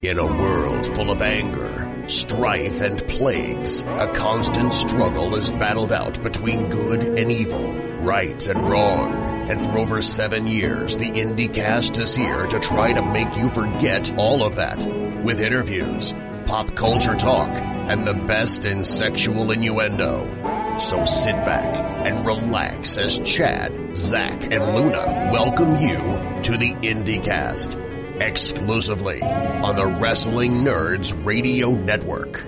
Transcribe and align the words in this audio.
In 0.00 0.16
a 0.16 0.24
world 0.24 0.94
full 0.94 1.10
of 1.10 1.20
anger, 1.20 2.04
strife, 2.06 2.80
and 2.80 3.04
plagues, 3.08 3.82
a 3.82 4.06
constant 4.14 4.72
struggle 4.72 5.34
is 5.34 5.52
battled 5.52 5.90
out 5.90 6.22
between 6.22 6.68
good 6.68 7.02
and 7.18 7.32
evil, 7.32 7.72
right 8.02 8.46
and 8.46 8.70
wrong. 8.70 9.50
And 9.50 9.60
for 9.60 9.78
over 9.78 10.00
seven 10.00 10.46
years, 10.46 10.96
the 10.96 11.10
IndieCast 11.10 11.98
is 11.98 12.14
here 12.14 12.46
to 12.46 12.60
try 12.60 12.92
to 12.92 13.02
make 13.02 13.36
you 13.36 13.48
forget 13.48 14.16
all 14.16 14.44
of 14.44 14.54
that. 14.54 14.86
With 15.24 15.40
interviews, 15.40 16.14
pop 16.46 16.76
culture 16.76 17.16
talk, 17.16 17.50
and 17.50 18.06
the 18.06 18.14
best 18.14 18.66
in 18.66 18.84
sexual 18.84 19.50
innuendo. 19.50 20.76
So 20.78 21.04
sit 21.06 21.34
back 21.44 21.76
and 22.06 22.24
relax 22.24 22.98
as 22.98 23.18
Chad, 23.18 23.96
Zach, 23.96 24.44
and 24.44 24.76
Luna 24.76 25.30
welcome 25.32 25.76
you 25.78 25.96
to 26.44 26.56
the 26.56 26.72
IndieCast 26.82 27.87
exclusively 28.20 29.22
on 29.22 29.76
the 29.76 29.86
Wrestling 29.86 30.64
Nerds 30.64 31.24
Radio 31.24 31.70
Network. 31.70 32.44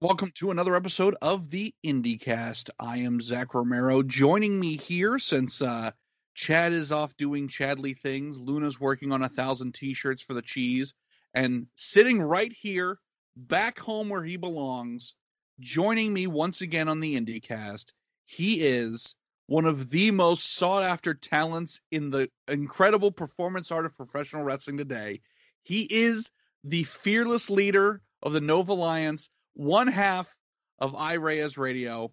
Welcome 0.00 0.32
to 0.36 0.50
another 0.50 0.74
episode 0.74 1.14
of 1.22 1.50
the 1.50 1.74
IndieCast. 1.84 2.70
I 2.80 2.98
am 2.98 3.20
Zach 3.20 3.54
Romero. 3.54 4.02
Joining 4.02 4.58
me 4.58 4.76
here 4.76 5.18
since 5.18 5.60
uh, 5.60 5.90
Chad 6.34 6.72
is 6.72 6.90
off 6.90 7.16
doing 7.16 7.46
Chadly 7.48 7.96
things, 7.96 8.38
Luna's 8.38 8.80
working 8.80 9.12
on 9.12 9.22
a 9.22 9.28
thousand 9.28 9.74
t-shirts 9.74 10.22
for 10.22 10.34
the 10.34 10.42
cheese, 10.42 10.94
and 11.34 11.66
sitting 11.76 12.20
right 12.20 12.52
here, 12.52 12.98
back 13.36 13.78
home 13.78 14.08
where 14.08 14.24
he 14.24 14.36
belongs, 14.36 15.14
joining 15.60 16.12
me 16.12 16.26
once 16.26 16.62
again 16.62 16.88
on 16.88 17.00
the 17.00 17.20
IndieCast. 17.20 17.92
He 18.24 18.62
is 18.62 19.14
one 19.46 19.66
of 19.66 19.90
the 19.90 20.10
most 20.10 20.54
sought 20.54 20.82
after 20.82 21.14
talents 21.14 21.80
in 21.90 22.10
the 22.10 22.28
incredible 22.48 23.10
performance 23.10 23.70
art 23.70 23.86
of 23.86 23.96
professional 23.96 24.44
wrestling 24.44 24.76
today. 24.76 25.20
He 25.62 25.86
is 25.90 26.30
the 26.64 26.84
fearless 26.84 27.50
leader 27.50 28.00
of 28.22 28.32
the 28.32 28.40
Nova 28.40 28.72
Alliance, 28.72 29.30
one 29.54 29.88
half 29.88 30.34
of 30.78 30.94
iReyes 30.94 31.58
Radio, 31.58 32.12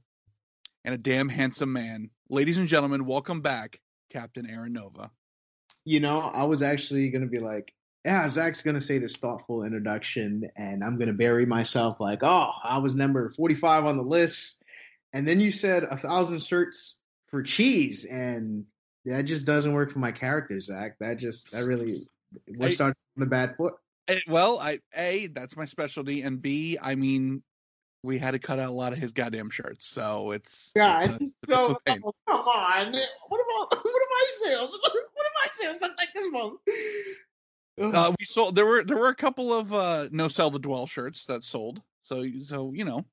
and 0.84 0.94
a 0.94 0.98
damn 0.98 1.30
handsome 1.30 1.72
man. 1.72 2.09
Ladies 2.30 2.58
and 2.58 2.68
gentlemen, 2.68 3.06
welcome 3.06 3.42
back, 3.42 3.80
Captain 4.12 4.50
Aaron 4.50 4.73
Nova. 4.73 5.12
You 5.86 6.00
know, 6.00 6.20
I 6.20 6.44
was 6.44 6.62
actually 6.62 7.09
going 7.09 7.23
to 7.23 7.30
be 7.30 7.40
like, 7.40 7.73
yeah, 8.06 8.28
Zach's 8.30 8.62
going 8.62 8.75
to 8.75 8.81
say 8.81 8.98
this 8.98 9.16
thoughtful 9.16 9.64
introduction, 9.64 10.50
and 10.56 10.84
I'm 10.84 10.98
going 10.98 11.08
to 11.08 11.14
bury 11.14 11.46
myself 11.46 12.00
like, 12.00 12.23
oh, 12.23 12.52
I 12.64 12.78
was 12.78 12.96
number 12.96 13.30
45 13.30 13.86
on 13.86 13.98
the 13.98 14.03
list. 14.03 14.56
And 15.14 15.28
then 15.28 15.40
you 15.40 15.52
said 15.52 15.84
a 15.84 15.98
thousand 15.98 16.42
shirts 16.44 16.96
for 17.30 17.44
cheese, 17.44 18.05
and 18.05 18.66
that 19.05 19.23
just 19.23 19.45
doesn't 19.45 19.73
work 19.73 19.91
for 19.91 19.99
my 19.99 20.11
character, 20.11 20.59
Zach. 20.59 20.97
That 20.99 21.17
just 21.17 21.52
that 21.52 21.66
really 21.66 22.08
we're 22.47 22.72
starting 22.72 22.95
on 23.17 23.22
the 23.22 23.25
bad 23.25 23.55
foot. 23.55 23.73
Well, 24.27 24.59
I 24.59 24.80
a 24.95 25.27
that's 25.27 25.55
my 25.55 25.66
specialty, 25.66 26.22
and 26.22 26.41
b 26.41 26.77
I 26.81 26.95
mean 26.95 27.44
we 28.03 28.17
had 28.17 28.31
to 28.31 28.39
cut 28.39 28.59
out 28.59 28.69
a 28.69 28.73
lot 28.73 28.94
of 28.94 29.00
his 29.00 29.11
goddamn 29.11 29.50
shirts, 29.50 29.88
so 29.88 30.31
it's 30.31 30.72
yeah. 30.75 31.03
it's 31.03 31.13
a 31.13 31.19
so 31.47 31.75
oh, 31.75 31.77
come 31.85 32.13
on, 32.27 32.94
what 33.27 33.41
about 33.41 33.83
what 33.85 33.85
are 33.85 34.09
my 34.11 34.25
sales? 34.44 34.77
What 34.83 35.25
do 35.25 35.30
my 35.44 35.52
sales 35.52 35.81
look 35.81 35.91
like 35.97 36.09
this 36.13 36.31
month? 36.31 36.59
Uh, 37.95 38.13
we 38.17 38.25
sold 38.25 38.55
there 38.55 38.66
were 38.66 38.83
there 38.83 38.97
were 38.97 39.09
a 39.09 39.16
couple 39.16 39.53
of 39.53 39.73
uh 39.73 40.07
no 40.11 40.27
sell 40.27 40.50
the 40.50 40.59
dwell 40.59 40.88
shirts 40.88 41.25
that 41.25 41.44
sold, 41.44 41.81
so 42.03 42.25
so 42.41 42.72
you 42.73 42.85
know 42.85 43.05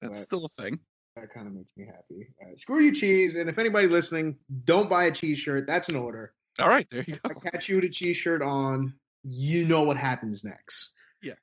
that's 0.00 0.18
Right. 0.18 0.24
still 0.24 0.44
a 0.44 0.62
thing. 0.62 0.78
That 1.16 1.32
kind 1.32 1.46
of 1.46 1.54
makes 1.54 1.72
me 1.76 1.86
happy. 1.86 2.28
Right, 2.42 2.58
screw 2.60 2.80
you, 2.80 2.94
cheese. 2.94 3.36
And 3.36 3.48
if 3.48 3.58
anybody 3.58 3.88
listening, 3.88 4.36
don't 4.64 4.88
buy 4.88 5.06
a 5.06 5.10
cheese 5.10 5.38
shirt. 5.38 5.66
That's 5.66 5.88
an 5.88 5.96
order. 5.96 6.34
All 6.58 6.68
right, 6.68 6.86
there 6.90 7.04
you 7.06 7.18
I 7.24 7.28
go. 7.28 7.40
catch 7.40 7.68
you 7.68 7.76
with 7.76 7.84
a 7.84 7.88
cheese 7.88 8.16
shirt 8.16 8.42
on, 8.42 8.94
you 9.22 9.64
know 9.66 9.82
what 9.82 9.96
happens 9.96 10.44
next. 10.44 10.90
Yeah. 11.22 11.34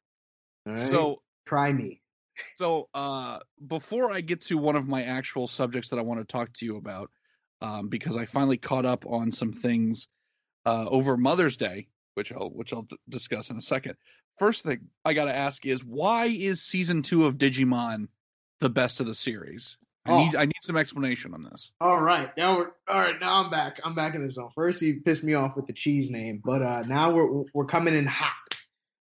All 0.68 0.74
right? 0.74 0.88
So 0.88 1.22
try 1.46 1.74
me. 1.74 2.02
So, 2.58 2.90
uh, 2.94 3.40
before 3.68 4.12
I 4.12 4.22
get 4.22 4.42
to 4.42 4.58
one 4.58 4.76
of 4.76 4.88
my 4.88 5.04
actual 5.04 5.48
subjects 5.48 5.90
that 5.90 6.00
I 6.00 6.02
want 6.02 6.20
to 6.20 6.26
talk 6.26 6.52
to 6.54 6.66
you 6.66 6.78
about, 6.78 7.12
um, 7.62 7.90
because 7.90 8.18
I 8.18 8.26
finally 8.26 8.58
caught 8.58 8.86
up 8.86 9.06
on 9.06 9.32
some 9.32 9.54
things 9.54 10.08
uh, 10.66 10.86
over 10.90 11.16
Mother's 11.16 11.58
Day, 11.58 11.88
which 12.16 12.32
I'll 12.32 12.50
which 12.50 12.74
I'll 12.74 12.84
d- 12.84 12.98
discuss 13.10 13.50
in 13.50 13.58
a 13.58 13.62
second. 13.62 13.96
First 14.40 14.64
thing 14.64 14.82
I 15.06 15.14
got 15.14 15.26
to 15.26 15.34
ask 15.34 15.66
is 15.66 15.84
why 15.84 16.26
is 16.26 16.62
season 16.64 17.04
two 17.04 17.26
of 17.26 17.38
Digimon 17.38 18.08
the 18.64 18.70
best 18.70 19.00
of 19.00 19.06
the 19.06 19.14
series? 19.16 19.78
I 20.06 20.12
Oh. 20.12 20.18
need 20.18 20.36
I 20.36 20.46
need 20.46 20.62
some 20.62 20.76
explanation 20.76 21.34
on 21.34 21.44
this. 21.44 21.72
All 21.80 22.02
right, 22.02 22.30
now 22.36 22.58
we're 22.58 22.72
all 22.90 23.00
right. 23.00 23.16
Now 23.22 23.44
I'm 23.44 23.50
back. 23.52 23.80
I'm 23.86 23.94
back 23.96 24.16
in 24.16 24.24
the 24.26 24.32
zone. 24.32 24.50
First, 24.56 24.82
you 24.82 25.00
pissed 25.02 25.24
me 25.24 25.34
off 25.36 25.56
with 25.56 25.68
the 25.68 25.74
cheese 25.74 26.10
name, 26.10 26.42
but 26.44 26.62
uh, 26.62 26.82
now 26.88 27.12
we're 27.12 27.44
we're 27.54 27.66
coming 27.66 27.94
in 27.96 28.06
hot. 28.06 28.34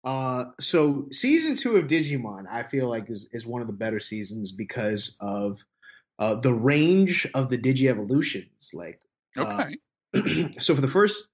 Uh, 0.04 0.44
so 0.60 1.08
season 1.10 1.56
two 1.56 1.76
of 1.76 1.86
Digimon, 1.88 2.44
I 2.48 2.62
feel 2.62 2.88
like 2.88 3.10
is 3.10 3.26
is 3.32 3.44
one 3.46 3.62
of 3.62 3.66
the 3.66 3.72
better 3.72 3.98
seasons 3.98 4.52
because 4.52 5.16
of 5.20 5.58
uh, 6.20 6.36
the 6.36 6.54
range 6.54 7.26
of 7.34 7.50
the 7.50 7.58
Digi 7.58 7.90
evolutions. 7.90 8.70
Like, 8.72 9.00
uh, 9.36 9.64
Okay, 10.16 10.54
so 10.60 10.74
for 10.76 10.80
the 10.80 10.88
first, 10.88 11.28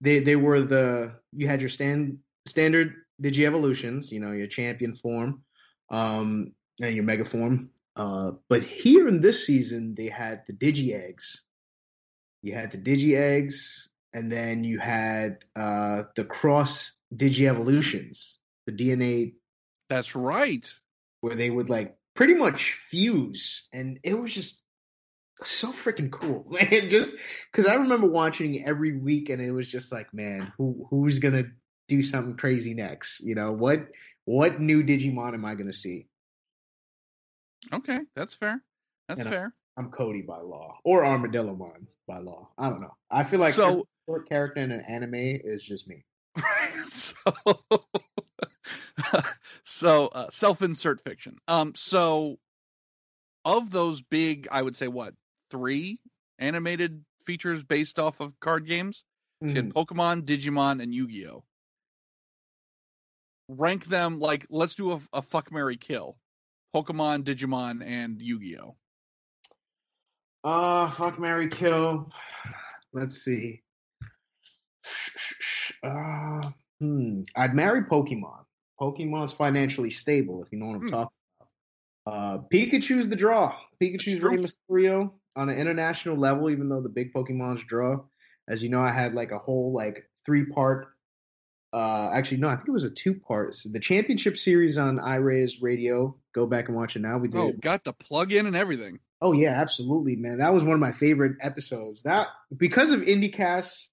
they 0.00 0.20
they 0.20 0.36
were 0.36 0.62
the 0.62 1.12
you 1.36 1.46
had 1.46 1.60
your 1.60 1.68
stand 1.70 2.18
standard 2.46 2.94
Digi 3.22 3.44
evolutions, 3.46 4.10
you 4.10 4.20
know, 4.20 4.32
your 4.32 4.46
champion 4.46 4.94
form, 4.94 5.42
um, 5.90 6.52
and 6.80 6.94
your 6.94 7.04
mega 7.04 7.24
form. 7.24 7.70
Uh, 7.96 8.32
but 8.48 8.62
here 8.62 9.08
in 9.08 9.20
this 9.20 9.44
season, 9.44 9.94
they 9.96 10.06
had 10.08 10.42
the 10.46 10.52
Digi 10.52 10.94
eggs. 10.94 11.42
You 12.42 12.54
had 12.54 12.70
the 12.70 12.78
Digi 12.78 13.16
eggs, 13.16 13.88
and 14.12 14.30
then 14.30 14.64
you 14.64 14.78
had 14.78 15.44
uh, 15.56 16.04
the 16.14 16.24
cross 16.24 16.92
Digi 17.14 17.48
evolutions, 17.48 18.38
the 18.66 18.72
DNA 18.72 19.34
that's 19.88 20.14
right. 20.14 20.72
where 21.20 21.34
they 21.34 21.50
would 21.50 21.70
like 21.70 21.96
pretty 22.14 22.34
much 22.34 22.74
fuse, 22.74 23.68
and 23.72 23.98
it 24.02 24.18
was 24.18 24.32
just 24.34 24.62
so 25.44 25.72
freaking 25.72 26.10
cool, 26.10 26.46
man. 26.50 26.90
Just 26.90 27.14
because 27.50 27.66
I 27.66 27.74
remember 27.76 28.06
watching 28.06 28.64
every 28.66 28.98
week, 28.98 29.30
and 29.30 29.40
it 29.40 29.52
was 29.52 29.70
just 29.70 29.92
like, 29.92 30.12
man, 30.12 30.52
who 30.58 30.86
who's 30.90 31.18
gonna 31.18 31.44
do 31.88 32.02
something 32.02 32.36
crazy 32.36 32.74
next? 32.74 33.20
You 33.20 33.34
know 33.34 33.52
what? 33.52 33.88
What 34.24 34.60
new 34.60 34.82
Digimon 34.82 35.34
am 35.34 35.44
I 35.44 35.54
gonna 35.54 35.72
see? 35.72 36.07
Okay, 37.72 38.00
that's 38.14 38.34
fair. 38.34 38.62
That's 39.08 39.20
And 39.20 39.28
fair. 39.30 39.54
I'm 39.76 39.90
Cody 39.90 40.22
by 40.22 40.38
law, 40.40 40.76
or 40.84 41.04
Armadillo 41.04 41.52
Armadillomon 41.54 41.86
by 42.06 42.18
law. 42.18 42.48
I 42.58 42.68
don't 42.68 42.80
know. 42.80 42.96
I 43.10 43.24
feel 43.24 43.40
like 43.40 43.54
So- 43.54 43.86
short 44.08 44.28
character 44.28 44.60
in 44.60 44.70
an 44.72 44.80
anime 44.82 45.14
is 45.14 45.62
just 45.62 45.86
me. 45.88 46.04
so 46.84 47.14
so 49.64 50.06
uh, 50.08 50.28
self-insert 50.30 51.00
fiction 51.00 51.36
um 51.48 51.72
so 51.74 52.36
of 53.44 53.70
those 53.70 54.02
big 54.02 54.46
i 54.52 54.62
would 54.62 54.76
say 54.76 54.86
what 54.88 55.14
three 55.50 55.98
animated 56.38 57.02
features 57.24 57.64
based 57.64 57.98
off 57.98 58.20
of 58.20 58.38
card 58.40 58.66
games 58.66 59.04
so 59.42 59.48
you 59.48 59.54
had 59.56 59.68
Mhm. 59.68 59.72
pokemon 59.72 60.22
digimon 60.22 60.80
and 60.82 60.94
yu-gi-oh 60.94 61.42
rank 63.48 63.86
them 63.86 64.20
like 64.20 64.46
let's 64.50 64.74
do 64.74 64.92
a, 64.92 65.00
a 65.12 65.22
fuck 65.22 65.50
mary 65.50 65.76
kill 65.76 66.18
pokemon 66.74 67.22
digimon 67.24 67.82
and 67.84 68.20
yu-gi-oh 68.20 68.76
Uh, 70.44 70.88
fuck 70.90 71.18
Mary 71.18 71.48
Kill. 71.48 72.10
Let's 72.92 73.22
see. 73.24 73.62
Uh, 75.82 76.40
hmm. 76.80 77.22
I'd 77.36 77.54
marry 77.54 77.82
Pokemon. 77.82 78.44
Pokemon's 78.80 79.32
financially 79.32 79.90
stable, 79.90 80.42
if 80.42 80.48
you 80.52 80.58
know 80.58 80.66
what 80.66 80.76
I'm 80.76 80.82
Hmm. 80.82 80.88
talking 80.88 81.16
about. 82.06 82.14
Uh, 82.14 82.38
Pikachu's 82.52 83.08
the 83.08 83.16
draw. 83.16 83.54
Pikachu's. 83.82 84.22
Rey 84.22 84.38
Mysterio 84.38 85.12
on 85.36 85.48
an 85.48 85.58
international 85.58 86.16
level, 86.16 86.50
even 86.50 86.68
though 86.68 86.80
the 86.80 86.88
big 86.88 87.12
Pokemon's 87.12 87.62
draw. 87.68 87.98
As 88.48 88.62
you 88.62 88.70
know, 88.70 88.80
I 88.80 88.92
had 88.92 89.12
like 89.14 89.32
a 89.32 89.38
whole 89.38 89.72
like 89.72 90.08
three 90.24 90.46
part. 90.46 90.94
Uh, 91.72 92.10
actually, 92.12 92.38
no, 92.38 92.48
I 92.48 92.56
think 92.56 92.68
it 92.68 92.72
was 92.72 92.84
a 92.84 92.90
two 92.90 93.14
part. 93.14 93.54
So 93.54 93.68
the 93.68 93.80
championship 93.80 94.38
series 94.38 94.78
on 94.78 94.98
iRay's 94.98 95.60
radio. 95.60 96.16
Go 96.34 96.46
back 96.46 96.68
and 96.68 96.76
watch 96.76 96.96
it 96.96 97.00
now. 97.00 97.18
We 97.18 97.28
did. 97.28 97.38
oh 97.38 97.52
got 97.60 97.84
the 97.84 97.92
plug 97.92 98.32
in 98.32 98.46
and 98.46 98.56
everything 98.56 99.00
Oh 99.20 99.32
yeah, 99.32 99.50
absolutely, 99.50 100.16
man. 100.16 100.38
That 100.38 100.54
was 100.54 100.62
one 100.62 100.74
of 100.74 100.80
my 100.80 100.92
favorite 100.92 101.36
episodes. 101.40 102.02
That 102.02 102.28
because 102.56 102.92
of 102.92 103.00
IndieCast, 103.00 103.86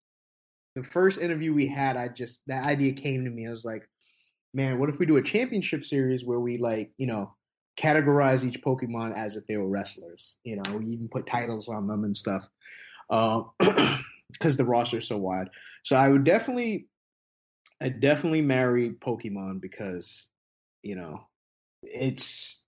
the 0.76 0.84
first 0.84 1.20
interview 1.20 1.54
we 1.54 1.68
had, 1.68 1.98
I 1.98 2.10
just 2.10 2.42
that 2.48 2.66
idea 2.66 2.94
came 2.94 3.24
to 3.24 3.32
me. 3.32 3.48
I 3.48 3.52
was 3.52 3.66
like, 3.66 3.90
man, 4.54 4.80
what 4.80 4.90
if 4.90 5.00
we 5.00 5.06
do 5.06 5.18
a 5.18 5.24
championship 5.24 5.84
series 5.84 6.24
where 6.24 6.40
we 6.40 6.58
like, 6.58 6.92
you 6.98 7.08
know, 7.08 7.34
categorize 7.76 8.44
each 8.44 8.62
Pokemon 8.62 9.18
as 9.18 9.36
if 9.36 9.48
they 9.48 9.58
were 9.58 9.68
wrestlers. 9.68 10.38
You 10.44 10.58
know, 10.58 10.78
we 10.78 10.86
even 10.86 11.10
put 11.10 11.26
titles 11.26 11.68
on 11.68 11.88
them 11.88 12.04
and 12.04 12.16
stuff. 12.16 12.44
because 14.32 14.58
the 14.58 14.66
roster's 14.66 15.08
so 15.08 15.18
wide. 15.18 15.50
So 15.84 15.96
I 15.96 16.08
would 16.10 16.24
definitely 16.24 16.88
I 17.86 17.90
definitely 17.90 18.42
marry 18.42 18.90
Pokemon 18.90 19.62
because, 19.62 20.28
you 20.82 20.96
know, 20.96 21.28
it's 21.84 22.66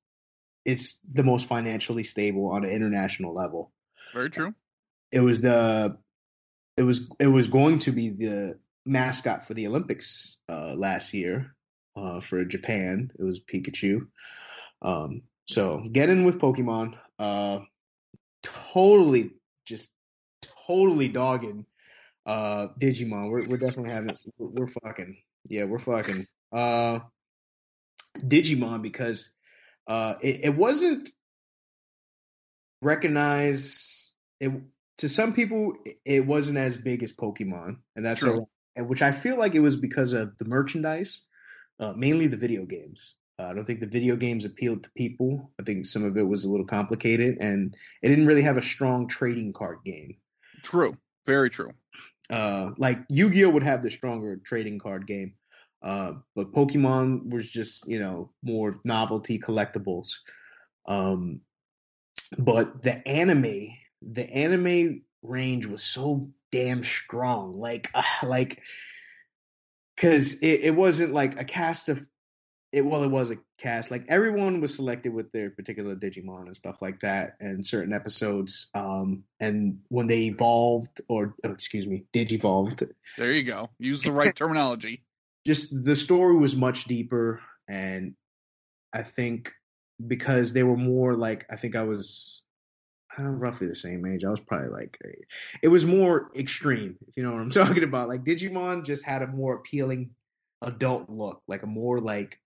it's 0.64 1.00
the 1.12 1.24
most 1.24 1.48
financially 1.48 2.04
stable 2.04 2.50
on 2.50 2.64
an 2.64 2.70
international 2.70 3.34
level. 3.34 3.72
very 4.14 4.30
true 4.30 4.54
It 5.12 5.22
was 5.22 5.42
the 5.42 5.98
it 6.78 6.84
was 6.84 7.10
it 7.20 7.26
was 7.26 7.48
going 7.48 7.80
to 7.80 7.92
be 7.92 8.10
the 8.10 8.60
mascot 8.86 9.48
for 9.48 9.56
the 9.56 9.66
Olympics 9.66 10.38
uh, 10.48 10.76
last 10.76 11.16
year, 11.16 11.56
uh, 11.96 12.20
for 12.20 12.46
Japan. 12.46 13.10
It 13.18 13.24
was 13.24 13.40
Pikachu. 13.40 14.06
Um, 14.84 15.24
so 15.48 15.84
get 15.92 16.10
in 16.10 16.26
with 16.26 16.38
Pokemon. 16.38 16.94
Uh, 17.18 17.62
totally, 18.44 19.32
just 19.66 19.90
totally 20.68 21.08
dogging 21.08 21.66
uh, 22.28 22.68
Digimon. 22.80 23.30
We're 23.32 23.48
we're 23.48 23.58
definitely 23.58 23.92
having 23.92 24.18
we're, 24.38 24.48
we're 24.48 24.68
fucking 24.68 25.18
yeah 25.48 25.64
we're 25.64 25.80
fucking 25.80 26.28
uh, 26.54 27.00
Digimon 28.20 28.82
because 28.82 29.30
uh, 29.88 30.16
it, 30.22 30.42
it 30.44 30.56
wasn't 30.56 31.10
recognized. 32.82 34.12
It 34.40 34.52
to 35.00 35.10
some 35.10 35.34
people 35.34 35.74
it 36.06 36.26
wasn't 36.26 36.58
as 36.58 36.76
big 36.76 37.02
as 37.02 37.14
Pokemon, 37.14 37.78
and 37.96 38.06
that's 38.06 38.20
True. 38.20 38.48
which 38.76 39.02
I 39.02 39.14
feel 39.14 39.38
like 39.38 39.56
it 39.56 39.62
was 39.62 39.78
because 39.78 40.12
of 40.12 40.38
the 40.38 40.46
merchandise, 40.46 41.22
uh, 41.80 41.94
mainly 41.94 42.28
the 42.28 42.38
video 42.38 42.66
games. 42.66 43.16
Uh, 43.40 43.46
I 43.46 43.54
don't 43.54 43.66
think 43.66 43.80
the 43.80 43.86
video 43.86 44.16
games 44.16 44.46
appealed 44.46 44.84
to 44.84 44.90
people. 44.98 45.52
I 45.60 45.64
think 45.64 45.86
some 45.86 46.04
of 46.04 46.18
it 46.18 46.28
was 46.28 46.44
a 46.44 46.50
little 46.50 46.66
complicated, 46.66 47.38
and 47.40 47.76
it 48.02 48.10
didn't 48.10 48.26
really 48.26 48.42
have 48.42 48.58
a 48.58 48.64
strong 48.64 49.08
trading 49.08 49.54
card 49.54 49.78
game. 49.86 50.18
True. 50.64 50.98
Very 51.28 51.50
true. 51.50 51.72
Uh, 52.30 52.72
like 52.78 53.00
Yu-Gi-Oh 53.10 53.50
would 53.50 53.64
have 53.64 53.84
the 53.84 53.92
stronger 53.92 54.38
trading 54.46 54.80
card 54.80 55.08
game, 55.08 55.34
uh, 55.82 56.14
but 56.36 56.52
Pokemon 56.52 57.30
was 57.30 57.50
just 57.50 57.88
you 57.88 58.00
know 58.00 58.32
more 58.44 58.80
novelty 58.84 59.40
collectibles. 59.40 60.10
Um, 60.88 61.42
but 62.38 62.82
the 62.84 63.06
anime, 63.08 63.70
the 64.02 64.30
anime 64.30 65.02
range 65.22 65.66
was 65.66 65.84
so 65.84 66.30
damn 66.52 66.84
strong. 66.84 67.54
Like, 67.54 67.90
uh, 67.94 68.04
like, 68.24 68.62
because 69.96 70.34
it, 70.34 70.62
it 70.64 70.76
wasn't 70.76 71.14
like 71.14 71.40
a 71.40 71.46
cast 71.46 71.90
of 71.90 72.06
it. 72.78 72.86
Well, 72.86 73.04
it 73.04 73.08
was 73.10 73.32
a 73.32 73.38
cast. 73.58 73.92
Like 73.92 74.06
everyone 74.10 74.62
was 74.62 74.76
selected 74.76 75.14
with 75.14 75.32
their 75.32 75.50
particular 75.50 75.96
Digimon 75.96 76.48
and 76.48 76.56
stuff 76.56 76.78
like 76.82 77.00
that, 77.02 77.36
and 77.40 77.66
certain 77.66 77.94
episodes. 77.94 78.68
Um, 78.74 79.24
and 79.40 79.80
when 79.90 80.08
they 80.08 80.24
evolved, 80.26 81.02
or 81.10 81.36
oh, 81.46 81.52
excuse 81.52 81.86
me, 81.88 82.06
digivolved, 82.14 82.90
There 83.18 83.34
you 83.34 83.44
go. 83.44 83.70
Use 83.80 84.02
the 84.02 84.12
right 84.12 84.36
terminology. 84.44 85.04
just 85.46 85.84
the 85.86 85.96
story 85.96 86.36
was 86.38 86.56
much 86.56 86.86
deeper 86.86 87.42
and 87.70 88.14
i 88.94 89.02
think 89.04 89.52
because 90.08 90.54
they 90.54 90.64
were 90.64 90.78
more 90.78 91.16
like 91.16 91.46
i 91.50 91.56
think 91.56 91.76
i 91.76 91.84
was 91.84 92.42
uh, 93.20 93.24
roughly 93.24 93.68
the 93.68 93.76
same 93.76 94.06
age 94.06 94.24
i 94.26 94.30
was 94.30 94.40
probably 94.42 94.70
like 94.70 94.98
it 95.62 95.68
was 95.70 95.86
more 95.86 96.32
extreme 96.36 96.96
if 97.08 97.16
you 97.18 97.24
know 97.24 97.32
what 97.32 97.42
i'm 97.42 97.50
talking 97.64 97.84
about 97.84 98.08
like 98.10 98.24
digimon 98.24 98.86
just 98.86 99.04
had 99.04 99.22
a 99.22 99.28
more 99.28 99.56
appealing 99.56 100.10
adult 100.62 101.10
look 101.10 101.42
like 101.48 101.64
a 101.64 101.68
more 101.68 102.00
like 102.00 102.40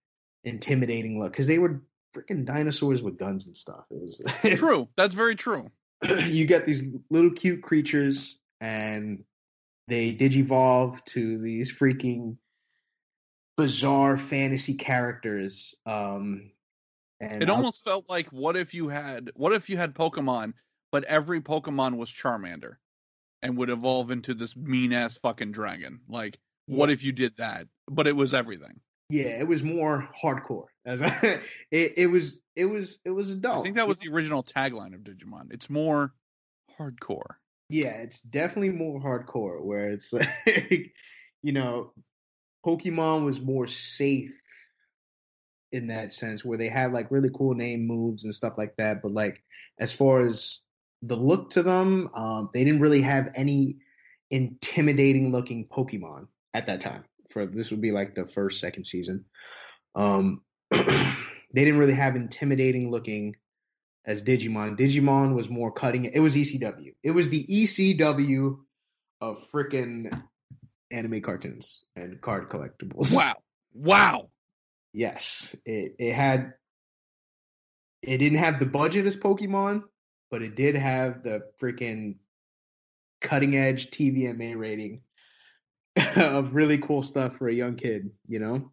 intimidating 0.44 1.20
look 1.20 1.32
because 1.32 1.48
they 1.48 1.60
were 1.60 1.82
freaking 2.16 2.46
dinosaurs 2.46 3.02
with 3.02 3.18
guns 3.18 3.48
and 3.48 3.56
stuff 3.56 3.86
it 3.92 4.02
was 4.02 4.22
True. 4.60 4.88
That's 4.98 5.16
very 5.16 5.36
true. 5.36 5.70
you 6.26 6.46
get 6.46 6.66
these 6.66 6.82
little 7.10 7.32
cute 7.32 7.62
creatures 7.62 8.40
and 8.60 9.24
they 9.88 10.14
digivolve 10.14 11.04
to 11.06 11.38
these 11.38 11.72
freaking 11.72 12.38
bizarre 13.58 14.18
fantasy 14.18 14.74
characters 14.74 15.76
um 15.86 16.52
and 17.20 17.44
It 17.44 17.50
I 17.50 17.52
was- 17.52 17.58
almost 17.58 17.84
felt 17.84 18.10
like 18.10 18.28
what 18.30 18.58
if 18.58 18.74
you 18.74 18.88
had 18.88 19.30
what 19.36 19.54
if 19.54 19.70
you 19.70 19.78
had 19.78 19.94
Pokemon, 19.94 20.54
but 20.92 21.04
every 21.04 21.40
Pokemon 21.40 21.98
was 21.98 22.10
Charmander 22.10 22.78
and 23.44 23.56
would 23.58 23.70
evolve 23.70 24.10
into 24.12 24.34
this 24.34 24.56
mean 24.56 24.92
ass 24.94 25.18
fucking 25.20 25.52
dragon. 25.52 26.00
Like, 26.10 26.40
what 26.68 26.90
if 26.90 27.04
you 27.04 27.12
did 27.12 27.38
that? 27.38 27.68
But 27.88 28.08
it 28.08 28.16
was 28.16 28.34
everything. 28.34 28.80
Yeah 29.12 29.40
it 29.40 29.48
was 29.48 29.64
more 29.64 30.08
hardcore 30.22 30.66
as 30.86 31.02
I, 31.02 31.42
it, 31.72 31.94
it 31.98 32.08
was 32.08 32.40
it 32.56 32.66
was 32.66 33.00
it 33.06 33.12
was 33.12 33.30
adult 33.32 33.60
I 33.60 33.64
think 33.64 33.76
that 33.76 33.88
was 33.88 34.00
the 34.00 34.10
original 34.10 34.44
tagline 34.44 34.94
of 34.94 35.02
Digimon. 35.02 35.52
It's 35.54 35.70
more 35.70 36.14
hardcore. 36.80 37.36
yeah 37.70 37.90
it's 37.90 38.22
definitely 38.22 38.72
more 38.72 39.00
hardcore 39.00 39.64
where 39.64 39.90
it's 39.90 40.12
like 40.14 40.94
you 41.44 41.52
know 41.52 41.94
pokemon 42.66 43.26
was 43.26 43.42
more 43.42 43.68
safe 43.68 44.38
in 45.72 45.88
that 45.88 46.12
sense 46.12 46.44
where 46.44 46.58
they 46.58 46.68
had 46.68 46.92
like 46.92 47.12
really 47.12 47.30
cool 47.34 47.54
name 47.54 47.88
moves 47.88 48.26
and 48.26 48.36
stuff 48.36 48.54
like 48.58 48.76
that 48.78 49.02
but 49.02 49.12
like 49.12 49.42
as 49.80 49.94
far 49.94 50.22
as 50.22 50.62
the 51.02 51.16
look 51.16 51.50
to 51.50 51.64
them 51.64 52.10
um 52.14 52.50
they 52.54 52.64
didn't 52.64 52.82
really 52.82 53.02
have 53.02 53.32
any 53.36 53.78
intimidating 54.30 55.32
looking 55.32 55.66
pokemon 55.68 56.28
at 56.54 56.68
that 56.68 56.82
time 56.82 57.04
for 57.32 57.46
this 57.46 57.72
would 57.72 57.82
be 57.82 57.92
like 57.92 58.16
the 58.16 58.28
first 58.28 58.60
second 58.60 58.84
season 58.84 59.26
um 59.96 60.42
they 60.72 60.86
didn't 61.54 61.80
really 61.80 61.94
have 61.94 62.16
intimidating 62.16 62.90
looking 62.92 63.36
as 64.06 64.24
Digimon. 64.24 64.78
Digimon 64.78 65.36
was 65.36 65.50
more 65.50 65.72
cutting. 65.72 66.06
It 66.06 66.20
was 66.20 66.36
ECW. 66.36 66.94
It 67.04 67.12
was 67.12 67.30
the 67.30 67.46
ECW 67.46 68.58
of 69.20 69.38
freaking 69.54 70.12
anime 70.90 71.22
cartoons 71.22 71.84
and 71.96 72.20
card 72.22 72.50
collectibles. 72.50 73.14
Wow. 73.16 73.36
Wow. 73.74 74.30
Yes, 74.94 75.56
it 75.66 75.96
it 76.00 76.14
had. 76.14 76.54
It 78.02 78.18
didn't 78.18 78.40
have 78.40 78.60
the 78.60 78.66
budget 78.66 79.06
as 79.06 79.16
Pokemon, 79.16 79.84
but 80.32 80.42
it 80.42 80.56
did 80.56 80.76
have 80.76 81.24
the 81.24 81.44
freaking 81.62 82.16
cutting 83.22 83.56
edge 83.56 83.92
TVMA 83.92 84.58
rating 84.58 85.02
of 86.16 86.54
really 86.56 86.78
cool 86.78 87.04
stuff 87.04 87.38
for 87.38 87.48
a 87.50 87.54
young 87.54 87.76
kid. 87.76 88.12
You 88.28 88.40
know. 88.40 88.72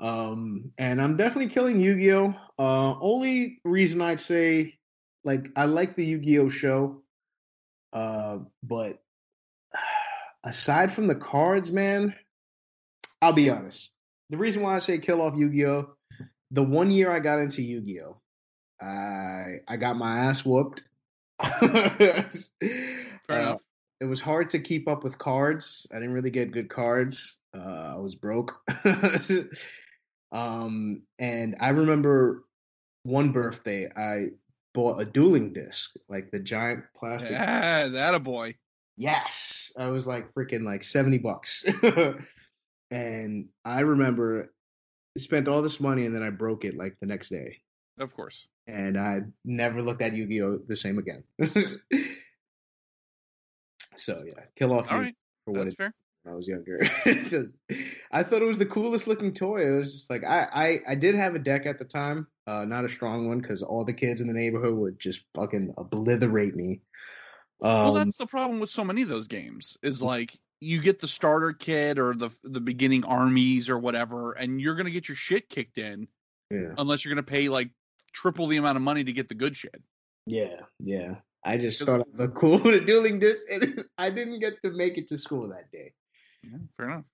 Um, 0.00 0.72
and 0.76 1.00
I'm 1.00 1.16
definitely 1.16 1.50
killing 1.54 1.80
Yu-Gi-Oh. 1.80 2.34
Uh, 2.58 2.98
only 3.00 3.60
reason 3.64 4.02
I'd 4.02 4.20
say, 4.20 4.74
like, 5.24 5.48
I 5.56 5.64
like 5.66 5.94
the 5.96 6.04
Yu-Gi-Oh 6.04 6.48
show, 6.48 7.02
uh, 7.92 8.38
but 8.62 9.00
aside 10.44 10.92
from 10.94 11.06
the 11.06 11.14
cards, 11.14 11.70
man, 11.72 12.14
I'll 13.22 13.32
be 13.32 13.48
honest. 13.50 13.90
The 14.30 14.36
reason 14.36 14.62
why 14.62 14.74
I 14.74 14.80
say 14.80 14.98
kill 14.98 15.22
off 15.22 15.36
Yu-Gi-Oh, 15.36 15.94
the 16.50 16.62
one 16.62 16.90
year 16.90 17.10
I 17.10 17.20
got 17.20 17.38
into 17.38 17.62
Yu-Gi-Oh, 17.62 18.20
I 18.84 19.60
I 19.66 19.76
got 19.76 19.96
my 19.96 20.18
ass 20.26 20.44
whooped. 20.44 20.82
Fair 21.42 22.28
Uh, 23.30 23.34
enough. 23.34 23.60
It 24.00 24.04
was 24.06 24.20
hard 24.20 24.50
to 24.50 24.58
keep 24.58 24.88
up 24.88 25.04
with 25.04 25.18
cards. 25.18 25.86
I 25.92 25.96
didn't 25.96 26.14
really 26.14 26.30
get 26.30 26.52
good 26.52 26.68
cards. 26.68 27.36
Uh, 27.56 27.94
I 27.94 27.96
was 27.96 28.14
broke. 28.14 28.52
um, 30.32 31.02
and 31.18 31.56
I 31.60 31.68
remember 31.68 32.44
one 33.04 33.32
birthday 33.32 33.88
I 33.96 34.28
bought 34.74 35.00
a 35.00 35.04
dueling 35.04 35.52
disc, 35.52 35.92
like 36.08 36.30
the 36.30 36.40
giant 36.40 36.84
plastic. 36.96 37.30
Yeah, 37.32 37.88
that 37.88 38.14
a 38.14 38.18
boy. 38.18 38.56
Yes, 38.96 39.72
I 39.78 39.88
was 39.88 40.06
like 40.06 40.32
freaking 40.34 40.64
like 40.64 40.82
seventy 40.84 41.18
bucks. 41.18 41.64
and 42.90 43.48
I 43.64 43.80
remember 43.80 44.52
I 45.16 45.20
spent 45.20 45.48
all 45.48 45.62
this 45.62 45.80
money 45.80 46.06
and 46.06 46.14
then 46.14 46.22
I 46.22 46.30
broke 46.30 46.64
it 46.64 46.76
like 46.76 46.96
the 47.00 47.06
next 47.06 47.28
day, 47.28 47.58
Of 47.98 48.14
course. 48.14 48.46
and 48.66 48.98
I 48.98 49.20
never 49.44 49.82
looked 49.82 50.02
at 50.02 50.14
Yu-Gi-Oh 50.14 50.60
the 50.68 50.76
same 50.76 50.98
again. 50.98 51.24
so 53.96 54.22
yeah, 54.26 54.44
kill 54.56 54.72
off 54.72 54.86
All 54.90 55.04
for 55.44 55.52
what 55.52 55.64
That's 55.64 55.74
it 55.74 55.76
fair. 55.76 55.94
when 56.22 56.34
I 56.34 56.36
was 56.36 56.48
younger. 56.48 56.80
I 58.12 58.22
thought 58.22 58.42
it 58.42 58.46
was 58.46 58.58
the 58.58 58.66
coolest 58.66 59.06
looking 59.06 59.32
toy. 59.34 59.66
It 59.66 59.78
was 59.78 59.92
just 59.92 60.10
like 60.10 60.24
I 60.24 60.80
I, 60.86 60.92
I 60.92 60.94
did 60.94 61.14
have 61.14 61.34
a 61.34 61.38
deck 61.38 61.66
at 61.66 61.78
the 61.78 61.84
time, 61.84 62.26
uh, 62.46 62.64
not 62.64 62.84
a 62.84 62.88
strong 62.88 63.28
one 63.28 63.40
because 63.40 63.62
all 63.62 63.84
the 63.84 63.92
kids 63.92 64.20
in 64.20 64.26
the 64.26 64.32
neighborhood 64.32 64.74
would 64.74 64.98
just 64.98 65.22
fucking 65.34 65.74
obliterate 65.76 66.56
me. 66.56 66.80
Um, 67.62 67.72
well, 67.72 67.92
that's 67.94 68.16
the 68.16 68.26
problem 68.26 68.60
with 68.60 68.70
so 68.70 68.84
many 68.84 69.02
of 69.02 69.08
those 69.08 69.28
games. 69.28 69.76
Is 69.82 70.02
like 70.02 70.38
you 70.60 70.80
get 70.80 70.98
the 70.98 71.08
starter 71.08 71.52
kit 71.52 71.98
or 71.98 72.14
the 72.14 72.30
the 72.42 72.60
beginning 72.60 73.04
armies 73.04 73.68
or 73.68 73.78
whatever, 73.78 74.32
and 74.32 74.60
you're 74.60 74.74
gonna 74.74 74.90
get 74.90 75.08
your 75.08 75.16
shit 75.16 75.48
kicked 75.48 75.78
in 75.78 76.08
yeah, 76.50 76.74
unless 76.78 77.04
you're 77.04 77.14
gonna 77.14 77.22
pay 77.22 77.48
like 77.48 77.70
triple 78.12 78.46
the 78.46 78.56
amount 78.56 78.76
of 78.76 78.82
money 78.82 79.04
to 79.04 79.12
get 79.12 79.28
the 79.28 79.34
good 79.34 79.56
shit. 79.56 79.82
yeah, 80.26 80.60
yeah. 80.80 81.16
I 81.44 81.58
just 81.58 81.82
thought 81.82 82.00
it 82.00 82.16
looked 82.16 82.34
cool 82.40 82.66
a 82.68 82.80
dueling 82.80 83.18
disc, 83.18 83.42
and 83.50 83.84
I 83.98 84.10
didn't 84.10 84.40
get 84.40 84.60
to 84.62 84.70
make 84.70 84.98
it 84.98 85.08
to 85.08 85.18
school 85.18 85.48
that 85.48 85.70
day. 85.70 85.92
Yeah, 86.42 86.58
fair 86.76 86.90
enough. 86.90 87.04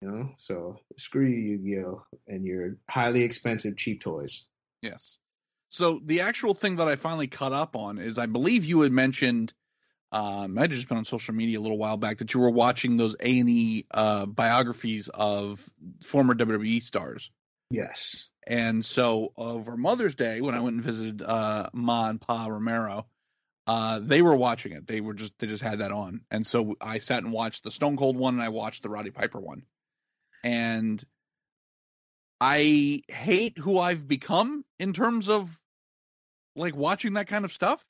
You 0.00 0.10
know, 0.10 0.30
so 0.38 0.78
screw 0.96 1.26
you, 1.26 1.58
Yu-Gi-Oh, 1.58 2.02
and 2.28 2.46
your 2.46 2.76
highly 2.88 3.22
expensive 3.22 3.76
cheap 3.76 4.00
toys. 4.00 4.44
Yes. 4.80 5.18
So 5.68 6.00
the 6.04 6.22
actual 6.22 6.54
thing 6.54 6.76
that 6.76 6.88
I 6.88 6.96
finally 6.96 7.26
caught 7.26 7.52
up 7.52 7.76
on 7.76 7.98
is 7.98 8.18
I 8.18 8.26
believe 8.26 8.64
you 8.64 8.80
had 8.80 8.92
mentioned 8.92 9.52
um 10.12 10.58
I 10.58 10.62
had 10.62 10.72
just 10.72 10.88
been 10.88 10.98
on 10.98 11.04
social 11.04 11.34
media 11.34 11.58
a 11.58 11.60
little 11.60 11.78
while 11.78 11.96
back 11.96 12.18
that 12.18 12.34
you 12.34 12.40
were 12.40 12.50
watching 12.50 12.96
those 12.96 13.14
A 13.20 13.38
and 13.38 13.48
E 13.48 13.86
uh 13.92 14.26
biographies 14.26 15.08
of 15.14 15.68
former 16.02 16.34
WWE 16.34 16.82
stars. 16.82 17.30
Yes. 17.70 18.30
And 18.46 18.84
so 18.84 19.32
over 19.36 19.76
Mother's 19.76 20.16
Day, 20.16 20.40
when 20.40 20.54
I 20.54 20.60
went 20.60 20.74
and 20.74 20.84
visited 20.84 21.22
uh 21.22 21.68
Ma 21.72 22.08
and 22.08 22.20
Pa 22.20 22.46
Romero, 22.46 23.06
uh 23.70 24.00
they 24.00 24.20
were 24.20 24.34
watching 24.34 24.72
it. 24.72 24.88
They 24.88 25.00
were 25.00 25.14
just 25.14 25.38
they 25.38 25.46
just 25.46 25.62
had 25.62 25.78
that 25.78 25.92
on. 25.92 26.22
And 26.28 26.44
so 26.44 26.74
I 26.80 26.98
sat 26.98 27.22
and 27.22 27.32
watched 27.32 27.62
the 27.62 27.70
Stone 27.70 27.98
Cold 27.98 28.16
one 28.16 28.34
and 28.34 28.42
I 28.42 28.48
watched 28.48 28.82
the 28.82 28.88
Roddy 28.88 29.12
Piper 29.12 29.38
one. 29.38 29.62
And 30.42 31.04
I 32.40 33.02
hate 33.06 33.58
who 33.58 33.78
I've 33.78 34.08
become 34.08 34.64
in 34.80 34.92
terms 34.92 35.28
of 35.28 35.56
like 36.56 36.74
watching 36.74 37.12
that 37.12 37.28
kind 37.28 37.44
of 37.44 37.52
stuff. 37.52 37.80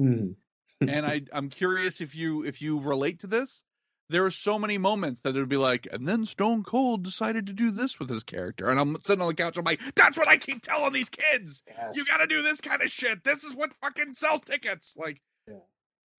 Mm. 0.00 0.36
and 0.80 1.04
I 1.06 1.20
I'm 1.30 1.50
curious 1.50 2.00
if 2.00 2.14
you 2.14 2.46
if 2.46 2.62
you 2.62 2.80
relate 2.80 3.20
to 3.20 3.26
this. 3.26 3.62
There 4.08 4.24
are 4.24 4.30
so 4.30 4.58
many 4.58 4.78
moments 4.78 5.20
that 5.22 5.30
it'd 5.30 5.48
be 5.48 5.56
like, 5.56 5.88
and 5.90 6.06
then 6.06 6.24
Stone 6.24 6.62
Cold 6.62 7.02
decided 7.02 7.46
to 7.48 7.52
do 7.52 7.70
this 7.72 7.98
with 7.98 8.08
his 8.08 8.22
character, 8.22 8.70
and 8.70 8.78
I'm 8.78 8.96
sitting 9.04 9.20
on 9.20 9.28
the 9.28 9.34
couch. 9.34 9.56
I'm 9.58 9.64
like, 9.64 9.80
that's 9.96 10.16
what 10.16 10.28
I 10.28 10.36
keep 10.36 10.62
telling 10.62 10.92
these 10.92 11.08
kids. 11.08 11.62
Yes. 11.66 11.96
You 11.96 12.04
got 12.04 12.18
to 12.18 12.26
do 12.28 12.42
this 12.42 12.60
kind 12.60 12.82
of 12.82 12.88
shit. 12.90 13.24
This 13.24 13.42
is 13.42 13.54
what 13.56 13.74
fucking 13.82 14.14
sells 14.14 14.42
tickets. 14.42 14.94
Like, 14.96 15.20
Yeah. 15.48 15.54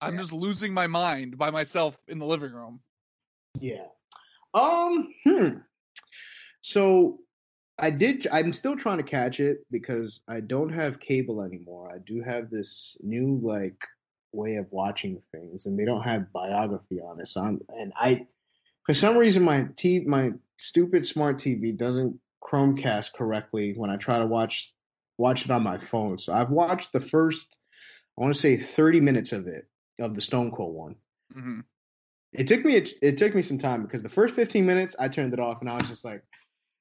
I'm 0.02 0.14
Yeah. 0.14 0.20
just 0.20 0.32
losing 0.32 0.74
my 0.74 0.86
mind 0.86 1.38
by 1.38 1.50
myself 1.50 1.98
in 2.08 2.18
the 2.18 2.26
living 2.26 2.52
room. 2.52 2.80
Yeah. 3.58 3.86
Um. 4.54 5.12
Hmm. 5.24 5.48
So 6.60 7.20
I 7.78 7.90
did. 7.90 8.26
I'm 8.30 8.52
still 8.52 8.76
trying 8.76 8.98
to 8.98 9.02
catch 9.04 9.40
it 9.40 9.58
because 9.70 10.20
I 10.28 10.40
don't 10.40 10.70
have 10.72 11.00
cable 11.00 11.42
anymore. 11.42 11.90
I 11.94 11.98
do 12.06 12.22
have 12.22 12.50
this 12.50 12.96
new 13.00 13.40
like 13.42 13.78
way 14.32 14.56
of 14.56 14.66
watching 14.70 15.22
things, 15.32 15.66
and 15.66 15.78
they 15.78 15.84
don't 15.84 16.02
have 16.02 16.32
biography 16.32 17.00
on 17.00 17.20
it. 17.20 17.28
So 17.28 17.42
I'm 17.42 17.60
and 17.70 17.92
I, 17.96 18.26
for 18.86 18.94
some 18.94 19.16
reason, 19.16 19.42
my 19.42 19.68
t 19.76 20.00
my 20.00 20.32
stupid 20.58 21.06
smart 21.06 21.38
TV 21.38 21.72
doesn't 21.72 22.18
Chromecast 22.42 23.14
correctly 23.14 23.74
when 23.76 23.90
I 23.90 23.96
try 23.96 24.18
to 24.18 24.26
watch 24.26 24.74
watch 25.18 25.44
it 25.44 25.50
on 25.50 25.62
my 25.62 25.78
phone. 25.78 26.18
So 26.18 26.32
I've 26.32 26.50
watched 26.50 26.92
the 26.92 27.00
first, 27.00 27.56
I 28.18 28.22
want 28.22 28.34
to 28.34 28.40
say, 28.40 28.56
30 28.58 29.00
minutes 29.00 29.32
of 29.32 29.46
it 29.48 29.68
of 30.00 30.14
the 30.14 30.20
Stone 30.20 30.52
Cold 30.52 30.74
one. 30.74 30.96
hmm 31.32 31.60
It 32.32 32.46
took 32.46 32.64
me 32.64 32.76
it, 32.76 33.18
took 33.18 33.34
me 33.34 33.42
some 33.42 33.58
time 33.58 33.82
because 33.82 34.02
the 34.02 34.08
first 34.08 34.34
15 34.34 34.66
minutes 34.66 34.94
I 34.98 35.08
turned 35.08 35.32
it 35.32 35.40
off 35.40 35.58
and 35.60 35.70
I 35.70 35.76
was 35.76 35.88
just 35.88 36.04
like 36.04 36.22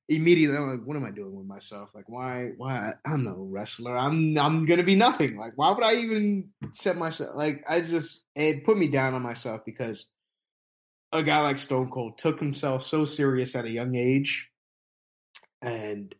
immediately 0.09 0.55
I'm 0.55 0.69
like 0.69 0.85
what 0.85 0.95
am 0.95 1.05
I 1.05 1.11
doing 1.11 1.35
with 1.35 1.47
myself? 1.47 1.89
Like 1.93 2.07
why 2.07 2.51
why 2.57 2.93
I'm 3.05 3.25
no 3.25 3.35
wrestler. 3.49 3.97
I'm 3.97 4.37
I'm 4.37 4.65
going 4.65 4.79
to 4.79 4.85
be 4.85 4.95
nothing. 4.95 5.37
Like 5.37 5.53
why 5.55 5.71
would 5.71 5.83
I 5.83 5.95
even 5.95 6.49
set 6.73 6.97
myself 6.97 7.35
like 7.35 7.63
I 7.67 7.81
just 7.81 8.23
it 8.35 8.65
put 8.65 8.77
me 8.77 8.87
down 8.87 9.13
on 9.13 9.21
myself 9.21 9.61
because 9.65 10.05
a 11.11 11.23
guy 11.23 11.41
like 11.41 11.57
Stone 11.57 11.89
Cold 11.91 12.17
took 12.17 12.39
himself 12.39 12.85
so 12.85 13.05
serious 13.05 13.55
at 13.55 13.65
a 13.65 13.69
young 13.69 13.95
age 13.95 14.49
and 15.61 16.13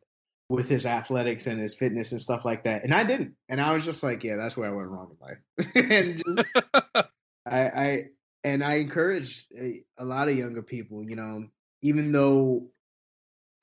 with 0.50 0.70
his 0.70 0.86
athletics 0.86 1.46
and 1.46 1.60
his 1.60 1.76
fitness 1.76 2.14
and 2.14 2.22
stuff 2.22 2.46
like 2.46 2.64
that 2.64 2.84
and 2.84 2.94
I 2.94 3.04
didn't. 3.04 3.36
And 3.48 3.62
I 3.62 3.74
was 3.74 3.86
just 3.86 4.04
like 4.04 4.24
yeah 4.24 4.36
that's 4.36 4.58
where 4.58 4.70
I 4.70 4.76
went 4.76 4.90
wrong 4.90 5.12
in 5.12 5.28
life. 5.28 5.74
And 5.92 6.24
just, 6.26 6.48
I, 7.46 7.60
I 7.62 8.04
and 8.44 8.64
I 8.64 8.76
encourage 8.76 9.48
a, 9.58 9.84
a 9.98 10.04
lot 10.06 10.28
of 10.28 10.38
younger 10.38 10.62
people. 10.62 11.04
You 11.04 11.16
know, 11.16 11.48
even 11.82 12.12
though 12.12 12.70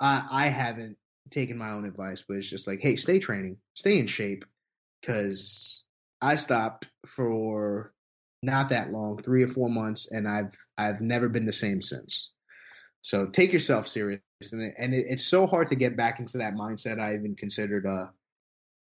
I 0.04 0.26
I 0.30 0.48
haven't 0.48 0.96
taken 1.30 1.56
my 1.56 1.70
own 1.70 1.86
advice, 1.86 2.22
but 2.26 2.36
it's 2.36 2.48
just 2.48 2.66
like, 2.66 2.80
hey, 2.80 2.96
stay 2.96 3.18
training, 3.18 3.56
stay 3.74 3.98
in 3.98 4.06
shape, 4.06 4.44
because 5.00 5.82
I 6.20 6.36
stopped 6.36 6.88
for 7.06 7.92
not 8.42 8.68
that 8.68 8.92
long, 8.92 9.22
three 9.22 9.42
or 9.42 9.48
four 9.48 9.70
months, 9.70 10.08
and 10.10 10.28
I've 10.28 10.52
I've 10.76 11.00
never 11.00 11.28
been 11.28 11.46
the 11.46 11.52
same 11.52 11.80
since. 11.80 12.30
So 13.02 13.26
take 13.26 13.52
yourself 13.52 13.88
serious, 13.88 14.20
and 14.52 14.62
it, 14.62 14.74
and 14.78 14.94
it, 14.94 15.06
it's 15.08 15.24
so 15.24 15.46
hard 15.46 15.70
to 15.70 15.76
get 15.76 15.96
back 15.96 16.20
into 16.20 16.38
that 16.38 16.54
mindset. 16.54 17.00
I 17.00 17.14
even 17.14 17.34
considered 17.34 17.86
uh 17.86 18.06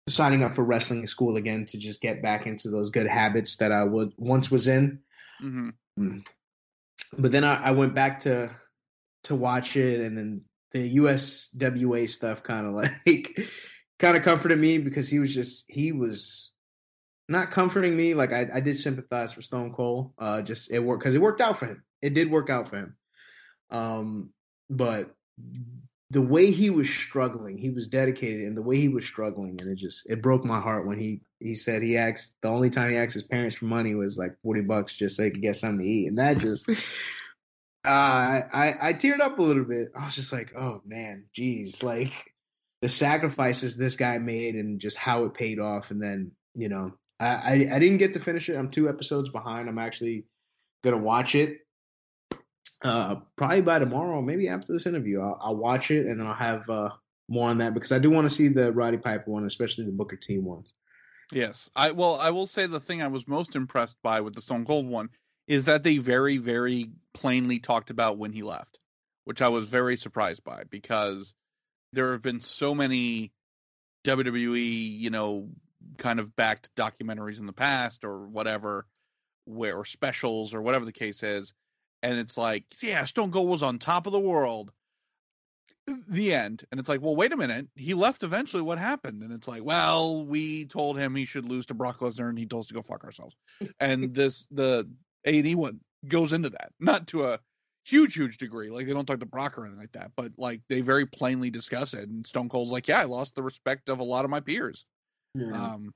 signing 0.09 0.43
up 0.43 0.55
for 0.55 0.65
wrestling 0.65 1.07
school 1.07 1.37
again 1.37 1.65
to 1.67 1.79
just 1.79 2.01
get 2.01 2.23
back 2.23 2.47
into 2.47 2.69
those 2.71 2.91
good 2.91 3.07
habits 3.07 3.57
that 3.57 3.73
I 3.73 3.85
would 3.85 4.13
once 4.17 4.51
was 4.51 4.69
in. 4.69 5.01
hmm 5.41 5.71
But 7.19 7.33
then 7.33 7.45
I, 7.45 7.69
I 7.69 7.71
went 7.73 7.95
back 7.95 8.21
to 8.21 8.51
to 9.25 9.35
watch 9.35 9.77
it, 9.77 10.01
and 10.01 10.17
then 10.17 10.43
the 10.75 10.97
USWA 10.97 12.11
stuff 12.11 12.43
kind 12.43 12.67
of 12.67 12.75
like 13.07 13.41
kind 13.99 14.17
of 14.17 14.23
comforted 14.23 14.59
me 14.59 14.77
because 14.77 15.09
he 15.09 15.21
was 15.21 15.33
just 15.33 15.65
he 15.69 15.93
was 15.93 16.53
not 17.29 17.51
comforting 17.51 17.97
me. 17.97 18.13
Like 18.13 18.33
I, 18.33 18.47
I 18.55 18.61
did 18.61 18.79
sympathize 18.79 19.33
for 19.33 19.41
Stone 19.41 19.73
Cold. 19.73 20.13
Uh, 20.19 20.43
just 20.43 20.71
it 20.71 20.81
worked 20.81 21.03
because 21.03 21.15
it 21.15 21.23
worked 21.23 21.41
out 21.41 21.59
for 21.59 21.67
him. 21.67 21.83
It 22.03 22.13
did 22.13 22.31
work 22.31 22.51
out 22.51 22.69
for 22.69 22.77
him. 22.77 22.97
Um, 23.71 24.31
but 24.69 25.15
the 26.11 26.21
way 26.21 26.51
he 26.51 26.71
was 26.71 26.89
struggling, 26.91 27.57
he 27.57 27.71
was 27.71 27.87
dedicated, 27.87 28.43
and 28.43 28.57
the 28.57 28.63
way 28.63 28.77
he 28.77 28.89
was 28.89 29.07
struggling, 29.07 29.61
and 29.61 29.71
it 29.71 29.77
just 29.77 30.03
it 30.11 30.21
broke 30.21 30.45
my 30.45 30.61
heart 30.61 30.87
when 30.87 30.99
he 30.99 31.23
he 31.41 31.55
said 31.55 31.83
he 31.83 31.97
asked 31.97 32.35
the 32.43 32.49
only 32.49 32.69
time 32.69 32.91
he 32.91 32.97
asked 32.97 33.15
his 33.15 33.23
parents 33.23 33.57
for 33.57 33.67
money 33.67 33.95
was 33.95 34.19
like 34.19 34.35
forty 34.43 34.61
bucks 34.61 34.93
just 34.93 35.17
so 35.17 35.23
he 35.23 35.31
could 35.31 35.41
get 35.41 35.57
something 35.57 35.87
to 35.87 35.91
eat, 35.91 36.09
and 36.09 36.19
that 36.19 36.39
just. 36.39 36.69
Uh, 37.85 38.41
I, 38.53 38.75
I 38.81 38.93
teared 38.95 39.21
up 39.21 39.39
a 39.39 39.43
little 39.43 39.65
bit. 39.65 39.93
I 39.95 40.07
was 40.07 40.15
just 40.15 40.33
like, 40.33 40.55
oh 40.57 40.81
man, 40.87 41.27
geez, 41.35 41.83
like 41.83 42.13
the 42.81 42.89
sacrifices 42.89 43.77
this 43.77 43.97
guy 43.97 44.19
made 44.19 44.55
and 44.55 44.81
just 44.81 44.97
how 44.97 45.25
it 45.25 45.35
paid 45.35 45.59
off. 45.59 45.91
And 45.91 46.03
then 46.03 46.33
you 46.55 46.69
know, 46.69 46.93
I 47.21 47.27
I, 47.27 47.53
I 47.53 47.79
didn't 47.79 47.99
get 47.99 48.15
to 48.15 48.21
finish 48.21 48.49
it. 48.49 48.57
I'm 48.57 48.71
two 48.71 48.89
episodes 48.89 49.29
behind. 49.29 49.69
I'm 49.69 49.79
actually 49.79 50.25
gonna 50.83 50.99
watch 50.99 51.35
it 51.35 51.61
uh, 52.85 53.17
probably 53.37 53.63
by 53.63 53.79
tomorrow, 53.79 54.21
maybe 54.21 54.49
after 54.49 54.73
this 54.73 54.87
interview. 54.87 55.21
I'll, 55.21 55.39
I'll 55.41 55.57
watch 55.57 55.91
it 55.91 56.07
and 56.07 56.21
then 56.21 56.27
I'll 56.27 56.35
have 56.35 56.69
uh, 56.69 56.91
more 57.29 57.49
on 57.49 57.59
that 57.59 57.75
because 57.75 57.93
I 57.93 57.99
do 57.99 58.11
want 58.11 58.29
to 58.29 58.35
see 58.35 58.49
the 58.49 58.71
Roddy 58.73 58.99
Piper 58.99 59.31
one, 59.31 59.47
especially 59.47 59.87
the 59.87 59.93
Booker 59.93 60.17
T 60.17 60.39
one. 60.39 60.65
Yes, 61.33 61.71
I 61.75 61.91
well, 61.91 62.21
I 62.21 62.31
will 62.31 62.47
say 62.47 62.67
the 62.67 62.81
thing 62.81 63.03
I 63.03 63.09
was 63.09 63.27
most 63.27 63.57
impressed 63.57 63.97
by 64.03 64.21
with 64.21 64.35
the 64.35 64.43
Stone 64.43 64.67
Cold 64.67 64.87
one 64.87 65.09
is 65.47 65.67
that 65.67 65.83
they 65.83 65.99
very, 65.99 66.39
very 66.39 66.91
plainly 67.13 67.59
talked 67.59 67.91
about 67.91 68.19
when 68.19 68.33
he 68.33 68.43
left, 68.43 68.79
which 69.25 69.43
I 69.43 69.49
was 69.49 69.67
very 69.69 69.97
surprised 69.97 70.45
by 70.45 70.65
because 70.65 71.35
there 71.93 72.13
have 72.13 72.23
been 72.23 72.41
so 72.41 72.75
many 72.75 73.33
WWE, 74.05 74.99
you 74.99 75.11
know, 75.11 75.49
kind 75.99 76.19
of 76.19 76.35
backed 76.35 76.71
documentaries 76.77 77.39
in 77.39 77.47
the 77.47 77.53
past 77.53 78.05
or 78.05 78.27
whatever, 78.27 78.87
where 79.45 79.77
or 79.77 79.85
specials 79.85 80.55
or 80.55 80.63
whatever 80.63 80.85
the 80.85 80.93
case 80.93 81.23
is, 81.23 81.53
and 82.05 82.19
it's 82.19 82.37
like, 82.37 82.65
yeah, 82.83 83.07
Stone 83.07 83.33
Cold 83.33 83.49
was 83.49 83.63
on 83.63 83.79
top 83.79 84.07
of 84.07 84.13
the 84.13 84.21
world. 84.21 84.71
Uh, 85.89 85.95
the 86.07 86.35
end. 86.35 86.63
And 86.71 86.79
it's 86.79 86.89
like, 86.89 87.01
well, 87.01 87.17
wait 87.17 87.33
a 87.33 87.37
minute. 87.37 87.69
He 87.77 87.95
left 87.95 88.23
eventually. 88.23 88.63
What 88.63 88.79
happened? 88.79 89.23
And 89.23 89.33
it's 89.33 89.49
like, 89.49 89.65
well, 89.65 90.25
we 90.27 90.67
told 90.67 90.99
him 90.99 91.15
he 91.15 91.25
should 91.25 91.47
lose 91.47 91.65
to 91.67 91.75
Brock 91.75 92.01
Lesnar 92.01 92.29
and 92.29 92.39
he 92.39 92.45
told 92.45 92.65
us 92.65 92.67
to 92.69 92.75
go 92.75 92.83
fuck 92.83 93.05
ourselves. 93.05 93.35
and 93.81 94.15
this, 94.15 94.47
the 94.51 94.87
A&E 95.25 95.55
one 95.55 95.81
goes 96.07 96.33
into 96.33 96.51
that. 96.51 96.73
Not 96.81 97.07
to 97.09 97.25
a 97.25 97.41
huge, 97.85 98.15
huge 98.15 98.39
degree. 98.39 98.71
Like 98.71 98.87
they 98.87 98.93
don't 98.93 99.07
talk 99.07 99.21
to 99.21 99.27
Brock 99.27 99.59
or 99.59 99.65
anything 99.65 99.81
like 99.81 99.93
that, 99.93 100.13
but 100.17 100.33
like 100.39 100.61
they 100.69 100.81
very 100.81 101.07
plainly 101.07 101.51
discuss 101.51 101.95
it. 101.95 102.09
And 102.09 102.27
Stone 102.27 102.49
Cold's 102.49 102.71
like, 102.71 102.89
yeah, 102.89 103.01
I 103.01 103.05
lost 103.05 103.35
the 103.35 103.43
respect 103.43 103.89
of 103.89 103.99
a 104.01 104.05
lot 104.05 104.25
of 104.25 104.31
my 104.31 104.41
peers. 104.41 104.85
Um, 105.75 105.93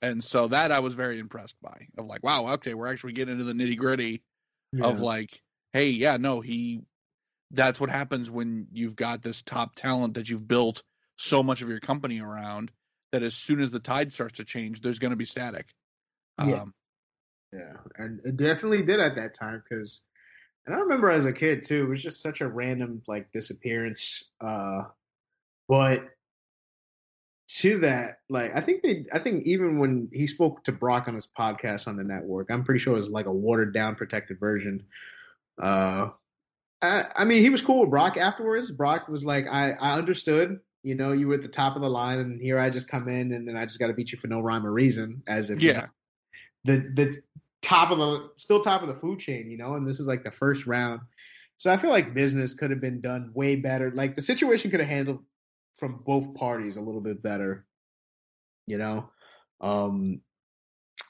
and 0.00 0.22
so 0.24 0.48
that 0.48 0.72
I 0.72 0.80
was 0.80 0.94
very 0.94 1.18
impressed 1.18 1.56
by. 1.62 1.86
Of 1.98 2.06
like, 2.06 2.22
wow, 2.24 2.48
okay, 2.54 2.74
we're 2.74 2.88
actually 2.90 3.12
getting 3.12 3.32
into 3.38 3.44
the 3.44 3.52
nitty 3.52 3.76
gritty 3.76 4.22
of 4.84 5.00
like, 5.00 5.40
hey, 5.72 5.90
yeah, 5.90 6.16
no, 6.16 6.40
he. 6.40 6.82
That's 7.54 7.78
what 7.78 7.90
happens 7.90 8.30
when 8.30 8.66
you've 8.72 8.96
got 8.96 9.22
this 9.22 9.42
top 9.42 9.74
talent 9.74 10.14
that 10.14 10.30
you've 10.30 10.48
built 10.48 10.82
so 11.18 11.42
much 11.42 11.60
of 11.60 11.68
your 11.68 11.80
company 11.80 12.20
around. 12.20 12.70
That 13.12 13.22
as 13.22 13.34
soon 13.34 13.60
as 13.60 13.70
the 13.70 13.78
tide 13.78 14.10
starts 14.10 14.38
to 14.38 14.44
change, 14.44 14.80
there's 14.80 14.98
going 14.98 15.10
to 15.10 15.16
be 15.16 15.26
static. 15.26 15.66
Yeah. 16.38 16.44
Um, 16.44 16.50
Yeah, 16.50 16.64
and 17.96 18.20
it 18.24 18.36
definitely 18.36 18.82
did 18.82 19.00
at 19.00 19.14
that 19.16 19.34
time 19.34 19.62
because, 19.68 20.00
and 20.66 20.74
I 20.74 20.78
remember 20.78 21.10
as 21.10 21.26
a 21.26 21.32
kid 21.32 21.66
too, 21.66 21.84
it 21.84 21.88
was 21.88 22.02
just 22.02 22.22
such 22.22 22.40
a 22.40 22.48
random 22.48 23.02
like 23.06 23.30
disappearance. 23.32 24.30
Uh, 24.40 24.82
but 25.68 26.08
to 27.48 27.78
that, 27.80 28.18
like 28.30 28.52
I 28.54 28.60
think 28.60 28.82
they, 28.82 29.04
I 29.12 29.18
think 29.18 29.44
even 29.46 29.78
when 29.78 30.08
he 30.12 30.26
spoke 30.26 30.64
to 30.64 30.72
Brock 30.72 31.08
on 31.08 31.14
his 31.14 31.28
podcast 31.38 31.86
on 31.86 31.96
the 31.96 32.04
network, 32.04 32.50
I'm 32.50 32.64
pretty 32.64 32.80
sure 32.80 32.96
it 32.96 33.00
was 33.00 33.08
like 33.08 33.26
a 33.26 33.32
watered 33.32 33.74
down, 33.74 33.94
protected 33.94 34.40
version. 34.40 34.84
Uh, 35.62 36.08
I, 36.80 37.04
I 37.14 37.24
mean, 37.24 37.42
he 37.42 37.50
was 37.50 37.60
cool 37.60 37.80
with 37.80 37.90
Brock 37.90 38.16
afterwards. 38.16 38.70
Brock 38.70 39.08
was 39.08 39.24
like, 39.24 39.46
I, 39.46 39.72
I 39.72 39.94
understood. 39.94 40.58
You 40.82 40.96
know, 40.96 41.12
you 41.12 41.28
were 41.28 41.34
at 41.34 41.42
the 41.42 41.48
top 41.48 41.76
of 41.76 41.82
the 41.82 41.88
line, 41.88 42.18
and 42.18 42.40
here 42.40 42.58
I 42.58 42.68
just 42.68 42.88
come 42.88 43.06
in, 43.06 43.32
and 43.32 43.46
then 43.46 43.56
I 43.56 43.66
just 43.66 43.78
got 43.78 43.86
to 43.86 43.92
beat 43.92 44.10
you 44.10 44.18
for 44.18 44.26
no 44.26 44.40
rhyme 44.40 44.66
or 44.66 44.72
reason, 44.72 45.22
as 45.28 45.48
if 45.48 45.62
you 45.62 45.74
know, 45.74 45.80
yeah, 45.80 45.86
the 46.64 46.76
the 46.94 47.22
top 47.62 47.90
of 47.90 47.98
the 47.98 48.30
still 48.36 48.60
top 48.60 48.82
of 48.82 48.88
the 48.88 48.94
food 48.96 49.20
chain, 49.20 49.50
you 49.50 49.56
know, 49.56 49.74
and 49.74 49.86
this 49.86 50.00
is 50.00 50.06
like 50.06 50.24
the 50.24 50.30
first 50.30 50.66
round. 50.66 51.00
So 51.58 51.70
I 51.70 51.76
feel 51.76 51.90
like 51.90 52.12
business 52.12 52.54
could 52.54 52.70
have 52.70 52.80
been 52.80 53.00
done 53.00 53.30
way 53.34 53.56
better. 53.56 53.92
Like 53.94 54.16
the 54.16 54.22
situation 54.22 54.70
could 54.70 54.80
have 54.80 54.88
handled 54.88 55.20
from 55.76 56.02
both 56.04 56.34
parties 56.34 56.76
a 56.76 56.80
little 56.80 57.00
bit 57.00 57.22
better, 57.22 57.64
you 58.66 58.78
know, 58.78 59.08
um, 59.60 60.20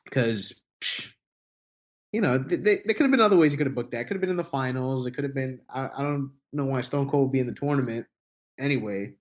because 0.05 0.53
you 2.13 2.21
know 2.21 2.37
there 2.37 2.77
could 2.77 3.01
have 3.01 3.11
been 3.11 3.21
other 3.21 3.39
ways 3.39 3.53
you 3.53 3.59
could 3.59 3.67
have 3.67 3.75
booked 3.75 3.93
that. 3.93 4.07
Could 4.07 4.17
have 4.17 4.21
been 4.21 4.31
in 4.31 4.37
the 4.37 4.45
finals. 4.45 5.07
It 5.07 5.13
could 5.13 5.25
have 5.25 5.35
been. 5.35 5.61
I, 5.71 5.87
I 5.87 6.03
don't 6.03 6.33
know 6.53 6.67
why 6.67 6.83
Stone 6.83 7.09
Cold 7.09 7.25
would 7.29 7.33
be 7.33 7.41
in 7.41 7.47
the 7.47 7.55
tournament 7.55 8.07
anyway, 8.61 9.15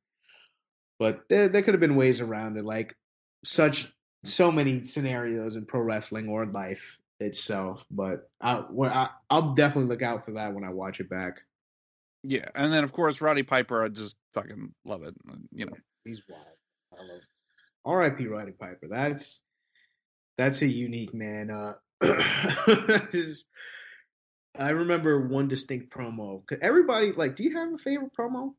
but 1.00 1.24
there 1.30 1.48
there 1.48 1.62
could 1.62 1.74
have 1.74 1.82
been 1.82 1.96
ways 1.96 2.20
around 2.20 2.58
it. 2.58 2.66
Like 2.66 2.94
such 3.46 3.92
so 4.26 4.52
many 4.52 4.84
scenarios 4.84 5.56
in 5.56 5.66
pro 5.66 5.80
wrestling 5.82 6.28
or 6.28 6.46
life 6.46 6.98
itself. 7.22 7.84
But 7.92 8.30
I, 8.40 8.64
I 8.84 9.10
I'll 9.30 9.54
definitely 9.54 9.90
look 9.90 10.02
out 10.02 10.26
for 10.26 10.32
that 10.34 10.54
when 10.54 10.64
I 10.64 10.70
watch 10.70 11.00
it 11.00 11.10
back. 11.10 11.42
Yeah, 12.24 12.46
and 12.56 12.72
then 12.72 12.84
of 12.84 12.94
course 12.94 13.22
Roddy 13.22 13.44
Piper, 13.44 13.84
I 13.84 13.90
just 13.90 14.16
fucking 14.34 14.74
love 14.86 15.04
it. 15.04 15.16
uh, 15.30 15.36
You 15.52 15.66
know, 15.66 15.74
He's 16.06 16.22
wild. 16.30 16.46
I 16.94 17.04
love. 17.04 17.22
R.I.P. 17.84 18.28
Roddy 18.28 18.52
Piper. 18.52 18.88
That's 18.90 19.42
that's 20.38 20.62
a 20.62 20.68
unique 20.68 21.14
man. 21.14 21.50
Uh, 21.50 21.74
I 24.58 24.70
remember 24.72 25.28
one 25.28 25.48
distinct 25.48 25.94
promo. 25.94 26.44
Everybody 26.62 27.12
like, 27.14 27.36
do 27.36 27.44
you 27.44 27.58
have 27.58 27.74
a 27.74 27.78
favorite 27.78 28.12
promo 28.18 28.54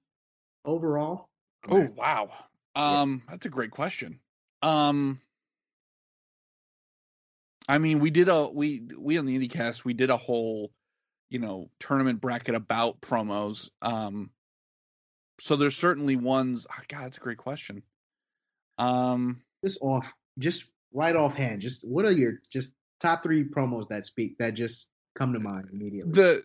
overall? 0.64 1.28
Oh 1.69 1.88
wow. 1.97 2.31
Um 2.75 3.23
that's 3.28 3.47
a 3.47 3.50
great 3.50 3.71
question. 3.71 4.19
Um 4.62 5.21
I 7.69 7.78
mean 7.78 7.99
we 8.00 8.11
did 8.11 8.28
a 8.28 8.49
we 8.49 8.83
we 8.99 9.19
on 9.19 9.26
the 9.26 9.38
IndieCast 9.38 9.85
we 9.85 9.95
did 9.95 10.11
a 10.11 10.16
whole 10.16 10.73
you 11.31 11.38
know 11.38 11.71
tournament 11.81 12.21
bracket 12.21 12.54
about 12.54 13.00
promos. 13.00 13.69
Um 13.81 14.31
so 15.40 15.57
there's 15.57 15.76
certainly 15.76 16.16
ones 16.16 16.66
oh, 16.71 16.83
god 16.88 17.04
that's 17.04 17.16
a 17.16 17.21
great 17.21 17.38
question. 17.38 17.83
Um 18.78 19.42
just 19.64 19.78
off, 19.81 20.12
just 20.38 20.64
right 20.92 21.14
offhand. 21.16 21.62
Just 21.62 21.87
what 21.87 22.04
are 22.04 22.12
your 22.12 22.35
just 22.52 22.73
top 23.00 23.23
three 23.23 23.45
promos 23.45 23.88
that 23.88 24.07
speak 24.07 24.37
that 24.38 24.54
just 24.54 24.88
come 25.14 25.33
to 25.33 25.38
mind 25.40 25.69
immediately? 25.73 26.12
the 26.12 26.45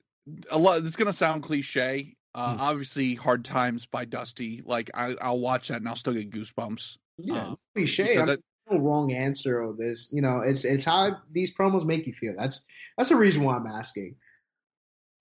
a 0.51 0.57
lot 0.57 0.83
it's 0.83 0.95
going 0.95 1.05
to 1.07 1.13
sound 1.13 1.43
cliche. 1.43 2.15
Uh 2.35 2.53
Hmm. 2.55 2.61
obviously 2.61 3.15
Hard 3.15 3.43
Times 3.45 3.85
by 3.85 4.05
Dusty 4.05 4.61
like 4.65 4.91
I 4.93 5.15
I'll 5.21 5.39
watch 5.39 5.69
that 5.69 5.77
and 5.77 5.87
I'll 5.89 5.95
still 5.95 6.13
get 6.13 6.29
goosebumps. 6.29 6.97
yeah, 7.17 7.47
um, 7.47 7.57
cliche. 7.75 8.03
because 8.03 8.17
I 8.17 8.19
mean, 8.19 8.27
that- 8.35 8.43
no 8.69 8.77
wrong 8.79 9.11
answer 9.11 9.61
or 9.63 9.73
this. 9.73 10.09
You 10.11 10.21
know, 10.21 10.41
it's 10.41 10.65
it's 10.65 10.85
how 10.85 11.17
these 11.31 11.55
promos 11.55 11.85
make 11.85 12.05
you 12.07 12.13
feel. 12.13 12.33
That's 12.37 12.61
that's 12.97 13.09
the 13.09 13.15
reason 13.15 13.43
why 13.43 13.55
I'm 13.55 13.67
asking. 13.67 14.15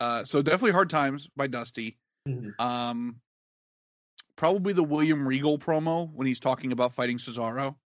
Uh 0.00 0.24
so 0.24 0.42
definitely 0.42 0.72
Hard 0.72 0.90
Times 0.90 1.28
by 1.36 1.46
Dusty. 1.46 1.98
Mhm. 2.28 2.58
Um, 2.60 3.20
probably 4.36 4.72
the 4.72 4.82
William 4.84 5.26
Regal 5.26 5.58
promo 5.58 6.10
when 6.12 6.26
he's 6.26 6.40
talking 6.40 6.72
about 6.72 6.92
fighting 6.92 7.18
Cesaro. 7.18 7.76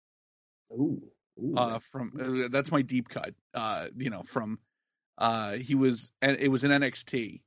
Ooh, 0.73 1.01
ooh, 1.41 1.55
Uh, 1.55 1.79
from 1.79 2.11
uh, 2.19 2.47
that's 2.49 2.71
my 2.71 2.81
deep 2.81 3.07
cut. 3.09 3.33
Uh, 3.53 3.87
you 3.95 4.09
know, 4.09 4.23
from 4.23 4.59
uh, 5.17 5.53
he 5.53 5.75
was 5.75 6.11
and 6.21 6.37
it 6.39 6.49
was 6.49 6.63
in 6.63 6.71
NXT. 6.71 7.41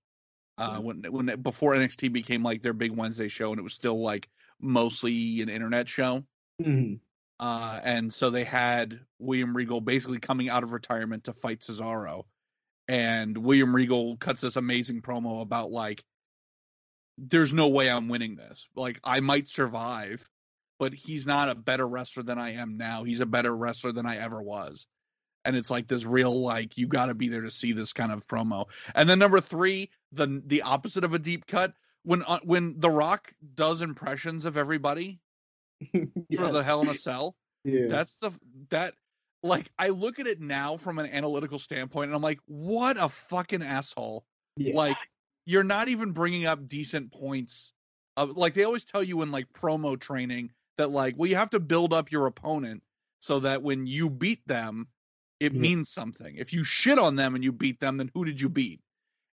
Uh, 0.57 0.79
when 0.79 1.03
when 1.11 1.27
before 1.43 1.75
NXT 1.75 2.13
became 2.13 2.43
like 2.45 2.63
their 2.63 2.73
big 2.73 2.93
Wednesday 2.93 3.29
show, 3.29 3.51
and 3.51 3.59
it 3.59 3.63
was 3.63 3.75
still 3.75 4.01
like 4.01 4.29
mostly 4.61 5.43
an 5.43 5.49
internet 5.49 5.89
show. 5.89 6.25
Mhm. 6.63 7.01
Uh, 7.41 7.81
and 7.83 8.13
so 8.13 8.31
they 8.31 8.45
had 8.45 9.01
William 9.19 9.57
Regal 9.57 9.81
basically 9.81 10.19
coming 10.19 10.49
out 10.49 10.63
of 10.63 10.73
retirement 10.73 11.25
to 11.25 11.33
fight 11.33 11.61
Cesaro. 11.61 12.25
And 12.87 13.37
William 13.37 13.75
Regal 13.75 14.17
cuts 14.19 14.43
this 14.43 14.57
amazing 14.57 15.03
promo 15.03 15.43
about 15.43 15.71
like, 15.71 16.05
there's 17.17 17.53
no 17.53 17.69
way 17.69 17.91
I'm 17.91 18.09
winning 18.09 18.37
this. 18.37 18.69
Like, 18.75 19.01
I 19.05 19.21
might 19.21 19.49
survive, 19.49 20.29
but 20.79 20.93
he's 20.93 21.27
not 21.27 21.49
a 21.49 21.55
better 21.55 21.87
wrestler 21.87 22.23
than 22.23 22.39
I 22.39 22.53
am 22.55 22.77
now. 22.77 23.05
He's 23.05 23.21
a 23.21 23.27
better 23.27 23.57
wrestler 23.57 23.93
than 23.93 24.07
I 24.07 24.17
ever 24.19 24.43
was. 24.43 24.87
And 25.45 25.57
it's 25.57 25.71
like 25.71 25.87
this 25.87 26.05
real 26.05 26.41
like 26.41 26.77
you 26.79 26.87
got 26.87 27.07
to 27.07 27.15
be 27.15 27.29
there 27.29 27.43
to 27.43 27.51
see 27.51 27.73
this 27.73 27.93
kind 27.93 28.11
of 28.11 28.27
promo. 28.27 28.67
And 28.95 29.09
then 29.09 29.19
number 29.19 29.41
three, 29.41 29.91
the 30.13 30.43
the 30.47 30.63
opposite 30.63 31.05
of 31.05 31.15
a 31.15 31.19
deep 31.19 31.47
cut 31.47 31.75
when 32.03 32.23
uh, 32.25 32.41
when 32.45 32.81
The 32.81 32.91
Rock 32.91 33.33
does 33.55 33.83
impressions 33.83 34.45
of 34.47 34.57
everybody 34.57 35.21
for 36.37 36.49
the 36.53 36.63
Hell 36.63 36.83
in 36.83 36.89
a 36.89 36.97
Cell. 36.97 37.37
Yeah. 37.65 37.87
That's 37.89 38.17
the 38.21 38.31
that 38.71 38.95
like 39.43 39.71
I 39.79 39.89
look 39.89 40.19
at 40.19 40.27
it 40.27 40.41
now 40.41 40.77
from 40.77 40.99
an 40.99 41.07
analytical 41.07 41.59
standpoint, 41.59 42.09
and 42.09 42.15
I'm 42.15 42.23
like, 42.23 42.41
what 42.47 42.97
a 42.99 43.09
fucking 43.09 43.63
asshole! 43.63 44.25
yeah. 44.57 44.75
Like 44.75 44.97
you're 45.47 45.65
not 45.65 45.89
even 45.89 46.13
bringing 46.13 46.47
up 46.47 46.69
decent 46.69 47.13
points. 47.13 47.73
Of, 48.17 48.37
like 48.37 48.55
they 48.55 48.65
always 48.65 48.85
tell 48.85 49.03
you 49.03 49.23
in 49.23 49.31
like 49.33 49.47
promo 49.53 49.99
training 49.99 50.51
that 50.79 50.91
like, 50.91 51.15
well, 51.19 51.29
you 51.29 51.37
have 51.37 51.51
to 51.51 51.61
build 51.61 51.93
up 51.93 52.11
your 52.13 52.27
opponent 52.27 52.83
so 53.21 53.41
that 53.41 53.63
when 53.63 53.87
you 53.87 54.09
beat 54.09 54.47
them, 54.47 54.87
it 55.41 55.53
Yeah. 55.53 55.61
means 55.61 55.89
something. 55.91 56.37
If 56.37 56.53
you 56.53 56.65
shit 56.65 56.99
on 56.99 57.17
them 57.17 57.35
and 57.35 57.43
you 57.43 57.53
beat 57.53 57.81
them, 57.81 57.97
then 57.97 58.11
who 58.15 58.25
did 58.25 58.41
you 58.41 58.49
beat? 58.49 58.81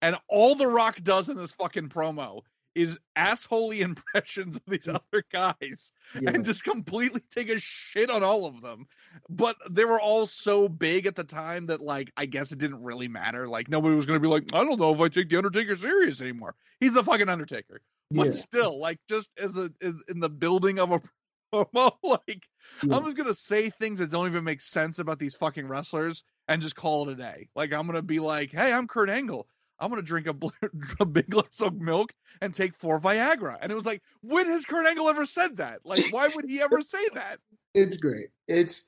And 0.03 0.17
all 0.29 0.55
The 0.55 0.67
Rock 0.67 1.03
does 1.03 1.29
in 1.29 1.37
this 1.37 1.53
fucking 1.53 1.89
promo 1.89 2.43
is 2.77 2.99
assholey 3.17 3.81
impressions 3.81 4.57
of 4.57 4.63
these 4.69 4.85
mm. 4.85 4.95
other 4.95 5.25
guys 5.33 5.93
yeah. 6.21 6.31
and 6.31 6.45
just 6.45 6.63
completely 6.63 7.23
take 7.35 7.51
a 7.51 7.59
shit 7.59 8.11
on 8.11 8.23
all 8.23 8.45
of 8.45 8.61
them. 8.61 8.87
But 9.31 9.57
they 9.71 9.85
were 9.85 10.01
all 10.01 10.27
so 10.27 10.69
big 10.69 11.07
at 11.07 11.17
the 11.17 11.25
time 11.25 11.67
that, 11.67 11.81
like, 11.81 12.13
I 12.17 12.27
guess 12.27 12.53
it 12.53 12.59
didn't 12.59 12.83
really 12.83 13.09
matter. 13.09 13.49
Like, 13.49 13.69
nobody 13.69 13.97
was 13.97 14.07
going 14.07 14.21
to 14.21 14.23
be 14.23 14.33
like, 14.33 14.45
I 14.53 14.63
don't 14.63 14.79
know 14.79 14.93
if 14.93 15.01
I 15.01 15.09
take 15.09 15.31
the 15.31 15.39
Undertaker 15.39 15.75
serious 15.75 16.21
anymore. 16.21 16.55
He's 16.79 16.93
the 16.93 17.03
fucking 17.03 17.29
Undertaker. 17.29 17.81
But 18.11 18.27
yeah. 18.27 18.33
still, 18.33 18.79
like, 18.79 18.99
just 19.09 19.31
as 19.39 19.57
a 19.57 19.73
in, 19.81 20.01
in 20.09 20.21
the 20.21 20.29
building 20.29 20.79
of 20.79 20.93
a 20.93 21.01
promo, 21.53 21.93
like, 22.03 22.45
Yeah. 22.83 22.97
I'm 22.97 23.05
just 23.05 23.17
gonna 23.17 23.35
say 23.35 23.71
things 23.71 23.99
that 24.01 24.11
don't 24.11 24.27
even 24.27 24.45
make 24.45 24.61
sense 24.61 24.99
about 24.99 25.19
these 25.19 25.35
fucking 25.35 25.67
wrestlers 25.67 26.25
and 26.49 26.61
just 26.61 26.77
call 26.77 27.09
it 27.09 27.13
a 27.13 27.17
day. 27.17 27.49
Like, 27.57 27.73
I'm 27.73 27.87
gonna 27.87 28.03
be 28.03 28.21
like, 28.21 28.53
Hey, 28.53 28.73
I'm 28.73 28.87
Kurt 28.87 29.09
Angle. 29.09 29.49
I'm 29.79 29.91
gonna 29.91 30.03
drink 30.03 30.27
a, 30.27 30.33
bl- 30.33 30.49
a 31.01 31.07
big 31.07 31.29
glass 31.31 31.61
of 31.61 31.81
milk 31.81 32.13
and 32.41 32.53
take 32.53 32.75
four 32.75 33.01
Viagra. 33.01 33.59
And 33.61 33.71
it 33.71 33.75
was 33.75 33.87
like, 33.87 34.03
when 34.23 34.47
has 34.47 34.65
Kurt 34.65 34.87
Angle 34.87 35.09
ever 35.09 35.27
said 35.27 35.57
that? 35.59 35.81
Like, 35.85 36.05
why 36.11 36.29
would 36.29 36.47
he 36.49 36.61
ever 36.61 36.83
say 36.83 37.09
that? 37.15 37.39
It's 37.75 37.97
great. 37.97 38.29
It's 38.49 38.83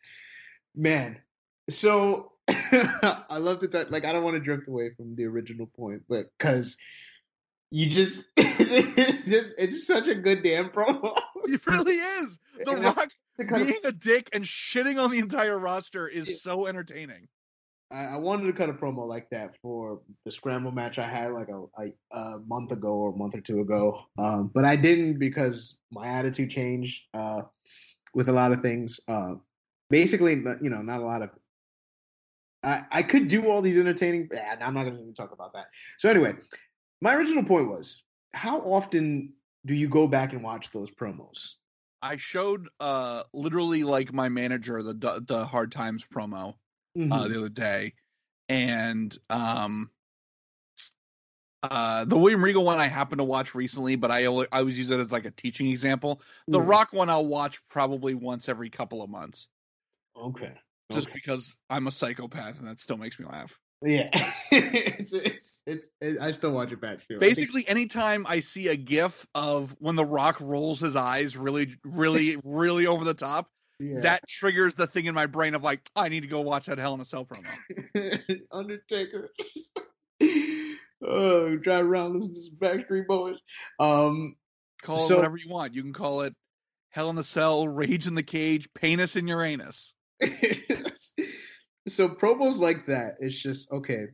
man. 0.75 1.19
So 1.71 2.33
I 2.49 3.39
love 3.39 3.61
that. 3.61 3.91
Like 3.91 4.05
I 4.05 4.13
don't 4.13 4.25
want 4.25 4.35
to 4.35 4.41
drift 4.41 4.69
away 4.69 4.91
from 4.97 5.15
the 5.17 5.25
original 5.25 5.67
point, 5.67 6.03
but 6.09 6.27
because 6.39 6.77
you 7.71 7.89
just, 7.91 8.25
it's 8.37 9.25
just 9.25 9.55
it's 9.59 9.87
such 9.87 10.09
a 10.09 10.15
good 10.15 10.43
damn 10.43 10.71
promo. 10.71 11.19
It 11.45 11.67
really 11.67 11.97
is. 11.97 12.39
The 12.65 12.73
And 12.73 12.85
Rock 12.85 13.11
to 13.39 13.45
being 13.45 13.81
a 13.85 13.93
dick 13.93 14.29
and 14.33 14.45
shitting 14.45 15.03
on 15.03 15.11
the 15.11 15.19
entire 15.19 15.59
roster 15.59 16.09
is 16.09 16.43
so 16.43 16.67
entertaining. 16.67 17.29
I, 17.91 18.05
I 18.05 18.17
wanted 18.17 18.47
to 18.47 18.53
cut 18.53 18.69
a 18.69 18.73
promo 18.73 19.07
like 19.07 19.31
that 19.31 19.57
for 19.63 20.01
the 20.25 20.31
scramble 20.31 20.73
match 20.73 20.99
I 20.99 21.09
had 21.09 21.33
like 21.33 21.49
a, 21.49 21.65
a, 21.83 22.19
a 22.19 22.39
month 22.47 22.73
ago 22.73 22.89
or 22.89 23.13
a 23.13 23.17
month 23.17 23.35
or 23.35 23.41
two 23.41 23.61
ago, 23.61 24.03
um, 24.19 24.51
but 24.55 24.65
I 24.65 24.77
didn't 24.77 25.19
because 25.19 25.77
my 25.91 26.07
attitude 26.07 26.51
changed 26.51 27.05
uh, 27.15 27.43
with 28.15 28.29
a 28.29 28.33
lot 28.33 28.53
of 28.53 28.61
things. 28.61 29.01
Uh, 29.09 29.35
basically, 29.91 30.35
you 30.35 30.71
know, 30.71 30.83
not 30.83 31.01
a 31.01 31.05
lot 31.05 31.23
of. 31.23 31.31
I, 32.63 32.85
I 32.91 33.03
could 33.03 33.29
do 33.29 33.49
all 33.49 33.63
these 33.63 33.79
entertaining. 33.79 34.29
I'm 34.61 34.75
not 34.75 34.83
going 34.83 34.97
to 34.97 35.03
even 35.03 35.15
talk 35.15 35.33
about 35.33 35.53
that. 35.55 35.67
So 35.99 36.09
anyway, 36.11 36.35
my 37.01 37.15
original 37.15 37.45
point 37.45 37.69
was: 37.69 38.03
how 38.33 38.61
often 38.61 39.33
do 39.65 39.75
you 39.75 39.89
go 39.89 40.07
back 40.07 40.33
and 40.33 40.43
watch 40.43 40.71
those 40.73 40.91
promos? 40.91 41.55
I 42.01 42.17
showed 42.17 42.69
uh 42.79 43.25
literally 43.33 43.83
like 43.83 44.13
my 44.13 44.29
manager 44.29 44.83
the 44.83 45.23
the 45.27 45.45
hard 45.45 45.73
times 45.73 46.05
promo 46.15 46.55
uh, 46.99 47.03
Mhm. 47.03 47.29
the 47.33 47.39
other 47.39 47.49
day, 47.49 47.95
and 48.49 49.17
um, 49.31 49.91
uh, 51.63 52.05
the 52.05 52.17
William 52.17 52.43
Regal 52.43 52.65
one 52.65 52.79
I 52.79 52.87
happened 52.87 53.19
to 53.19 53.25
watch 53.25 53.55
recently, 53.55 53.97
but 53.97 54.11
I 54.11 54.25
I 54.53 54.63
was 54.63 54.79
using 54.79 54.99
it 54.99 55.03
as 55.03 55.13
like 55.13 55.25
a 55.25 55.31
teaching 55.33 55.69
example. 55.69 56.23
The 56.47 56.59
Mhm. 56.59 56.69
Rock 56.69 56.93
one 56.93 57.11
I'll 57.11 57.27
watch 57.27 57.61
probably 57.69 58.15
once 58.15 58.49
every 58.49 58.71
couple 58.71 59.03
of 59.03 59.11
months, 59.11 59.49
Okay. 60.17 60.55
just 60.93 61.09
Okay. 61.09 61.15
because 61.15 61.57
I'm 61.71 61.87
a 61.89 61.91
psychopath 61.91 62.59
and 62.59 62.69
that 62.69 62.81
still 62.81 62.97
makes 62.97 63.19
me 63.19 63.27
laugh. 63.27 63.59
Yeah, 63.85 64.09
it's, 64.51 65.13
it's 65.13 65.63
it's 65.67 65.89
it, 66.01 66.19
I 66.21 66.33
still 66.33 66.51
watch 66.53 66.73
it 66.73 66.81
back 66.81 66.99
too. 67.07 67.17
I 67.17 67.19
think- 67.19 67.37
Basically, 67.37 67.67
anytime 67.69 68.27
I 68.29 68.41
see 68.41 68.69
a 68.69 68.77
GIF 68.77 69.27
of 69.35 69.75
when 69.79 69.95
The 69.97 70.05
Rock 70.05 70.41
rolls 70.41 70.81
his 70.81 70.97
eyes 70.97 71.37
really, 71.37 71.75
really, 71.85 72.37
really 72.45 72.87
over 72.87 73.05
the 73.05 73.15
top, 73.15 73.51
yeah. 73.79 74.01
that 74.01 74.27
triggers 74.29 74.75
the 74.75 74.87
thing 74.87 75.07
in 75.07 75.15
my 75.15 75.27
brain 75.27 75.55
of 75.55 75.63
like, 75.63 75.89
I 75.95 76.09
need 76.09 76.21
to 76.21 76.29
go 76.29 76.41
watch 76.41 76.67
that 76.67 76.79
Hell 76.79 76.95
in 76.95 77.01
a 77.01 77.05
Cell 77.05 77.27
promo. 77.27 77.47
Undertaker. 78.53 79.31
oh, 81.07 81.57
drive 81.57 81.87
around 81.87 82.15
listening 82.15 82.35
to 82.35 82.51
Backstreet 82.57 83.07
Boys. 83.07 83.37
Um, 83.79 84.35
Call 84.83 85.11
it 85.11 85.15
whatever 85.15 85.37
you 85.37 85.49
want. 85.49 85.75
You 85.75 85.83
can 85.83 85.93
call 85.93 86.23
it 86.23 86.35
Hell 86.91 87.11
in 87.11 87.19
a 87.19 87.25
Cell, 87.25 87.69
Rage 87.69 88.07
in 88.07 88.15
the 88.15 88.23
Cage, 88.23 88.69
Penis 88.75 89.17
in 89.17 89.27
Uranus. 89.29 89.93
so 91.89 92.09
promos 92.09 92.59
like 92.59 92.87
that, 92.87 93.17
it's 93.21 93.37
just 93.37 93.71
okay. 93.71 94.07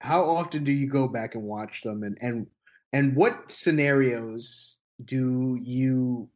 How 0.00 0.24
often 0.24 0.64
do 0.64 0.72
you 0.72 0.88
go 0.88 1.08
back 1.08 1.34
and 1.34 1.44
watch 1.44 1.82
them, 1.82 2.02
and 2.04 2.16
and 2.20 2.46
and 2.92 3.14
what 3.14 3.50
scenarios 3.50 4.78
do 5.04 5.58
you 5.60 6.28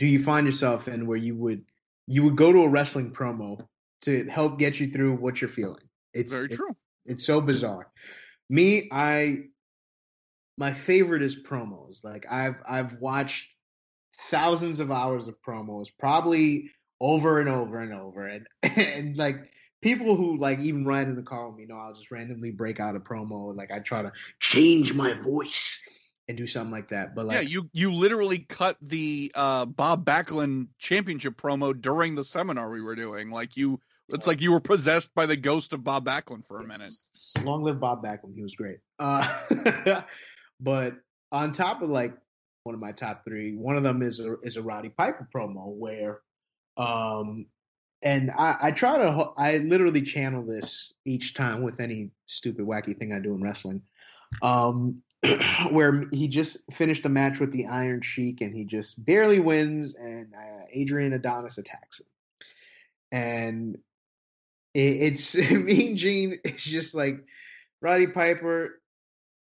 do 0.00 0.06
you 0.06 0.18
find 0.18 0.46
yourself 0.46 0.88
in 0.88 1.06
where 1.06 1.18
you 1.18 1.36
would 1.36 1.62
you 2.06 2.24
would 2.24 2.34
go 2.34 2.50
to 2.50 2.60
a 2.62 2.68
wrestling 2.68 3.12
promo 3.12 3.64
to 4.00 4.24
help 4.28 4.58
get 4.58 4.80
you 4.80 4.90
through 4.90 5.14
what 5.14 5.40
you're 5.40 5.50
feeling? 5.50 5.84
It's 6.12 6.32
Very 6.32 6.46
it's- 6.46 6.56
true. 6.56 6.74
It's 7.06 7.24
so 7.24 7.40
bizarre. 7.40 7.88
Me, 8.48 8.88
I 8.92 9.44
my 10.58 10.72
favorite 10.72 11.22
is 11.22 11.36
promos. 11.36 12.02
Like 12.02 12.26
I've 12.30 12.56
I've 12.68 12.94
watched 12.94 13.48
thousands 14.30 14.80
of 14.80 14.90
hours 14.90 15.28
of 15.28 15.36
promos, 15.46 15.88
probably 15.98 16.70
over 17.00 17.40
and 17.40 17.48
over 17.48 17.80
and 17.80 17.92
over, 17.92 18.26
and 18.26 18.46
and 18.62 19.16
like 19.16 19.50
people 19.82 20.16
who 20.16 20.36
like 20.38 20.58
even 20.60 20.84
ride 20.84 21.08
in 21.08 21.16
the 21.16 21.22
car 21.22 21.48
with 21.48 21.58
me 21.58 21.66
know 21.66 21.76
I'll 21.76 21.94
just 21.94 22.10
randomly 22.10 22.50
break 22.50 22.80
out 22.80 22.96
a 22.96 23.00
promo. 23.00 23.54
Like 23.56 23.70
I 23.70 23.80
try 23.80 24.02
to 24.02 24.12
change 24.40 24.94
my 24.94 25.12
voice 25.14 25.78
and 26.30 26.38
do 26.38 26.46
something 26.46 26.70
like 26.70 26.88
that. 26.90 27.14
But 27.14 27.26
like, 27.26 27.34
yeah, 27.34 27.40
you 27.40 27.68
you 27.72 27.92
literally 27.92 28.38
cut 28.38 28.76
the 28.80 29.32
uh, 29.34 29.66
Bob 29.66 30.04
Backlund 30.04 30.68
championship 30.78 31.36
promo 31.36 31.78
during 31.78 32.14
the 32.14 32.22
seminar 32.22 32.70
we 32.70 32.80
were 32.80 32.94
doing. 32.94 33.30
Like 33.30 33.56
you, 33.56 33.80
it's 34.08 34.28
like 34.28 34.40
you 34.40 34.52
were 34.52 34.60
possessed 34.60 35.12
by 35.12 35.26
the 35.26 35.36
ghost 35.36 35.72
of 35.72 35.82
Bob 35.82 36.06
Backlund 36.06 36.46
for 36.46 36.60
a 36.60 36.66
minute. 36.66 36.92
Long 37.42 37.64
live 37.64 37.80
Bob 37.80 38.04
Backlund. 38.04 38.36
He 38.36 38.42
was 38.42 38.54
great. 38.54 38.78
Uh, 39.00 40.02
but 40.60 40.94
on 41.32 41.52
top 41.52 41.82
of 41.82 41.90
like 41.90 42.14
one 42.62 42.76
of 42.76 42.80
my 42.80 42.92
top 42.92 43.24
three, 43.24 43.56
one 43.56 43.76
of 43.76 43.82
them 43.82 44.00
is 44.00 44.20
a 44.20 44.36
is 44.44 44.56
a 44.56 44.62
Roddy 44.62 44.90
Piper 44.90 45.28
promo 45.34 45.66
where, 45.66 46.20
um, 46.76 47.46
and 48.02 48.30
I, 48.30 48.56
I 48.62 48.70
try 48.70 48.98
to 48.98 49.30
I 49.36 49.58
literally 49.58 50.02
channel 50.02 50.42
this 50.42 50.92
each 51.04 51.34
time 51.34 51.62
with 51.62 51.80
any 51.80 52.10
stupid 52.26 52.66
wacky 52.66 52.96
thing 52.96 53.12
I 53.12 53.18
do 53.18 53.34
in 53.34 53.42
wrestling. 53.42 53.82
Um, 54.42 55.02
where 55.70 56.06
he 56.12 56.28
just 56.28 56.58
finished 56.72 57.04
a 57.04 57.10
match 57.10 57.40
with 57.40 57.52
the 57.52 57.66
Iron 57.66 58.00
Sheik 58.00 58.40
and 58.40 58.54
he 58.54 58.64
just 58.64 59.04
barely 59.04 59.38
wins, 59.38 59.94
and 59.94 60.32
uh, 60.34 60.64
Adrian 60.72 61.12
Adonis 61.12 61.58
attacks 61.58 62.00
him. 62.00 62.06
And 63.12 63.78
it, 64.72 64.78
it's 64.80 65.34
Mean 65.50 65.96
Gene. 65.98 66.38
It's 66.42 66.64
just 66.64 66.94
like 66.94 67.24
Roddy 67.82 68.06
Piper. 68.06 68.80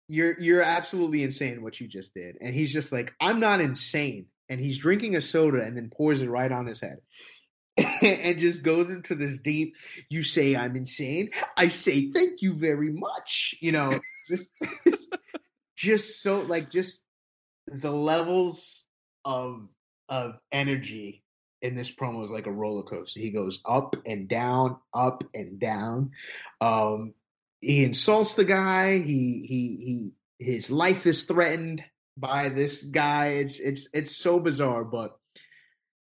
You're 0.08 0.40
you're 0.40 0.62
absolutely 0.62 1.22
insane 1.22 1.62
what 1.62 1.78
you 1.78 1.86
just 1.86 2.14
did, 2.14 2.36
and 2.40 2.54
he's 2.54 2.72
just 2.72 2.90
like 2.90 3.12
I'm 3.20 3.38
not 3.38 3.60
insane, 3.60 4.26
and 4.48 4.58
he's 4.58 4.78
drinking 4.78 5.14
a 5.14 5.20
soda 5.20 5.62
and 5.62 5.76
then 5.76 5.90
pours 5.94 6.22
it 6.22 6.30
right 6.30 6.50
on 6.50 6.66
his 6.66 6.80
head. 6.80 7.00
and 8.02 8.38
just 8.38 8.62
goes 8.62 8.90
into 8.90 9.14
this 9.14 9.38
deep 9.38 9.74
you 10.08 10.22
say 10.22 10.56
i'm 10.56 10.76
insane 10.76 11.30
i 11.56 11.68
say 11.68 12.10
thank 12.12 12.42
you 12.42 12.54
very 12.54 12.90
much 12.90 13.54
you 13.60 13.72
know 13.72 13.90
just 14.28 14.50
just 15.76 16.22
so 16.22 16.40
like 16.40 16.70
just 16.70 17.02
the 17.66 17.92
levels 17.92 18.84
of 19.24 19.68
of 20.08 20.38
energy 20.52 21.22
in 21.62 21.76
this 21.76 21.90
promo 21.90 22.24
is 22.24 22.30
like 22.30 22.46
a 22.46 22.52
roller 22.52 22.82
coaster. 22.82 23.20
He 23.20 23.30
goes 23.30 23.60
up 23.64 23.96
and 24.06 24.28
down, 24.28 24.76
up 24.94 25.24
and 25.34 25.58
down. 25.58 26.12
Um, 26.60 27.14
he 27.60 27.84
insults 27.84 28.34
the 28.34 28.44
guy. 28.44 28.98
He 28.98 29.44
he 29.46 30.12
he 30.38 30.44
his 30.44 30.70
life 30.70 31.06
is 31.06 31.24
threatened 31.24 31.84
by 32.16 32.48
this 32.48 32.82
guy. 32.82 33.28
It's 33.28 33.58
it's 33.60 33.88
it's 33.92 34.16
so 34.16 34.40
bizarre, 34.40 34.84
but 34.84 35.18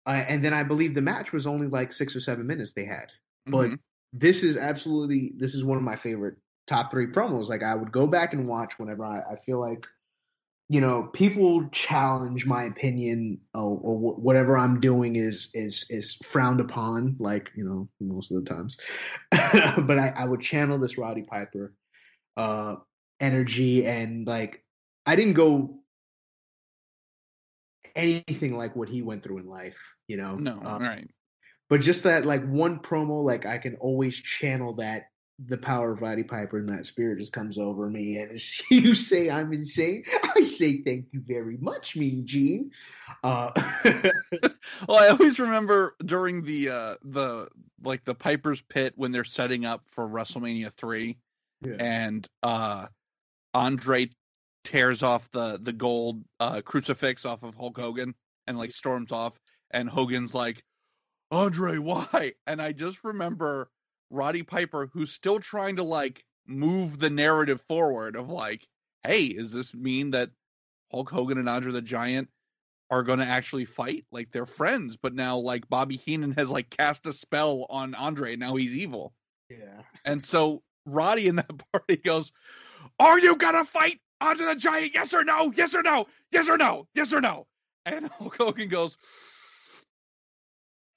uh, 0.05 0.23
and 0.27 0.43
then 0.43 0.53
I 0.53 0.63
believe 0.63 0.95
the 0.95 1.01
match 1.01 1.31
was 1.31 1.45
only 1.45 1.67
like 1.67 1.93
six 1.93 2.15
or 2.15 2.21
seven 2.21 2.47
minutes 2.47 2.73
they 2.73 2.85
had. 2.85 3.11
But 3.45 3.67
mm-hmm. 3.67 3.75
this 4.13 4.43
is 4.43 4.57
absolutely 4.57 5.33
this 5.37 5.55
is 5.55 5.63
one 5.63 5.77
of 5.77 5.83
my 5.83 5.95
favorite 5.95 6.35
top 6.67 6.91
three 6.91 7.07
promos. 7.07 7.49
Like 7.49 7.63
I 7.63 7.75
would 7.75 7.91
go 7.91 8.07
back 8.07 8.33
and 8.33 8.47
watch 8.47 8.73
whenever 8.77 9.05
I, 9.05 9.21
I 9.33 9.35
feel 9.35 9.59
like, 9.59 9.85
you 10.69 10.81
know, 10.81 11.03
people 11.13 11.67
challenge 11.71 12.45
my 12.45 12.63
opinion 12.63 13.39
or, 13.53 13.79
or 13.81 13.97
whatever 13.97 14.57
I'm 14.57 14.79
doing 14.79 15.17
is 15.17 15.49
is 15.53 15.85
is 15.89 16.15
frowned 16.23 16.61
upon. 16.61 17.17
Like 17.19 17.51
you 17.55 17.63
know, 17.63 17.89
most 17.99 18.31
of 18.31 18.43
the 18.43 18.49
times. 18.49 18.77
but 19.31 19.99
I, 19.99 20.13
I 20.17 20.25
would 20.25 20.41
channel 20.41 20.79
this 20.79 20.97
Roddy 20.97 21.23
Piper 21.23 21.73
uh, 22.37 22.77
energy 23.19 23.85
and 23.85 24.25
like 24.25 24.63
I 25.05 25.15
didn't 25.15 25.33
go 25.33 25.80
anything 27.95 28.57
like 28.57 28.75
what 28.75 28.89
he 28.89 29.01
went 29.01 29.23
through 29.23 29.39
in 29.39 29.47
life. 29.47 29.77
You 30.07 30.17
know, 30.17 30.35
no, 30.35 30.61
um, 30.63 30.81
right. 30.81 31.09
But 31.69 31.81
just 31.81 32.03
that 32.03 32.25
like 32.25 32.45
one 32.45 32.79
promo, 32.79 33.23
like 33.23 33.45
I 33.45 33.57
can 33.57 33.75
always 33.77 34.15
channel 34.15 34.73
that 34.75 35.05
the 35.47 35.57
power 35.57 35.93
of 35.93 36.01
Roddy 36.01 36.23
Piper 36.23 36.59
and 36.59 36.69
that 36.69 36.85
spirit 36.85 37.19
just 37.19 37.33
comes 37.33 37.57
over 37.57 37.89
me. 37.89 38.17
And 38.17 38.31
as 38.31 38.61
you 38.71 38.93
say 38.93 39.29
I'm 39.29 39.53
insane, 39.53 40.03
I 40.35 40.43
say 40.43 40.81
thank 40.81 41.05
you 41.11 41.21
very 41.25 41.57
much, 41.57 41.95
Mean 41.95 42.25
Gene. 42.25 42.71
Uh, 43.23 43.51
well, 44.87 44.97
I 44.97 45.07
always 45.09 45.39
remember 45.39 45.95
during 46.05 46.43
the 46.43 46.69
uh, 46.69 46.95
the 47.03 47.47
like 47.83 48.03
the 48.03 48.15
Piper's 48.15 48.61
Pit 48.61 48.93
when 48.95 49.11
they're 49.11 49.23
setting 49.23 49.65
up 49.65 49.83
for 49.87 50.07
WrestleMania 50.07 50.71
three, 50.73 51.17
yeah. 51.61 51.75
and 51.79 52.27
uh, 52.43 52.87
Andre 53.53 54.09
tears 54.63 55.03
off 55.03 55.29
the 55.31 55.59
the 55.61 55.73
gold 55.73 56.23
uh, 56.39 56.61
crucifix 56.61 57.25
off 57.25 57.43
of 57.43 57.55
Hulk 57.55 57.77
Hogan 57.79 58.13
and 58.47 58.57
like 58.57 58.71
storms 58.71 59.11
off, 59.11 59.39
and 59.71 59.89
Hogan's 59.89 60.33
like, 60.33 60.63
Andre, 61.31 61.77
why? 61.77 62.33
And 62.47 62.61
I 62.61 62.71
just 62.71 63.03
remember 63.03 63.69
Roddy 64.09 64.43
Piper, 64.43 64.89
who's 64.93 65.11
still 65.11 65.39
trying 65.39 65.77
to 65.77 65.83
like 65.83 66.23
move 66.47 66.99
the 66.99 67.09
narrative 67.09 67.61
forward 67.67 68.15
of 68.15 68.29
like, 68.29 68.67
hey, 69.03 69.33
does 69.33 69.53
this 69.53 69.73
mean 69.73 70.11
that 70.11 70.29
Hulk 70.91 71.09
Hogan 71.09 71.37
and 71.37 71.49
Andre 71.49 71.71
the 71.71 71.81
Giant 71.81 72.29
are 72.89 73.03
going 73.03 73.19
to 73.19 73.25
actually 73.25 73.65
fight? 73.65 74.05
Like 74.11 74.31
they're 74.31 74.45
friends, 74.45 74.97
but 74.97 75.15
now 75.15 75.37
like 75.37 75.69
Bobby 75.69 75.95
Heenan 75.95 76.33
has 76.33 76.51
like 76.51 76.69
cast 76.69 77.07
a 77.07 77.13
spell 77.13 77.65
on 77.69 77.95
Andre, 77.95 78.33
and 78.33 78.41
now 78.41 78.55
he's 78.55 78.75
evil. 78.75 79.13
Yeah. 79.49 79.81
And 80.05 80.23
so 80.23 80.61
Roddy 80.85 81.27
in 81.27 81.37
that 81.37 81.61
party 81.71 81.97
goes, 81.97 82.31
"Are 82.99 83.19
you 83.19 83.37
gonna 83.37 83.65
fight 83.65 83.99
Andre 84.21 84.45
the 84.47 84.55
Giant? 84.55 84.93
Yes 84.93 85.13
or 85.13 85.23
no? 85.23 85.51
Yes 85.55 85.75
or 85.75 85.83
no? 85.83 86.05
Yes 86.31 86.47
or 86.47 86.57
no? 86.57 86.87
Yes 86.95 87.11
or 87.11 87.21
no?" 87.21 87.47
And 87.85 88.07
Hulk 88.19 88.37
Hogan 88.37 88.69
goes, 88.69 88.97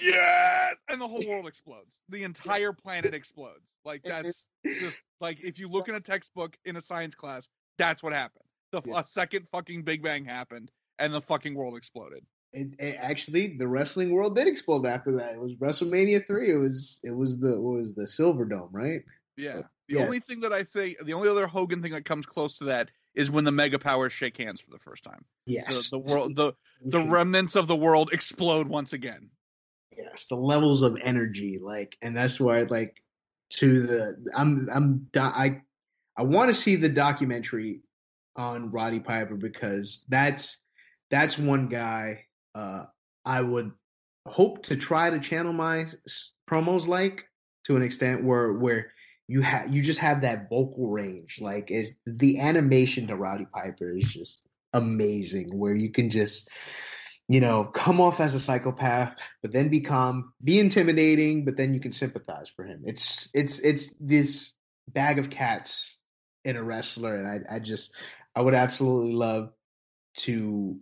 yes 0.01 0.75
and 0.89 1.01
the 1.01 1.07
whole 1.07 1.25
world 1.27 1.47
explodes 1.47 1.97
the 2.09 2.23
entire 2.25 2.73
planet 2.73 3.15
explodes 3.15 3.67
like 3.85 4.03
that's 4.05 4.47
just 4.81 4.99
like 5.21 5.43
if 5.43 5.59
you 5.59 5.69
look 5.69 5.89
in 5.89 5.95
a 5.95 6.01
textbook 6.01 6.57
in 6.65 6.77
a 6.77 6.83
science 6.83 7.15
class 7.15 7.49
that's 7.79 8.03
what 8.03 8.13
happened 8.13 8.45
the 8.73 8.83
yeah. 8.85 9.03
second 9.03 9.47
fucking 9.53 9.83
big 9.83 10.03
bang 10.03 10.25
happened 10.25 10.71
and 10.99 11.13
the 11.13 11.21
fucking 11.21 11.55
world 11.55 11.77
exploded 11.77 12.25
it, 12.53 12.69
it, 12.79 12.97
actually 13.01 13.57
the 13.57 13.67
wrestling 13.67 14.11
world 14.11 14.35
did 14.35 14.49
explode 14.49 14.85
after 14.87 15.13
that 15.13 15.33
it 15.33 15.41
was 15.41 15.55
wrestlemania 15.57 16.25
3 16.27 16.51
it 16.51 16.57
was 16.57 17.01
it 17.05 17.15
was 17.15 17.39
the 17.39 17.59
was 17.59 17.95
the 17.95 18.07
silver 18.07 18.45
dome 18.45 18.69
right 18.73 19.03
yeah 19.37 19.63
the 19.89 19.97
yeah. 19.97 20.01
only 20.01 20.19
thing 20.19 20.41
that 20.41 20.53
i 20.53 20.65
say 20.65 20.97
the 21.05 21.15
only 21.15 21.29
other 21.29 21.47
hogan 21.47 21.83
thing 21.83 21.93
that 21.93 22.05
comes 22.05 22.27
close 22.27 22.59
to 22.59 22.65
that 22.65 22.91
is 23.15 23.31
when 23.31 23.45
the 23.45 23.53
mega 23.53 23.79
powers 23.79 24.13
shake 24.13 24.37
hands 24.37 24.61
for 24.61 24.71
the 24.71 24.79
first 24.79 25.05
time. 25.05 25.25
Yes. 25.47 25.91
the, 25.91 25.91
the 25.91 25.99
world 25.99 26.37
the 26.37 26.53
the 26.85 27.01
remnants 27.01 27.57
of 27.57 27.67
the 27.67 27.77
world 27.77 28.13
explode 28.13 28.69
once 28.69 28.93
again. 28.93 29.31
Yes, 29.97 30.27
the 30.29 30.37
levels 30.37 30.83
of 30.83 30.97
energy, 31.03 31.59
like, 31.63 31.97
and 32.03 32.17
that's 32.17 32.41
why, 32.41 32.63
like, 32.63 32.97
to 33.51 33.87
the 33.87 34.17
I'm 34.35 34.69
I'm 34.73 35.09
I 35.17 35.61
I 36.17 36.23
want 36.23 36.55
to 36.55 36.61
see 36.61 36.77
the 36.77 36.89
documentary 36.89 37.81
on 38.37 38.71
Roddy 38.71 39.01
Piper 39.01 39.37
because 39.37 40.05
that's 40.09 40.59
that's 41.11 41.39
one 41.39 41.69
guy 41.69 42.25
uh, 42.55 42.85
I 43.25 43.41
would 43.41 43.73
hope 44.27 44.63
to 44.65 44.77
try 44.77 45.11
to 45.11 45.21
channel 45.21 45.53
my 45.53 45.87
promos 46.49 46.87
like 46.87 47.25
to 47.65 47.77
an 47.77 47.83
extent 47.83 48.25
where 48.25 48.53
where 48.53 48.93
you 49.29 49.41
have 49.41 49.73
you 49.73 49.83
just 49.83 50.01
have 50.01 50.21
that 50.23 50.49
vocal 50.49 50.89
range 50.89 51.39
like 51.41 51.71
it's 51.71 51.93
the 52.07 52.39
animation 52.41 53.07
to 53.07 53.17
Roddy 53.17 53.47
Piper 53.53 53.97
is 53.97 54.05
just 54.05 54.43
amazing 54.73 55.57
where 55.57 55.75
you 55.75 55.91
can 55.91 56.11
just 56.11 56.51
you 57.29 57.41
know, 57.41 57.65
come 57.65 58.01
off 58.01 58.21
as 58.21 58.35
a 58.35 58.41
psychopath, 58.41 59.17
but 59.41 59.53
then 59.53 59.69
become 59.69 60.33
be 60.43 60.59
intimidating, 60.59 61.45
but 61.45 61.57
then 61.57 61.73
you 61.73 61.81
can 61.81 61.93
sympathize 61.93 62.49
for 62.55 62.65
him. 62.65 62.83
It's 62.85 63.29
it's 63.33 63.59
it's 63.61 63.95
this 63.99 64.53
bag 64.89 65.19
of 65.19 65.31
cats 65.31 65.99
in 66.45 66.57
a 66.57 66.63
wrestler, 66.63 67.17
and 67.17 67.27
I 67.27 67.57
I 67.57 67.59
just 67.61 67.95
I 68.37 68.43
would 68.43 68.55
absolutely 68.55 69.15
love 69.15 69.53
to 70.19 70.79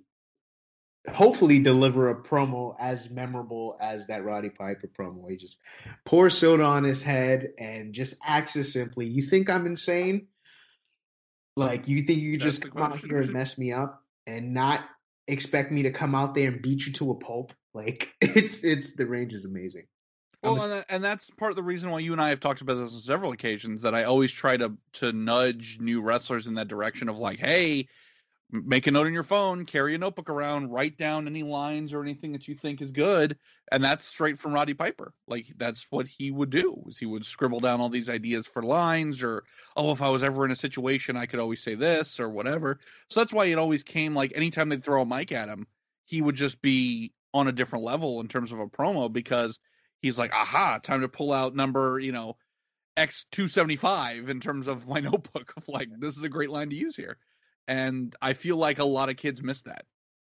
hopefully 1.10 1.58
deliver 1.58 2.10
a 2.10 2.14
promo 2.14 2.76
as 2.78 3.10
memorable 3.10 3.76
as 3.80 4.06
that 4.06 4.24
Roddy 4.24 4.50
Piper 4.50 4.88
promo. 4.88 5.28
He 5.28 5.36
just 5.36 5.58
pours 6.04 6.36
soda 6.36 6.62
on 6.62 6.84
his 6.84 7.02
head 7.02 7.50
and 7.58 7.92
just 7.92 8.14
acts 8.24 8.56
as 8.56 8.72
simply, 8.72 9.06
you 9.06 9.22
think 9.22 9.50
I'm 9.50 9.66
insane? 9.66 10.28
Like 11.56 11.88
you 11.88 12.02
think 12.04 12.20
you 12.20 12.38
just 12.38 12.70
come 12.70 12.82
out 12.82 13.00
here 13.00 13.20
and 13.20 13.32
mess 13.32 13.58
me 13.58 13.72
up 13.72 14.02
and 14.26 14.54
not 14.54 14.84
expect 15.28 15.70
me 15.70 15.82
to 15.82 15.90
come 15.90 16.14
out 16.14 16.34
there 16.34 16.48
and 16.48 16.62
beat 16.62 16.86
you 16.86 16.92
to 16.94 17.10
a 17.10 17.14
pulp. 17.14 17.52
Like 17.74 18.12
it's 18.20 18.64
it's 18.64 18.94
the 18.94 19.06
range 19.06 19.34
is 19.34 19.44
amazing. 19.44 19.86
Well, 20.42 20.60
and, 20.60 20.84
and 20.88 21.04
that's 21.04 21.30
part 21.30 21.52
of 21.52 21.56
the 21.56 21.62
reason 21.62 21.90
why 21.90 22.00
you 22.00 22.12
and 22.12 22.20
I 22.20 22.30
have 22.30 22.40
talked 22.40 22.62
about 22.62 22.74
this 22.74 22.92
on 22.94 23.00
several 23.00 23.32
occasions. 23.32 23.82
That 23.82 23.94
I 23.94 24.04
always 24.04 24.32
try 24.32 24.56
to 24.56 24.72
to 24.94 25.12
nudge 25.12 25.78
new 25.80 26.00
wrestlers 26.00 26.46
in 26.46 26.54
that 26.54 26.68
direction 26.68 27.08
of 27.08 27.18
like, 27.18 27.38
hey, 27.38 27.86
make 28.52 28.86
a 28.86 28.90
note 28.90 29.06
on 29.06 29.14
your 29.14 29.22
phone, 29.22 29.64
carry 29.64 29.94
a 29.94 29.98
notebook 29.98 30.28
around, 30.28 30.70
write 30.70 30.98
down 30.98 31.26
any 31.26 31.42
lines 31.42 31.92
or 31.92 32.02
anything 32.02 32.32
that 32.32 32.46
you 32.46 32.54
think 32.54 32.82
is 32.82 32.90
good, 32.90 33.38
and 33.72 33.82
that's 33.82 34.06
straight 34.06 34.38
from 34.38 34.52
Roddy 34.52 34.74
Piper. 34.74 35.14
Like 35.26 35.46
that's 35.56 35.86
what 35.88 36.06
he 36.06 36.30
would 36.30 36.50
do. 36.50 36.84
Is 36.86 36.98
he 36.98 37.06
would 37.06 37.24
scribble 37.24 37.60
down 37.60 37.80
all 37.80 37.88
these 37.88 38.10
ideas 38.10 38.46
for 38.46 38.62
lines, 38.62 39.22
or 39.22 39.44
oh, 39.76 39.90
if 39.90 40.02
I 40.02 40.10
was 40.10 40.22
ever 40.22 40.44
in 40.44 40.50
a 40.50 40.56
situation, 40.56 41.16
I 41.16 41.24
could 41.24 41.40
always 41.40 41.62
say 41.62 41.74
this 41.74 42.20
or 42.20 42.28
whatever. 42.28 42.78
So 43.08 43.20
that's 43.20 43.32
why 43.32 43.46
it 43.46 43.58
always 43.58 43.82
came 43.82 44.14
like 44.14 44.32
anytime 44.36 44.68
they'd 44.68 44.84
throw 44.84 45.00
a 45.00 45.06
mic 45.06 45.32
at 45.32 45.48
him, 45.48 45.66
he 46.04 46.20
would 46.20 46.36
just 46.36 46.60
be 46.60 47.14
on 47.32 47.48
a 47.48 47.52
different 47.52 47.86
level 47.86 48.20
in 48.20 48.28
terms 48.28 48.52
of 48.52 48.60
a 48.60 48.66
promo 48.66 49.10
because 49.10 49.58
he's 50.02 50.18
like, 50.18 50.32
aha, 50.34 50.78
time 50.82 51.00
to 51.00 51.08
pull 51.08 51.32
out 51.32 51.56
number, 51.56 51.98
you 51.98 52.12
know, 52.12 52.36
X 52.98 53.24
two 53.32 53.48
seventy 53.48 53.76
five 53.76 54.28
in 54.28 54.40
terms 54.40 54.68
of 54.68 54.86
my 54.86 55.00
notebook 55.00 55.54
of 55.56 55.66
like 55.68 55.88
this 55.98 56.18
is 56.18 56.22
a 56.22 56.28
great 56.28 56.50
line 56.50 56.68
to 56.68 56.76
use 56.76 56.94
here 56.94 57.16
and 57.68 58.14
I 58.20 58.34
feel 58.34 58.56
like 58.56 58.78
a 58.78 58.84
lot 58.84 59.08
of 59.08 59.16
kids 59.16 59.42
miss 59.42 59.62
that. 59.62 59.84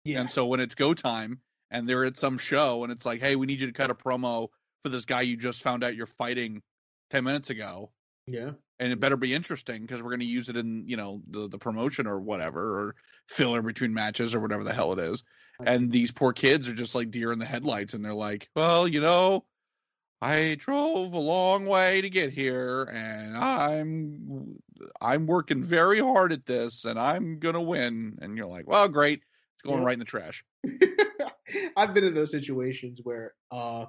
Yeah. 0.03 0.19
And 0.19 0.29
so 0.29 0.45
when 0.45 0.59
it's 0.59 0.75
go 0.75 0.93
time 0.93 1.39
and 1.71 1.87
they're 1.87 2.05
at 2.05 2.17
some 2.17 2.37
show 2.37 2.83
and 2.83 2.91
it's 2.91 3.05
like, 3.05 3.21
hey, 3.21 3.35
we 3.35 3.47
need 3.47 3.61
you 3.61 3.67
to 3.67 3.73
cut 3.73 3.89
a 3.89 3.95
promo 3.95 4.49
for 4.83 4.89
this 4.89 5.05
guy 5.05 5.21
you 5.21 5.37
just 5.37 5.63
found 5.63 5.83
out 5.83 5.95
you're 5.95 6.05
fighting 6.05 6.61
ten 7.09 7.23
minutes 7.23 7.49
ago, 7.49 7.91
yeah. 8.27 8.51
and 8.79 8.91
it 8.91 8.99
better 8.99 9.15
be 9.15 9.33
interesting 9.33 9.81
because 9.81 10.01
we're 10.01 10.09
going 10.09 10.19
to 10.19 10.25
use 10.25 10.49
it 10.49 10.57
in 10.57 10.83
you 10.87 10.97
know 10.97 11.21
the 11.29 11.47
the 11.47 11.57
promotion 11.57 12.05
or 12.05 12.19
whatever 12.19 12.79
or 12.79 12.95
filler 13.29 13.61
between 13.61 13.93
matches 13.93 14.35
or 14.35 14.39
whatever 14.41 14.63
the 14.63 14.73
hell 14.73 14.93
it 14.93 14.99
is. 14.99 15.23
And 15.63 15.91
these 15.91 16.11
poor 16.11 16.33
kids 16.33 16.67
are 16.67 16.73
just 16.73 16.95
like 16.95 17.11
deer 17.11 17.31
in 17.31 17.39
the 17.39 17.45
headlights, 17.45 17.93
and 17.93 18.03
they're 18.03 18.13
like, 18.13 18.49
well, 18.55 18.87
you 18.87 19.01
know. 19.01 19.45
I 20.23 20.55
drove 20.55 21.13
a 21.13 21.19
long 21.19 21.65
way 21.65 21.99
to 21.99 22.09
get 22.09 22.31
here 22.31 22.83
and 22.83 23.35
I'm 23.37 24.57
I'm 25.01 25.27
working 25.27 25.61
very 25.61 25.99
hard 25.99 26.31
at 26.31 26.45
this 26.45 26.85
and 26.85 26.97
I'm 26.97 27.39
going 27.39 27.55
to 27.55 27.61
win 27.61 28.17
and 28.21 28.37
you're 28.37 28.47
like, 28.47 28.65
"Well, 28.65 28.87
great. 28.87 29.21
It's 29.55 29.63
going 29.63 29.79
Yeah. 29.79 29.85
right 29.85 29.93
in 29.93 29.99
the 29.99 30.05
trash." 30.05 30.45
I've 31.75 31.93
been 31.93 32.05
in 32.05 32.13
those 32.13 32.31
situations 32.31 33.01
where 33.03 33.33
uh 33.51 33.85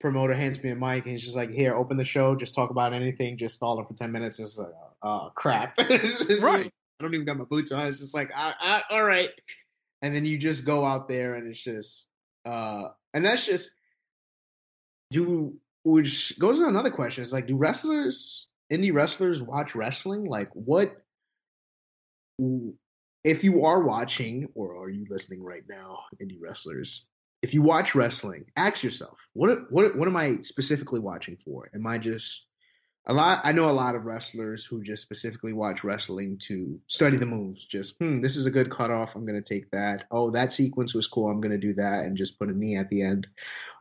promoter 0.00 0.34
hands 0.34 0.62
me 0.62 0.70
a 0.70 0.76
mic 0.76 1.04
and 1.04 1.12
he's 1.12 1.22
just 1.22 1.34
like, 1.36 1.50
"Here, 1.50 1.74
open 1.74 1.96
the 1.96 2.04
show. 2.04 2.36
Just 2.36 2.54
talk 2.54 2.70
about 2.70 2.92
anything. 2.92 3.36
Just 3.36 3.56
stall 3.56 3.80
it 3.80 3.88
for 3.88 3.94
ten 3.94 4.12
minutes." 4.12 4.38
It's 4.38 4.56
like, 4.56 4.72
"Oh 5.02 5.32
crap!" 5.34 5.76
Right. 5.78 6.72
I 7.00 7.02
don't 7.02 7.14
even 7.14 7.26
got 7.26 7.38
my 7.38 7.44
boots 7.44 7.72
on. 7.72 7.88
It's 7.88 7.98
just 7.98 8.14
like, 8.14 8.30
I, 8.34 8.52
I, 8.60 8.82
"All 8.90 9.02
right," 9.02 9.30
and 10.02 10.14
then 10.14 10.24
you 10.24 10.38
just 10.38 10.64
go 10.64 10.84
out 10.84 11.08
there 11.08 11.34
and 11.34 11.48
it's 11.48 11.60
just, 11.60 12.06
uh 12.44 12.88
and 13.14 13.24
that's 13.24 13.44
just 13.44 13.70
do 15.10 15.54
which 15.84 16.38
goes 16.38 16.58
to 16.58 16.66
another 16.66 16.90
question. 16.90 17.24
is 17.24 17.32
like, 17.32 17.46
do 17.46 17.56
wrestlers, 17.56 18.48
indie 18.70 18.92
wrestlers, 18.92 19.42
watch 19.42 19.74
wrestling? 19.74 20.24
Like, 20.24 20.50
what? 20.52 20.92
If 23.22 23.44
you 23.44 23.64
are 23.64 23.82
watching, 23.82 24.48
or 24.54 24.82
are 24.82 24.90
you 24.90 25.06
listening 25.10 25.42
right 25.42 25.64
now, 25.68 26.00
indie 26.22 26.38
wrestlers? 26.40 27.04
If 27.42 27.54
you 27.54 27.62
watch 27.62 27.94
wrestling, 27.94 28.46
ask 28.56 28.82
yourself, 28.82 29.18
what 29.32 29.70
what 29.70 29.96
what 29.96 30.08
am 30.08 30.16
I 30.16 30.38
specifically 30.42 31.00
watching 31.00 31.36
for? 31.36 31.70
Am 31.74 31.86
I 31.86 31.98
just 31.98 32.46
a 33.06 33.14
lot? 33.14 33.40
I 33.44 33.52
know 33.52 33.68
a 33.68 33.72
lot 33.72 33.94
of 33.94 34.04
wrestlers 34.04 34.64
who 34.64 34.82
just 34.82 35.02
specifically 35.02 35.54
watch 35.54 35.82
wrestling 35.82 36.38
to 36.48 36.78
study 36.86 37.16
the 37.16 37.26
moves. 37.26 37.64
Just, 37.64 37.96
hmm, 37.98 38.20
this 38.20 38.36
is 38.36 38.44
a 38.44 38.50
good 38.50 38.70
cutoff. 38.70 39.16
I'm 39.16 39.26
going 39.26 39.42
to 39.42 39.54
take 39.54 39.70
that. 39.70 40.04
Oh, 40.10 40.30
that 40.32 40.52
sequence 40.52 40.94
was 40.94 41.06
cool. 41.06 41.30
I'm 41.30 41.40
going 41.40 41.58
to 41.58 41.58
do 41.58 41.74
that 41.74 42.00
and 42.00 42.16
just 42.16 42.38
put 42.38 42.50
a 42.50 42.52
knee 42.52 42.76
at 42.76 42.90
the 42.90 43.02
end. 43.02 43.26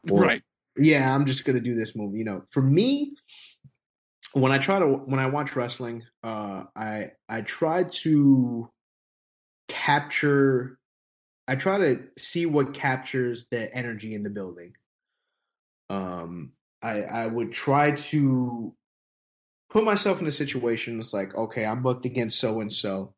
Or- 0.10 0.22
right. 0.22 0.42
Yeah, 0.80 1.14
I'm 1.14 1.26
just 1.26 1.46
gonna 1.46 1.60
do 1.60 1.76
this 1.76 1.96
move. 1.96 2.16
You 2.16 2.26
know, 2.26 2.44
for 2.52 2.62
me, 2.62 3.14
when 4.34 4.52
I 4.52 4.58
try 4.58 4.80
to 4.80 4.86
when 4.86 5.20
I 5.20 5.28
watch 5.28 5.56
wrestling, 5.56 6.04
uh, 6.24 6.64
I 6.76 7.12
I 7.28 7.42
try 7.42 7.84
to 7.84 8.70
capture. 9.68 10.78
I 11.48 11.56
try 11.56 11.80
to 11.80 12.04
see 12.18 12.46
what 12.46 12.74
captures 12.74 13.48
the 13.50 13.74
energy 13.74 14.14
in 14.14 14.24
the 14.24 14.30
building. 14.30 14.74
Um, 15.90 16.52
I 16.82 17.02
I 17.02 17.26
would 17.28 17.52
try 17.52 17.92
to 17.92 18.76
put 19.70 19.84
myself 19.84 20.22
in 20.22 20.28
a 20.28 20.32
situation. 20.32 21.00
It's 21.00 21.14
like, 21.14 21.36
okay, 21.36 21.66
I'm 21.66 21.82
booked 21.82 22.06
against 22.06 22.40
so 22.40 22.62
and 22.62 22.72
so. 22.72 23.14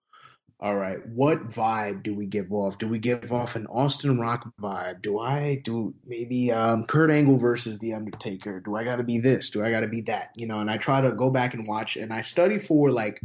All 0.63 0.76
right, 0.76 1.04
what 1.08 1.50
vibe 1.50 2.04
do 2.04 2.13
we 2.13 2.28
give 2.28 2.54
off? 2.54 2.78
Do 2.78 2.88
we 2.88 3.00
give 3.00 3.32
off 3.32 3.56
an 3.56 3.65
Austin 3.65 4.19
Rock 4.19 4.47
vibe? 4.62 5.02
Do 5.02 5.17
I 5.17 5.60
do 5.63 5.95
maybe 6.06 6.52
um, 6.52 6.86
Kurt 6.86 7.10
Angle 7.10 7.38
versus 7.38 7.80
The 7.80 7.95
Undertaker? 7.95 8.60
Do 8.60 8.76
I 8.76 8.84
got 8.84 8.97
to 8.97 9.04
be 9.04 9.17
this? 9.17 9.50
Do 9.50 9.65
I 9.65 9.71
got 9.71 9.80
to 9.80 9.88
be 9.88 10.02
that? 10.02 10.30
You 10.36 10.45
know, 10.45 10.60
and 10.60 10.69
I 10.69 10.78
try 10.78 11.02
to 11.02 11.13
go 11.13 11.32
back 11.32 11.56
and 11.56 11.67
watch, 11.67 11.97
and 11.97 12.13
I 12.13 12.21
study 12.21 12.60
for 12.60 12.91
like 12.91 13.19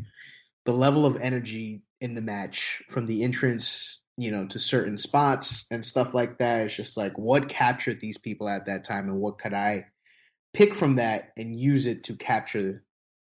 the 0.65 0.73
level 0.73 1.05
of 1.05 1.19
energy 1.19 1.83
in 2.01 2.15
the 2.15 2.23
match 2.23 2.83
from 2.89 3.05
the 3.05 3.23
entrance, 3.23 4.01
you 4.17 4.31
know, 4.31 4.47
to 4.47 4.59
certain 4.59 4.97
spots 4.97 5.67
and 5.71 5.85
stuff 5.85 6.15
like 6.15 6.39
that. 6.39 6.63
It's 6.63 6.75
just 6.75 6.97
like 6.97 7.19
what 7.19 7.51
captured 7.51 8.01
these 8.01 8.17
people 8.17 8.49
at 8.49 8.65
that 8.65 8.85
time, 8.85 9.11
and 9.11 9.21
what 9.21 9.39
could 9.39 9.53
I 9.53 9.85
pick 10.55 10.75
from 10.75 10.97
that 10.97 11.33
and 11.37 11.55
use 11.55 11.85
it 11.85 12.05
to 12.05 12.17
capture 12.17 12.83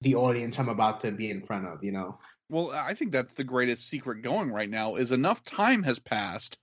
the 0.01 0.15
audience 0.15 0.59
I'm 0.59 0.67
about 0.67 0.99
to 1.01 1.11
be 1.13 1.31
in 1.31 1.41
front 1.41 1.67
of? 1.67 1.85
You 1.85 1.93
know. 1.93 2.19
Well, 2.53 2.69
I 2.71 2.93
think 2.93 3.11
that's 3.11 3.33
the 3.33 3.43
greatest 3.43 3.87
secret 3.89 4.21
going 4.21 4.51
right 4.51 4.69
now 4.69 4.93
is 4.93 5.11
enough 5.11 5.43
time 5.43 5.81
has 5.83 5.97
passed 5.97 6.59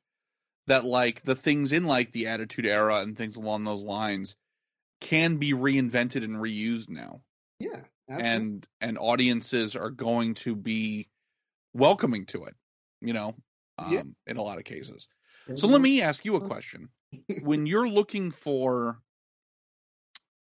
that 0.68 0.84
like 0.84 1.22
the 1.22 1.34
things 1.34 1.72
in 1.72 1.84
like 1.84 2.12
the 2.12 2.28
Attitude 2.28 2.64
Era 2.64 3.00
and 3.00 3.18
things 3.18 3.36
along 3.36 3.64
those 3.64 3.82
lines 3.82 4.36
can 5.00 5.38
be 5.38 5.52
reinvented 5.52 6.22
and 6.22 6.36
reused 6.36 6.90
now. 6.90 7.22
Yeah. 7.58 7.80
And 8.08 8.64
and 8.80 8.98
audiences 8.98 9.74
are 9.74 9.90
going 9.90 10.34
to 10.34 10.54
be 10.54 11.08
welcoming 11.74 12.24
to 12.26 12.44
it, 12.44 12.54
you 13.00 13.12
know, 13.12 13.34
um, 13.76 13.92
Yeah. 13.92 14.02
in 14.28 14.36
a 14.36 14.42
lot 14.42 14.58
of 14.58 14.64
cases. 14.64 15.08
So 15.56 15.66
let 15.66 15.80
me 15.80 16.02
ask 16.02 16.24
you 16.24 16.36
a 16.36 16.46
question. 16.46 16.90
when 17.42 17.66
you're 17.66 17.88
looking 17.88 18.30
for 18.30 19.00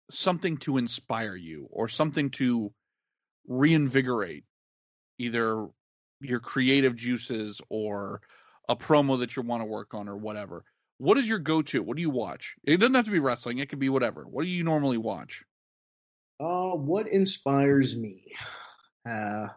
something 0.10 0.58
to 0.58 0.78
inspire 0.78 1.36
you 1.36 1.68
or 1.70 1.88
something 1.88 2.32
to 2.32 2.74
reinvigorate 3.48 4.44
either 5.18 5.68
your 6.22 6.40
creative 6.40 6.96
juices 6.96 7.62
or 7.70 8.22
a 8.70 8.76
promo 8.76 9.20
that 9.20 9.36
you 9.36 9.44
want 9.44 9.62
to 9.62 9.66
work 9.66 9.94
on 9.94 10.08
or 10.08 10.18
whatever, 10.18 10.64
what 10.98 11.18
is 11.18 11.28
your 11.28 11.40
go-to? 11.40 11.84
What 11.84 11.98
do 11.98 12.02
you 12.02 12.10
watch? 12.10 12.56
It 12.64 12.78
doesn't 12.78 12.96
have 12.96 13.06
to 13.06 13.12
be 13.12 13.20
wrestling. 13.20 13.60
It 13.60 13.70
could 13.70 13.80
be 13.80 13.90
whatever. 13.90 14.24
What 14.24 14.44
do 14.44 14.50
you 14.50 14.64
normally 14.64 14.98
watch? 14.98 15.44
Uh, 16.40 16.72
what 16.72 17.08
inspires 17.08 17.96
me? 17.96 18.32
Uh, 19.10 19.48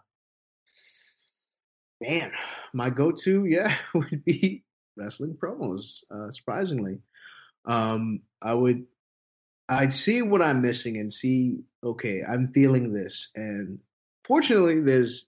man, 2.01 2.33
my 2.73 2.91
go-to, 2.91 3.45
yeah, 3.45 3.77
would 3.95 4.25
be 4.25 4.65
wrestling 4.97 5.37
promos. 5.41 6.03
Uh, 6.11 6.31
surprisingly, 6.31 6.99
um, 7.67 8.21
I 8.43 8.55
would, 8.55 8.85
I'd 9.69 9.93
see 9.93 10.23
what 10.23 10.43
I'm 10.43 10.63
missing 10.63 10.99
and 10.99 11.13
see, 11.13 11.61
okay, 11.85 12.23
I'm 12.29 12.53
feeling 12.53 12.93
this, 12.93 13.31
and 13.35 13.79
fortunately, 14.25 14.81
there's 14.81 15.28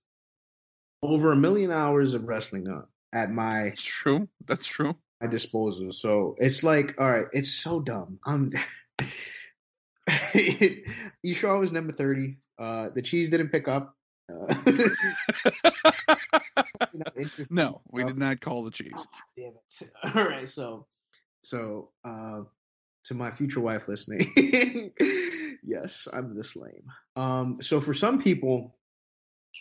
over 1.03 1.33
a 1.33 1.37
million 1.37 1.71
hours 1.71 2.15
of 2.15 2.25
wrestling 2.29 2.67
at 3.13 3.31
my 3.31 3.73
true. 3.77 4.29
That's 4.47 4.67
true. 4.67 4.95
my 5.21 5.27
disposal. 5.29 5.93
So 5.93 6.37
it's 6.39 6.63
like, 6.63 6.95
all 6.99 7.11
right, 7.11 7.27
it's 7.33 7.51
so 7.53 7.81
dumb. 7.81 8.19
I'm. 8.27 8.53
you 10.35 11.35
sure 11.35 11.51
I 11.55 11.59
was 11.59 11.73
number 11.73 11.93
thirty? 11.93 12.37
Uh, 12.59 12.89
the 12.95 13.03
cheese 13.03 13.31
didn't 13.31 13.49
pick 13.51 13.69
up. 13.69 13.95
Uh. 14.31 14.55
No, 17.51 17.81
we 17.91 18.03
Oh, 18.03 18.07
did 18.09 18.19
not 18.19 18.41
call 18.41 18.63
the 18.65 18.71
cheese. 18.71 18.93
ah, 18.95 19.07
damn 19.37 19.53
it! 19.81 19.91
All 20.17 20.25
right, 20.25 20.49
so, 20.49 20.87
so 21.43 21.91
uh, 22.05 22.41
to 23.05 23.15
my 23.15 23.31
future 23.31 23.61
wife 23.61 23.89
listening, 23.89 24.31
yes, 25.65 26.07
I'm 26.13 26.37
this 26.37 26.57
lame. 26.57 26.85
Um, 27.17 27.59
so 27.61 27.81
for 27.81 27.95
some 27.95 28.21
people, 28.21 28.77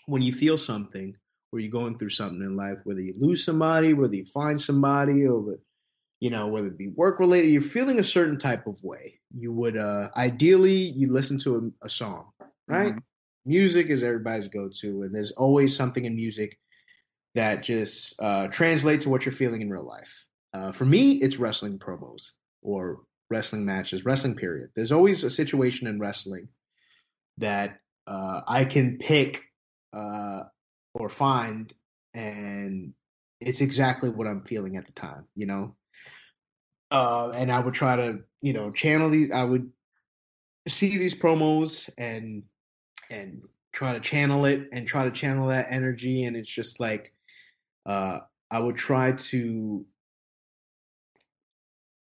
when 0.08 0.21
you 0.21 0.34
feel 0.34 0.58
something 0.58 1.15
or 1.51 1.59
you're 1.59 1.71
going 1.71 1.97
through 1.97 2.12
something 2.12 2.41
in 2.41 2.55
life, 2.55 2.77
whether 2.83 3.01
you 3.01 3.13
lose 3.17 3.43
somebody, 3.45 3.93
whether 3.93 4.15
you 4.15 4.25
find 4.25 4.59
somebody, 4.62 5.25
or 5.25 5.57
you 6.19 6.29
know, 6.29 6.47
whether 6.47 6.67
it 6.67 6.77
be 6.77 6.89
work 6.89 7.19
related, 7.19 7.49
you're 7.49 7.62
feeling 7.62 7.99
a 7.99 8.03
certain 8.03 8.38
type 8.38 8.67
of 8.67 8.83
way. 8.83 9.19
You 9.38 9.51
would 9.53 9.77
uh 9.77 10.09
ideally 10.15 10.73
you 10.75 11.12
listen 11.12 11.38
to 11.39 11.73
a, 11.81 11.85
a 11.85 11.89
song, 11.89 12.31
right? 12.67 12.93
Mhm. 12.95 13.03
Music 13.45 13.88
is 13.88 14.03
everybody's 14.03 14.49
go-to, 14.49 15.03
and 15.03 15.15
there's 15.15 15.31
always 15.31 15.75
something 15.75 16.05
in 16.05 16.15
music 16.15 16.59
that 17.35 17.63
just 17.63 18.19
uh, 18.21 18.47
translates 18.47 19.05
to 19.05 19.09
what 19.09 19.25
you're 19.25 19.31
feeling 19.31 19.62
in 19.62 19.69
real 19.69 19.85
life. 19.85 20.12
Uh, 20.53 20.71
for 20.71 20.85
me, 20.85 21.13
it's 21.13 21.38
wrestling 21.38 21.79
promos 21.79 22.31
or 22.62 23.01
wrestling 23.29 23.63
matches, 23.65 24.03
wrestling 24.03 24.35
period. 24.35 24.69
There's 24.75 24.91
always 24.91 25.23
a 25.23 25.29
situation 25.29 25.88
in 25.88 25.99
wrestling 25.99 26.49
that 27.38 27.79
uh, 28.07 28.41
I 28.47 28.65
can 28.65 28.97
pick 28.97 29.43
uh, 29.93 30.43
or 30.99 31.09
find, 31.09 31.73
and 32.13 32.93
it's 33.39 33.62
exactly 33.62 34.09
what 34.09 34.27
I'm 34.27 34.43
feeling 34.43 34.77
at 34.77 34.85
the 34.85 34.91
time, 34.91 35.25
you 35.35 35.45
know. 35.45 35.75
Uh, 36.91 37.29
and 37.29 37.51
I 37.51 37.59
would 37.59 37.73
try 37.73 37.95
to, 37.95 38.19
you 38.41 38.53
know, 38.53 38.71
channel 38.71 39.09
these. 39.09 39.31
I 39.31 39.43
would 39.43 39.71
see 40.67 40.97
these 40.97 41.15
promos 41.15 41.89
and 41.97 42.43
and 43.09 43.41
try 43.71 43.93
to 43.93 43.99
channel 43.99 44.45
it 44.45 44.67
and 44.71 44.88
try 44.88 45.05
to 45.05 45.12
channel 45.12 45.47
that 45.47 45.67
energy, 45.71 46.25
and 46.25 46.35
it's 46.35 46.49
just 46.49 46.79
like 46.79 47.13
uh, 47.85 48.19
I 48.51 48.59
would 48.59 48.75
try 48.75 49.13
to 49.13 49.85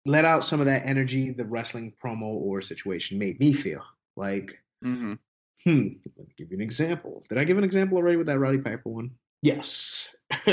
let 0.04 0.24
out 0.24 0.44
some 0.44 0.60
of 0.60 0.66
that 0.66 0.84
energy 0.84 1.30
the 1.30 1.44
wrestling 1.44 1.94
promo 2.02 2.22
or 2.22 2.60
situation 2.60 3.18
made 3.18 3.38
me 3.38 3.52
feel. 3.52 3.82
Like, 4.16 4.58
Mhm. 4.84 5.18
Hmm, 5.64 5.88
let 6.16 6.26
me 6.28 6.34
give 6.36 6.50
you 6.50 6.56
an 6.56 6.62
example. 6.62 7.24
Did 7.28 7.38
I 7.38 7.44
give 7.44 7.58
an 7.58 7.64
example 7.64 7.98
already 7.98 8.16
with 8.16 8.26
that 8.26 8.38
Roddy 8.38 8.58
Piper 8.58 8.88
one? 8.88 9.10
Yes. 9.42 10.08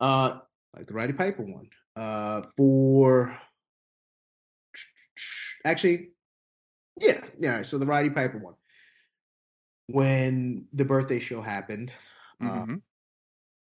uh, 0.00 0.38
like 0.74 0.86
the 0.86 0.94
Roddy 0.94 1.12
Piper 1.12 1.42
one. 1.42 1.68
Uh, 1.94 2.42
for 2.56 3.38
actually, 5.64 6.10
yeah, 7.00 7.20
yeah. 7.38 7.62
So 7.62 7.78
the 7.78 7.86
Roddy 7.86 8.10
Piper 8.10 8.38
one. 8.38 8.54
When 9.88 10.66
the 10.72 10.84
birthday 10.84 11.18
show 11.18 11.42
happened, 11.42 11.92
uh, 12.40 12.64
Mhm. 12.64 12.82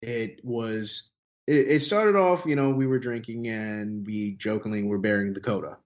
It 0.02 0.40
was. 0.44 1.10
It, 1.46 1.68
it 1.68 1.82
started 1.82 2.14
off, 2.14 2.44
you 2.44 2.54
know, 2.56 2.70
we 2.70 2.86
were 2.86 2.98
drinking 2.98 3.48
and 3.48 4.06
we 4.06 4.32
jokingly 4.36 4.82
were 4.82 4.98
bearing 4.98 5.32
the 5.32 5.40
coda 5.40 5.78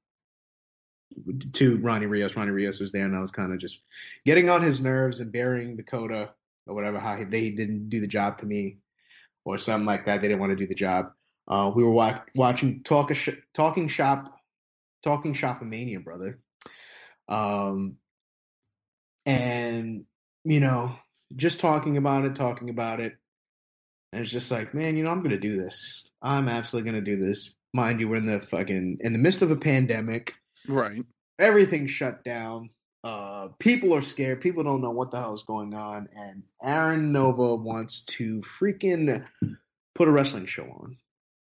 to 1.55 1.77
Ronnie 1.79 2.07
Rios. 2.07 2.37
Ronnie 2.37 2.51
Rios 2.51 2.81
was 2.81 2.93
there, 2.93 3.05
and 3.05 3.17
I 3.17 3.21
was 3.21 3.31
kind 3.31 3.53
of 3.53 3.59
just 3.59 3.81
getting 4.25 4.49
on 4.49 4.63
his 4.63 4.81
nerves 4.81 5.21
and 5.21 5.33
bearing 5.33 5.77
the 5.77 5.83
coda 5.83 6.31
or 6.67 6.75
whatever. 6.75 6.99
How 6.99 7.17
he, 7.17 7.25
they 7.25 7.51
didn't 7.51 7.89
do 7.89 8.01
the 8.01 8.07
job 8.07 8.39
to 8.39 8.47
me, 8.47 8.79
or 9.45 9.59
something 9.59 9.87
like 9.87 10.07
that. 10.07 10.21
They 10.21 10.29
didn't 10.29 10.41
want 10.41 10.51
to 10.51 10.57
do 10.57 10.67
the 10.67 10.75
job. 10.75 11.13
Uh, 11.49 11.71
we 11.75 11.83
were 11.83 11.91
wa- 11.91 12.23
watching 12.35 12.83
talk 12.83 13.15
sh- 13.15 13.31
talking 13.53 13.89
shop, 13.89 14.37
talking 15.03 15.35
shop 15.35 15.63
mania, 15.63 16.01
brother. 16.01 16.39
Um, 17.29 17.97
and 19.27 20.05
you 20.45 20.61
know, 20.61 20.97
just 21.37 21.61
talking 21.61 21.97
about 21.97 22.25
it, 22.25 22.35
talking 22.35 22.71
about 22.71 23.01
it. 23.01 23.15
And 24.13 24.23
it's 24.23 24.31
just 24.31 24.51
like, 24.51 24.75
man, 24.75 24.97
you 24.97 25.05
know, 25.05 25.11
I'm 25.11 25.23
gonna 25.23 25.39
do 25.39 25.61
this. 25.61 26.05
I'm 26.21 26.49
absolutely 26.49 26.91
gonna 26.91 27.05
do 27.05 27.17
this. 27.17 27.55
Mind 27.75 28.01
you, 28.01 28.09
we're 28.09 28.17
in 28.17 28.27
the 28.27 28.41
fucking 28.41 28.99
in 29.01 29.13
the 29.13 29.19
midst 29.19 29.43
of 29.43 29.51
a 29.51 29.57
pandemic. 29.57 30.35
Right. 30.69 31.05
Everything's 31.39 31.91
shut 31.91 32.25
down. 32.25 32.71
Uh, 33.05 33.49
people 33.59 33.95
are 33.95 34.03
scared. 34.03 34.41
People 34.41 34.63
don't 34.63 34.81
know 34.81 34.91
what 34.91 35.11
the 35.11 35.19
hell 35.19 35.35
is 35.35 35.43
going 35.43 35.75
on. 35.75 36.09
And 36.17 36.43
Aaron 36.63 37.13
Nova 37.13 37.55
wants 37.57 38.01
to 38.03 38.41
freaking 38.43 39.25
put 39.95 40.09
a 40.09 40.11
wrestling 40.11 40.47
show 40.47 40.65
on 40.65 40.97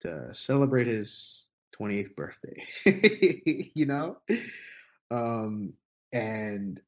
to 0.01 0.33
celebrate 0.33 0.87
his 0.87 1.45
28th 1.79 2.15
birthday. 2.15 3.71
you 3.75 3.85
know? 3.85 4.17
Um, 5.11 5.73
and 6.11 6.81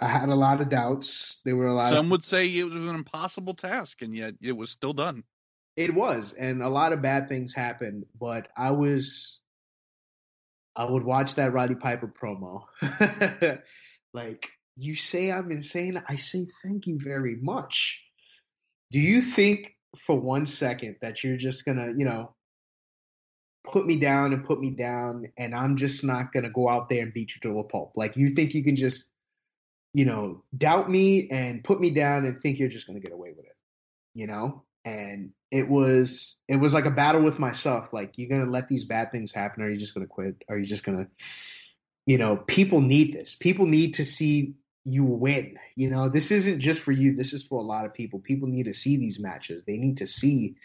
I 0.00 0.06
had 0.06 0.28
a 0.28 0.34
lot 0.34 0.60
of 0.60 0.68
doubts. 0.68 1.40
There 1.44 1.56
were 1.56 1.68
a 1.68 1.74
lot. 1.74 1.88
Some 1.88 2.06
of, 2.06 2.10
would 2.10 2.24
say 2.24 2.46
it 2.48 2.64
was 2.64 2.74
an 2.74 2.94
impossible 2.94 3.54
task, 3.54 4.02
and 4.02 4.14
yet 4.14 4.34
it 4.40 4.52
was 4.52 4.70
still 4.70 4.92
done. 4.92 5.24
It 5.76 5.92
was, 5.92 6.34
and 6.38 6.62
a 6.62 6.68
lot 6.68 6.92
of 6.92 7.02
bad 7.02 7.28
things 7.28 7.54
happened. 7.54 8.04
But 8.18 8.48
I 8.56 8.70
was, 8.70 9.40
I 10.76 10.84
would 10.84 11.04
watch 11.04 11.36
that 11.36 11.52
Roddy 11.52 11.74
Piper 11.74 12.12
promo. 12.20 12.64
like 14.14 14.46
you 14.76 14.96
say, 14.96 15.30
I'm 15.30 15.50
insane. 15.50 16.02
I 16.08 16.16
say 16.16 16.46
thank 16.64 16.86
you 16.86 16.98
very 17.02 17.36
much. 17.36 18.00
Do 18.90 19.00
you 19.00 19.22
think 19.22 19.74
for 20.06 20.18
one 20.18 20.46
second 20.46 20.96
that 21.00 21.22
you're 21.22 21.36
just 21.36 21.64
gonna, 21.64 21.92
you 21.96 22.04
know, 22.04 22.34
put 23.64 23.86
me 23.86 23.98
down 23.98 24.32
and 24.32 24.44
put 24.44 24.60
me 24.60 24.70
down, 24.70 25.26
and 25.38 25.54
I'm 25.54 25.76
just 25.76 26.04
not 26.04 26.32
gonna 26.32 26.50
go 26.50 26.68
out 26.68 26.88
there 26.88 27.02
and 27.02 27.12
beat 27.12 27.32
you 27.34 27.40
to 27.42 27.60
a 27.60 27.64
pulp? 27.64 27.92
Like 27.96 28.16
you 28.16 28.34
think 28.34 28.54
you 28.54 28.64
can 28.64 28.76
just 28.76 29.06
you 29.94 30.04
know, 30.04 30.42
doubt 30.58 30.90
me 30.90 31.28
and 31.30 31.62
put 31.62 31.80
me 31.80 31.88
down 31.88 32.26
and 32.26 32.40
think 32.42 32.58
you're 32.58 32.68
just 32.68 32.86
going 32.86 33.00
to 33.00 33.02
get 33.02 33.14
away 33.14 33.30
with 33.34 33.46
it, 33.46 33.56
you 34.12 34.26
know? 34.26 34.64
And 34.84 35.30
it 35.50 35.68
was 35.68 36.36
it 36.48 36.56
was 36.56 36.74
like 36.74 36.84
a 36.84 36.90
battle 36.90 37.22
with 37.22 37.38
myself. 37.38 37.92
Like, 37.92 38.12
you're 38.16 38.28
to 38.44 38.50
let 38.50 38.68
these 38.68 38.84
bad 38.84 39.12
things 39.12 39.32
happen, 39.32 39.62
or 39.62 39.66
are 39.66 39.70
you 39.70 39.78
just 39.78 39.94
to 39.94 40.06
quit? 40.06 40.42
Are 40.48 40.58
you 40.58 40.66
just 40.66 40.84
to, 40.98 41.08
you 42.06 42.18
know, 42.18 42.36
people 42.36 42.80
need 42.80 43.14
this. 43.14 43.34
People 43.34 43.66
need 43.66 43.94
to 43.94 44.04
see 44.04 44.54
you 44.84 45.04
win. 45.04 45.58
You 45.76 45.90
know, 45.90 46.08
this 46.08 46.30
isn't 46.30 46.60
just 46.60 46.82
for 46.82 46.92
you. 46.92 47.16
This 47.16 47.32
is 47.32 47.42
for 47.42 47.58
a 47.58 47.64
lot 47.64 47.86
of 47.86 47.94
people. 47.94 48.18
People 48.18 48.48
need 48.48 48.64
to 48.64 48.74
see 48.74 48.96
these 48.96 49.18
matches. 49.18 49.62
They 49.64 49.76
need 49.76 49.98
to 49.98 50.06
see 50.06 50.56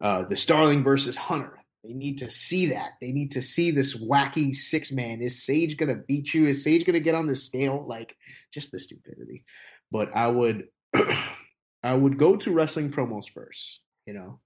uh, 0.00 0.22
the 0.24 0.36
Starling 0.36 0.84
versus 0.84 1.16
Hunter. 1.16 1.58
They 1.84 1.92
need 1.92 2.18
to 2.18 2.30
see 2.30 2.66
that. 2.66 2.92
They 3.00 3.12
need 3.12 3.32
to 3.32 3.42
see 3.42 3.70
this 3.70 3.96
wacky 3.96 4.54
six 4.54 4.92
man. 4.92 5.22
Is 5.22 5.44
Sage 5.44 5.76
gonna 5.76 5.94
beat 5.94 6.34
you? 6.34 6.46
Is 6.46 6.62
Sage 6.62 6.84
gonna 6.84 7.00
get 7.00 7.14
on 7.14 7.26
the 7.26 7.36
scale? 7.36 7.84
Like 7.86 8.16
just 8.52 8.72
the 8.72 8.80
stupidity. 8.80 9.44
But 9.90 10.14
I 10.14 10.26
would 10.26 10.68
I 11.82 11.94
would 11.94 12.18
go 12.18 12.36
to 12.36 12.52
wrestling 12.52 12.90
promos 12.90 13.30
first, 13.32 13.80
you 14.06 14.14
know. 14.14 14.40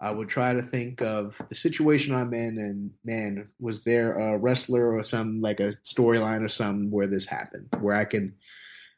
I 0.00 0.10
would 0.10 0.28
try 0.28 0.52
to 0.52 0.62
think 0.62 1.00
of 1.00 1.40
the 1.48 1.54
situation 1.54 2.14
I'm 2.14 2.34
in 2.34 2.58
and 2.58 2.90
man, 3.02 3.48
was 3.58 3.82
there 3.82 4.18
a 4.18 4.36
wrestler 4.36 4.94
or 4.94 5.02
some 5.02 5.40
like 5.40 5.58
a 5.58 5.72
storyline 5.84 6.44
or 6.44 6.48
something 6.48 6.90
where 6.90 7.06
this 7.06 7.24
happened, 7.24 7.68
where 7.80 7.96
I 7.96 8.04
can 8.04 8.34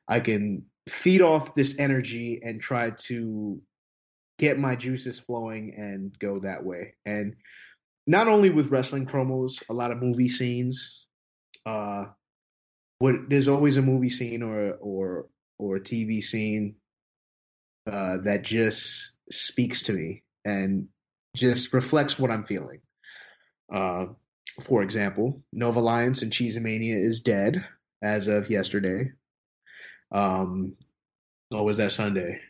I 0.08 0.18
can 0.20 0.66
feed 0.88 1.22
off 1.22 1.54
this 1.54 1.78
energy 1.78 2.40
and 2.42 2.60
try 2.60 2.90
to 2.90 3.60
get 4.38 4.58
my 4.58 4.74
juices 4.74 5.20
flowing 5.20 5.74
and 5.76 6.18
go 6.18 6.40
that 6.40 6.64
way. 6.64 6.94
And 7.06 7.36
not 8.08 8.26
only 8.26 8.50
with 8.50 8.70
wrestling 8.70 9.06
promos, 9.06 9.62
a 9.68 9.74
lot 9.74 9.92
of 9.92 10.02
movie 10.02 10.28
scenes. 10.28 11.06
Uh, 11.64 12.06
what 12.98 13.14
there's 13.28 13.48
always 13.48 13.76
a 13.76 13.82
movie 13.82 14.10
scene 14.10 14.42
or 14.42 14.72
or 14.80 15.26
or 15.58 15.76
a 15.76 15.80
TV 15.80 16.22
scene 16.22 16.74
uh, 17.90 18.18
that 18.24 18.42
just 18.42 19.12
speaks 19.30 19.82
to 19.82 19.92
me 19.92 20.22
and 20.44 20.88
just 21.34 21.72
reflects 21.72 22.18
what 22.18 22.30
I'm 22.30 22.44
feeling. 22.44 22.80
Uh, 23.72 24.06
for 24.60 24.82
example, 24.82 25.42
Nova 25.52 25.80
Alliance 25.80 26.22
and 26.22 26.32
Cheesemania 26.32 27.06
is 27.06 27.20
dead 27.20 27.64
as 28.02 28.28
of 28.28 28.50
yesterday. 28.50 29.12
Um, 30.12 30.76
or 31.50 31.64
was 31.64 31.76
that 31.78 31.92
Sunday? 31.92 32.40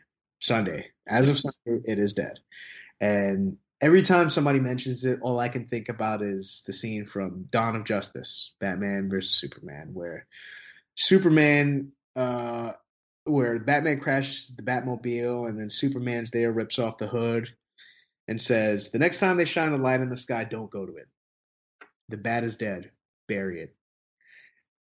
Sunday. 0.41 0.87
As 1.07 1.29
of 1.29 1.39
Sunday, 1.39 1.83
it 1.85 1.99
is 1.99 2.13
dead. 2.13 2.39
And 3.01 3.59
every 3.81 4.03
time 4.03 4.31
somebody 4.31 4.61
mentions 4.61 5.05
it, 5.05 5.19
all 5.23 5.39
I 5.39 5.49
can 5.49 5.67
think 5.67 5.89
about 5.89 6.23
is 6.23 6.63
the 6.67 6.73
scene 6.73 7.07
from 7.07 7.47
Dawn 7.51 7.77
of 7.77 7.85
Justice, 7.85 8.55
Batman 8.61 9.09
versus 9.11 9.35
Superman, 9.35 9.91
where 9.93 10.27
Superman, 10.97 11.93
uh, 12.17 12.73
where 13.29 13.59
Batman 13.59 14.01
crashes 14.01 14.55
the 14.57 14.63
Batmobile, 14.63 15.49
and 15.49 15.59
then 15.59 15.71
Superman's 15.71 16.31
there, 16.31 16.53
rips 16.53 16.79
off 16.79 16.99
the 16.99 17.07
hood, 17.07 17.49
and 18.29 18.41
says, 18.41 18.91
"The 18.91 18.99
next 18.99 19.21
time 19.21 19.37
they 19.37 19.45
shine 19.45 19.73
a 19.73 19.77
light 19.77 20.01
in 20.01 20.11
the 20.11 20.17
sky, 20.17 20.45
don't 20.45 20.71
go 20.71 20.87
to 20.87 20.97
it. 20.97 21.09
The 22.09 22.17
bat 22.17 22.45
is 22.45 22.57
dead. 22.57 22.91
Bury 23.27 23.63
it." 23.63 23.75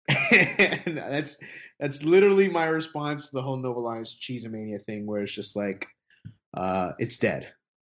and 0.85 0.97
that's 0.97 1.37
that's 1.79 2.03
literally 2.03 2.47
my 2.47 2.65
response 2.65 3.25
to 3.25 3.31
the 3.33 3.41
whole 3.41 3.57
Nova 3.57 3.79
Alliance 3.79 4.15
Cheesemania 4.15 4.83
thing, 4.85 5.05
where 5.05 5.21
it's 5.23 5.33
just 5.33 5.55
like, 5.55 5.87
uh, 6.55 6.91
it's 6.99 7.17
dead. 7.17 7.51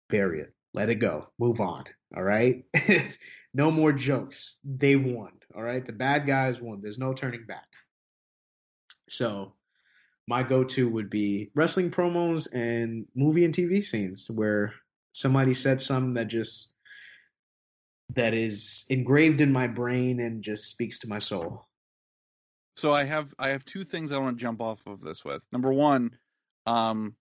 Bury 0.10 0.42
it 0.42 0.54
let 0.78 0.90
it 0.90 0.96
go. 0.96 1.28
Move 1.40 1.60
on. 1.60 1.86
All 2.16 2.24
right. 2.24 2.64
no 3.54 3.72
more 3.72 3.92
jokes. 3.92 4.60
They 4.64 4.96
won. 4.96 5.32
All 5.56 5.64
right. 5.64 5.86
The 5.86 5.92
bad 5.92 6.28
guys 6.28 6.62
won. 6.62 6.82
There's 6.82 7.00
no 7.00 7.14
turning 7.14 7.46
back. 7.46 7.66
So 9.10 9.54
my 10.28 10.44
go-to 10.44 10.90
would 10.90 11.10
be 11.10 11.50
wrestling 11.56 11.90
promos 11.90 12.48
and 12.54 13.06
movie 13.16 13.46
and 13.46 13.54
TV 13.54 13.84
scenes 13.84 14.30
where 14.30 14.74
somebody 15.14 15.54
said 15.54 15.82
something 15.82 16.14
that 16.14 16.28
just 16.28 16.74
that 18.16 18.34
is 18.34 18.86
engraved 18.90 19.42
in 19.42 19.52
my 19.52 19.68
brain 19.68 20.20
and 20.20 20.44
just 20.44 20.66
speaks 20.66 21.00
to 21.00 21.08
my 21.08 21.20
soul. 21.20 21.66
So 22.76 22.94
I 22.94 23.04
have 23.06 23.34
I 23.40 23.50
have 23.50 23.66
two 23.66 23.84
things 23.84 24.12
I 24.12 24.18
want 24.18 24.38
to 24.38 24.42
jump 24.42 24.62
off 24.62 24.86
of 24.86 25.02
this 25.02 25.26
with. 25.26 25.42
Number 25.52 25.74
one, 25.74 26.12
um, 26.66 27.16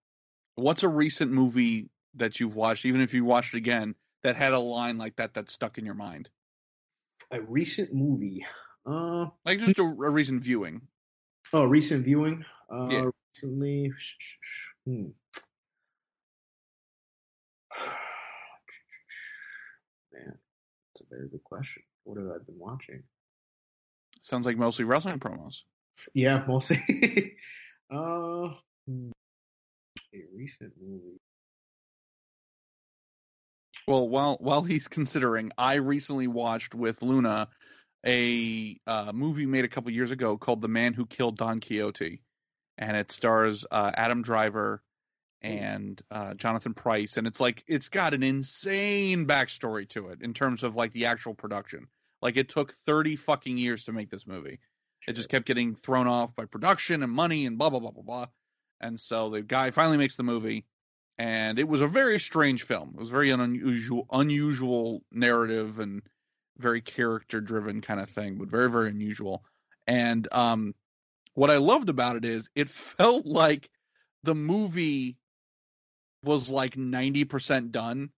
what's 0.57 0.83
a 0.83 0.89
recent 0.89 1.33
movie 1.33 1.89
that 2.15 2.41
you've 2.41 2.57
watched, 2.57 2.85
even 2.85 3.01
if 3.01 3.15
you 3.15 3.25
watched 3.25 3.55
it 3.55 3.59
again, 3.59 3.95
that 4.23 4.37
had 4.37 4.53
a 4.53 4.59
line 4.59 4.99
like 4.99 5.17
that 5.17 5.35
that 5.35 5.51
stuck 5.51 5.79
in 5.79 5.87
your 5.87 5.95
mind? 5.95 6.29
A 7.31 7.41
recent 7.41 7.95
movie, 7.95 8.45
uh, 8.85 9.27
like 9.45 9.61
just 9.61 9.79
a, 9.79 9.83
a 9.83 10.11
recent 10.11 10.43
viewing. 10.43 10.83
Oh, 11.53 11.65
recent 11.65 12.05
viewing. 12.05 12.45
Uh, 12.73 12.89
yeah. 12.91 13.11
Recently, 13.35 13.93
hmm. 14.85 14.93
man, 20.13 20.39
that's 20.95 21.01
a 21.01 21.05
very 21.11 21.29
good 21.29 21.45
question. 21.45 21.83
What 22.05 22.19
have 22.19 22.27
I 22.27 22.39
been 22.45 22.59
watching? 22.59 23.03
Sounds 24.23 24.47
like 24.47 24.57
mostly 24.57 24.85
wrestling 24.85 25.21
promos. 25.21 25.63
Yeah, 26.15 26.43
mostly. 26.49 26.79
uh, 27.91 28.49
hmm. 28.87 29.11
a 30.15 30.19
recent 30.35 30.73
movie. 30.81 31.21
Well, 33.87 34.09
while 34.09 34.37
while 34.41 34.63
he's 34.63 34.89
considering, 34.89 35.53
I 35.57 35.75
recently 35.75 36.27
watched 36.27 36.75
with 36.75 37.03
Luna 37.03 37.49
a 38.07 38.79
uh, 38.87 39.13
movie 39.13 39.47
made 39.47 39.65
a 39.65 39.69
couple 39.69 39.91
years 39.91 40.11
ago 40.11 40.37
called 40.37 40.61
"The 40.61 40.69
Man 40.69 40.95
Who 40.95 41.07
Killed 41.07 41.37
Don 41.37 41.61
Quixote," 41.61 42.23
and 42.79 42.97
it 42.97 43.13
stars 43.13 43.67
uh, 43.71 43.93
Adam 43.95 44.23
Driver 44.23 44.83
and 45.43 46.01
uh, 46.11 46.35
Jonathan 46.35 46.75
Pryce, 46.75 47.17
and 47.17 47.27
it's 47.27 47.41
like 47.41 47.65
it's 47.67 47.89
got 47.89 48.15
an 48.15 48.23
insane 48.23 49.27
backstory 49.27 49.89
to 49.91 50.09
it 50.09 50.23
in 50.23 50.33
terms 50.35 50.63
of 50.63 50.77
like 50.77 50.93
the 50.93 51.07
actual 51.07 51.35
production. 51.35 51.89
Like 52.23 52.37
it 52.37 52.49
took 52.49 52.73
thirty 52.87 53.17
fucking 53.17 53.59
years 53.59 53.85
to 53.85 53.93
make 53.93 54.11
this 54.11 54.27
movie. 54.27 54.61
It 55.09 55.15
just 55.15 55.29
kept 55.29 55.47
getting 55.47 55.75
thrown 55.75 56.07
off 56.07 56.35
by 56.35 56.47
production 56.47 57.03
and 57.03 57.13
money 57.13 57.47
and 57.47 57.59
blah 57.59 57.71
blah 57.71 57.81
blah 57.81 57.91
blah 57.91 58.03
blah. 58.03 58.27
And 58.81 59.01
so 59.01 59.31
the 59.31 59.43
guy 59.43 59.71
finally 59.71 59.97
makes 59.97 60.17
the 60.17 60.23
movie 60.23 60.67
and 61.19 61.59
it 61.59 61.67
was 61.69 61.81
a 61.81 61.87
very 61.87 62.19
strange 62.21 62.65
film. 62.65 62.91
It 62.95 63.01
was 63.01 63.11
very 63.11 63.31
unusual, 63.31 64.07
unusual 64.13 65.03
narrative 65.11 65.81
and 65.81 66.03
very 66.59 66.81
character 66.81 67.41
driven 67.41 67.81
kind 67.81 68.01
of 68.01 68.09
thing, 68.09 68.37
but 68.37 68.49
very 68.49 68.71
very 68.71 68.91
unusual. 68.91 69.45
And 69.87 70.27
um, 70.33 70.75
what 71.35 71.51
I 71.51 71.59
loved 71.59 71.89
about 71.89 72.17
it 72.17 72.25
is 72.25 72.49
it 72.55 72.69
felt 72.99 73.27
like 73.27 73.71
the 74.23 74.35
movie 74.35 75.17
was 76.25 76.51
like 76.51 76.75
90% 76.75 77.71
done 77.71 78.11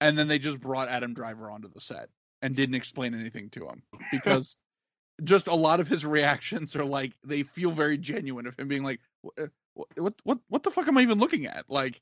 and 0.00 0.18
then 0.18 0.26
they 0.26 0.38
just 0.38 0.58
brought 0.58 0.88
Adam 0.88 1.14
Driver 1.14 1.48
onto 1.48 1.68
the 1.72 1.80
set 1.80 2.08
and 2.40 2.56
didn't 2.56 2.74
explain 2.74 3.14
anything 3.14 3.48
to 3.50 3.68
him 3.68 3.82
because 4.10 4.56
just 5.24 5.46
a 5.46 5.54
lot 5.54 5.78
of 5.78 5.86
his 5.86 6.04
reactions 6.04 6.74
are 6.74 6.84
like 6.84 7.12
they 7.24 7.44
feel 7.44 7.70
very 7.70 7.96
genuine 7.96 8.46
of 8.46 8.58
him 8.58 8.66
being 8.66 8.82
like 8.82 9.00
what 9.20 9.50
what 9.96 10.14
what, 10.24 10.38
what 10.48 10.62
the 10.62 10.70
fuck 10.70 10.88
am 10.88 10.98
I 10.98 11.02
even 11.02 11.18
looking 11.18 11.46
at? 11.46 11.64
Like 11.68 12.00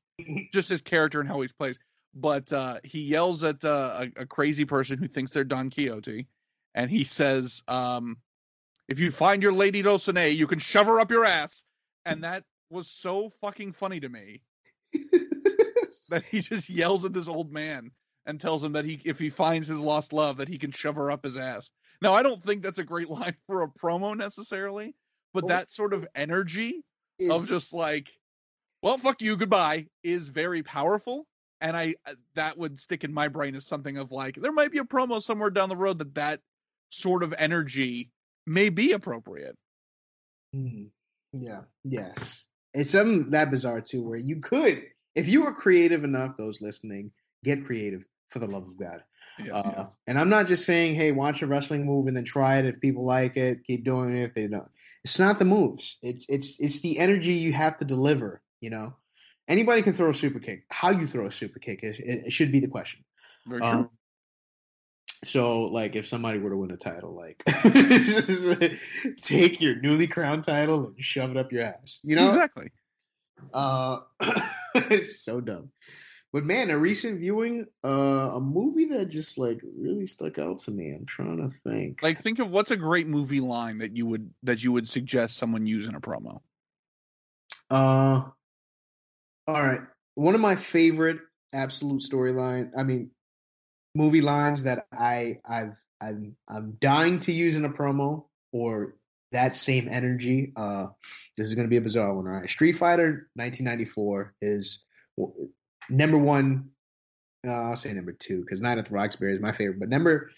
just 0.53 0.69
his 0.69 0.83
character 0.83 1.21
and 1.21 1.29
how 1.29 1.41
he 1.41 1.49
plays 1.49 1.79
but 2.15 2.53
uh 2.53 2.79
he 2.85 3.01
yells 3.03 3.45
at 3.45 3.65
uh, 3.65 4.07
a, 4.17 4.23
a 4.23 4.27
crazy 4.27 4.65
person 4.65 4.99
who 4.99 5.07
thinks 5.07 5.33
they're 5.33 5.45
Don 5.45 5.71
Quixote 5.71 6.27
and 6.75 6.91
he 6.91 7.05
says 7.05 7.63
um 7.69 8.17
if 8.89 8.99
you 8.99 9.11
find 9.11 9.43
your 9.43 9.53
lady 9.53 9.83
Dulcinea 9.83 10.35
you 10.35 10.47
can 10.47 10.59
shove 10.59 10.87
her 10.87 11.01
up 11.01 11.11
your 11.11 11.25
ass 11.25 11.63
and 12.05 12.25
that 12.25 12.45
was 12.71 12.89
so 12.89 13.31
fucking 13.41 13.73
funny 13.73 14.01
to 14.01 14.09
me 14.09 14.43
that 16.09 16.25
he 16.25 16.41
just 16.41 16.69
yells 16.69 17.05
at 17.05 17.13
this 17.13 17.29
old 17.29 17.53
man 17.53 17.91
and 18.27 18.41
tells 18.41 18.63
him 18.63 18.73
that 18.73 18.85
he 18.85 19.01
if 19.05 19.19
he 19.19 19.31
finds 19.31 19.67
his 19.67 19.81
lost 19.81 20.13
love 20.13 20.37
that 20.37 20.49
he 20.49 20.59
can 20.59 20.71
shove 20.71 20.97
her 20.97 21.11
up 21.11 21.25
his 21.25 21.37
ass. 21.37 21.71
Now 22.03 22.15
I 22.15 22.23
don't 22.23 22.43
think 22.43 22.63
that's 22.63 22.79
a 22.79 22.85
great 22.85 23.09
line 23.11 23.37
for 23.47 23.63
a 23.63 23.69
promo 23.69 24.17
necessarily, 24.17 24.95
but 25.33 25.45
Well, 25.45 25.49
that 25.57 25.71
sort 25.71 25.95
of 25.95 26.07
energy 26.15 26.83
Is- 27.19 27.31
of 27.31 27.49
just 27.49 27.73
like 27.73 28.11
well 28.83 28.99
fuck 28.99 29.23
you 29.23 29.37
goodbye 29.37 29.87
is 30.03 30.29
very 30.29 30.63
powerful 30.63 31.27
and 31.61 31.77
I 31.77 31.95
uh, 32.07 32.15
that 32.35 32.57
would 32.59 32.79
stick 32.79 33.05
in 33.05 33.13
my 33.13 33.29
brain 33.29 33.55
as 33.55 33.67
something 33.67 33.99
of 33.99 34.13
like 34.13 34.37
there 34.37 34.53
might 34.53 34.73
be 34.73 34.79
a 34.79 34.85
promo 34.85 35.23
somewhere 35.23 35.51
down 35.51 35.69
the 35.69 35.77
road 35.77 35.99
that 35.99 36.15
that 36.15 36.41
sort 36.91 37.23
of 37.23 37.35
energy 37.39 38.11
may 38.47 38.69
be 38.69 38.93
appropriate. 38.93 39.57
Hmm. 40.53 40.85
Yeah. 41.33 41.63
Yes. 41.85 42.47
It's 42.75 42.91
something 42.91 43.31
that 43.31 43.51
bizarre 43.51 43.81
too, 43.81 44.03
where 44.03 44.19
you 44.19 44.41
could, 44.41 44.83
if 45.15 45.29
you 45.29 45.43
were 45.43 45.53
creative 45.53 46.05
enough, 46.05 46.37
those 46.37 46.61
listening, 46.61 47.11
get 47.45 47.65
creative 47.65 48.05
for 48.31 48.39
the 48.39 48.47
love 48.47 48.67
of 48.67 48.79
God. 48.79 49.03
Yes, 49.39 49.51
Uh, 49.51 49.87
and 50.07 50.19
I'm 50.19 50.29
not 50.29 50.47
just 50.47 50.67
saying, 50.67 50.95
hey, 50.95 51.13
watch 51.13 51.43
a 51.43 51.47
wrestling 51.47 51.85
move 51.87 52.07
and 52.07 52.17
then 52.17 52.25
try 52.25 52.59
it. 52.59 52.67
If 52.67 52.81
people 52.81 53.05
like 53.05 53.37
it, 53.37 53.65
keep 53.65 53.85
doing 53.85 54.17
it. 54.17 54.25
If 54.25 54.35
they 54.35 54.47
don't, 54.47 54.69
it's 55.05 55.19
not 55.19 55.39
the 55.39 55.45
moves. 55.45 55.97
It's 56.03 56.27
it's 56.29 56.59
it's 56.61 56.81
the 56.81 56.99
energy 56.99 57.33
you 57.33 57.53
have 57.53 57.79
to 57.79 57.85
deliver. 57.85 58.43
You 58.61 58.71
know, 58.71 58.95
anybody 59.51 59.83
can 59.83 59.93
throw 59.93 60.11
a 60.11 60.15
super 60.15 60.39
kick. 60.39 60.65
How 60.71 60.91
you 60.91 61.07
throw 61.07 61.27
a 61.27 61.31
super 61.31 61.59
kick 61.59 61.81
is 61.83 61.97
it, 61.99 62.33
should 62.33 62.53
be 62.53 62.61
the 62.61 62.69
question. 62.69 63.05
Very 63.47 63.61
true. 63.61 63.69
Um, 63.69 63.91
so, 65.25 65.65
like, 65.65 65.97
if 65.97 66.09
somebody 66.09 66.39
were 66.39 66.51
to 66.51 66.57
win 66.57 66.71
a 66.71 66.79
title, 66.79 67.15
like, 67.15 67.43
take 69.21 69.61
your 69.61 69.75
newly 69.77 70.07
crowned 70.07 70.45
title 70.45 70.87
and 70.87 71.05
shove 71.05 71.33
it 71.33 71.37
up 71.37 71.53
your 71.53 71.63
ass. 71.63 71.99
You 72.03 72.17
know, 72.17 72.29
exactly. 72.29 72.71
uh, 73.53 73.99
it's 74.75 75.23
so 75.23 75.43
dumb. 75.43 75.71
But 76.33 76.45
man, 76.45 76.71
a 76.71 76.79
recent 76.79 77.19
viewing, 77.19 77.67
uh, 77.85 77.89
a 77.89 78.41
movie 78.41 78.85
that 78.87 79.09
just 79.09 79.37
like 79.37 79.61
really 79.77 80.07
stuck 80.07 80.39
out 80.39 80.61
to 80.61 80.71
me. 80.71 80.93
I'm 80.93 81.05
trying 81.05 81.39
to 81.39 81.51
think. 81.69 82.05
Like 82.05 82.21
think 82.21 82.39
of 82.39 82.51
what's 82.51 82.71
a 82.71 82.77
great 82.77 83.09
movie 83.09 83.41
line 83.41 83.79
that 83.79 83.97
you 83.97 84.07
would 84.07 84.31
that 84.45 84.63
you 84.63 84.71
would 84.71 84.89
suggest 84.89 85.39
someone 85.39 85.67
use 85.67 85.89
in 85.89 85.97
a 85.97 86.01
promo. 86.01 86.41
Uh, 87.69 88.23
all 89.47 89.63
right. 89.63 89.81
One 90.15 90.35
of 90.35 90.41
my 90.41 90.57
favorite 90.57 91.19
absolute 91.53 92.03
storyline. 92.03 92.71
I 92.77 92.83
mean, 92.83 93.11
movie 93.95 94.21
lines 94.21 94.65
that 94.65 94.87
I 94.93 95.39
I've 95.49 95.75
I'm 96.01 96.37
I'm 96.49 96.77
dying 96.81 97.21
to 97.21 97.33
use 97.33 97.57
in 97.57 97.65
a 97.65 97.71
promo 97.71 98.25
or 98.53 98.97
that 99.33 99.55
same 99.55 99.89
energy. 99.89 100.53
Uh, 100.57 100.89
this 101.37 101.49
is 101.49 101.55
going 101.55 101.67
to 101.67 101.71
be 101.71 101.77
a 101.77 101.83
bizarre 101.83 102.15
one. 102.15 102.27
All 102.27 102.33
right, 102.33 102.51
Street 102.51 102.73
Fighter 102.73 103.29
1994 103.35 104.35
is 104.43 104.85
number 105.89 106.19
one. 106.19 106.71
Uh, 107.47 107.53
I'll 107.53 107.77
say 107.77 107.93
number 107.93 108.13
two 108.13 108.41
because 108.41 108.61
Night 108.61 108.79
at 108.79 108.87
the 108.87 108.95
Roxbury 108.95 109.35
is 109.35 109.41
my 109.41 109.53
favorite, 109.53 109.81
but 109.81 109.89
number 109.89 110.31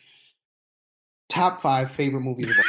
top 1.28 1.62
five 1.62 1.90
favorite 1.90 2.20
movies 2.20 2.50
of 2.50 2.56
all. 2.56 2.64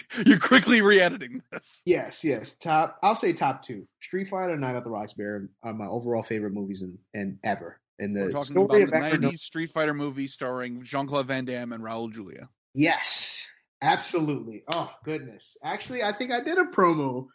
You're 0.26 0.38
quickly 0.38 0.82
re-editing 0.82 1.42
this. 1.50 1.82
Yes, 1.84 2.22
yes. 2.24 2.54
Top. 2.54 2.98
I'll 3.02 3.14
say 3.14 3.32
top 3.32 3.62
two. 3.62 3.86
Street 4.00 4.28
Fighter, 4.28 4.52
and 4.52 4.60
Night 4.60 4.76
at 4.76 4.84
the 4.84 4.90
Roxbury 4.90 5.48
are 5.62 5.72
my 5.72 5.86
overall 5.86 6.22
favorite 6.22 6.52
movies 6.52 6.82
in, 6.82 6.98
in 7.14 7.38
ever. 7.44 7.80
And 7.98 8.16
the 8.16 8.22
We're 8.22 8.32
talking 8.32 8.44
story 8.52 8.82
about 8.82 9.00
the 9.00 9.06
of 9.06 9.12
Echo- 9.14 9.30
'90s 9.30 9.38
Street 9.38 9.70
Fighter 9.70 9.94
movie 9.94 10.26
starring 10.26 10.82
Jean-Claude 10.82 11.26
Van 11.26 11.44
Damme 11.44 11.72
and 11.72 11.84
Raul 11.84 12.12
Julia. 12.12 12.48
Yes, 12.74 13.46
absolutely. 13.82 14.64
Oh 14.68 14.90
goodness. 15.04 15.56
Actually, 15.62 16.02
I 16.02 16.12
think 16.12 16.32
I 16.32 16.40
did 16.40 16.58
a 16.58 16.64
promo 16.64 17.26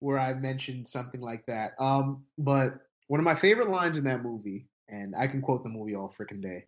where 0.00 0.18
I 0.18 0.34
mentioned 0.34 0.86
something 0.86 1.20
like 1.20 1.44
that. 1.46 1.72
Um, 1.80 2.24
but 2.38 2.78
one 3.08 3.20
of 3.20 3.24
my 3.24 3.34
favorite 3.34 3.70
lines 3.70 3.96
in 3.96 4.04
that 4.04 4.22
movie, 4.22 4.66
and 4.88 5.14
I 5.16 5.26
can 5.26 5.40
quote 5.40 5.62
the 5.62 5.68
movie 5.68 5.94
all 5.94 6.14
freaking 6.18 6.42
day. 6.42 6.64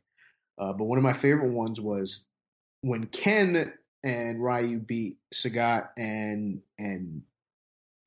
Uh, 0.59 0.72
but 0.72 0.84
one 0.84 0.99
of 0.99 1.05
my 1.05 1.12
favorite 1.12 1.53
ones 1.53 1.80
was 1.80 2.26
when 2.80 3.07
Ken 3.07 3.72
and 4.03 4.43
Ryu 4.43 4.79
beat 4.79 5.17
Sagat 5.33 5.89
and 5.97 6.61
and 6.79 7.23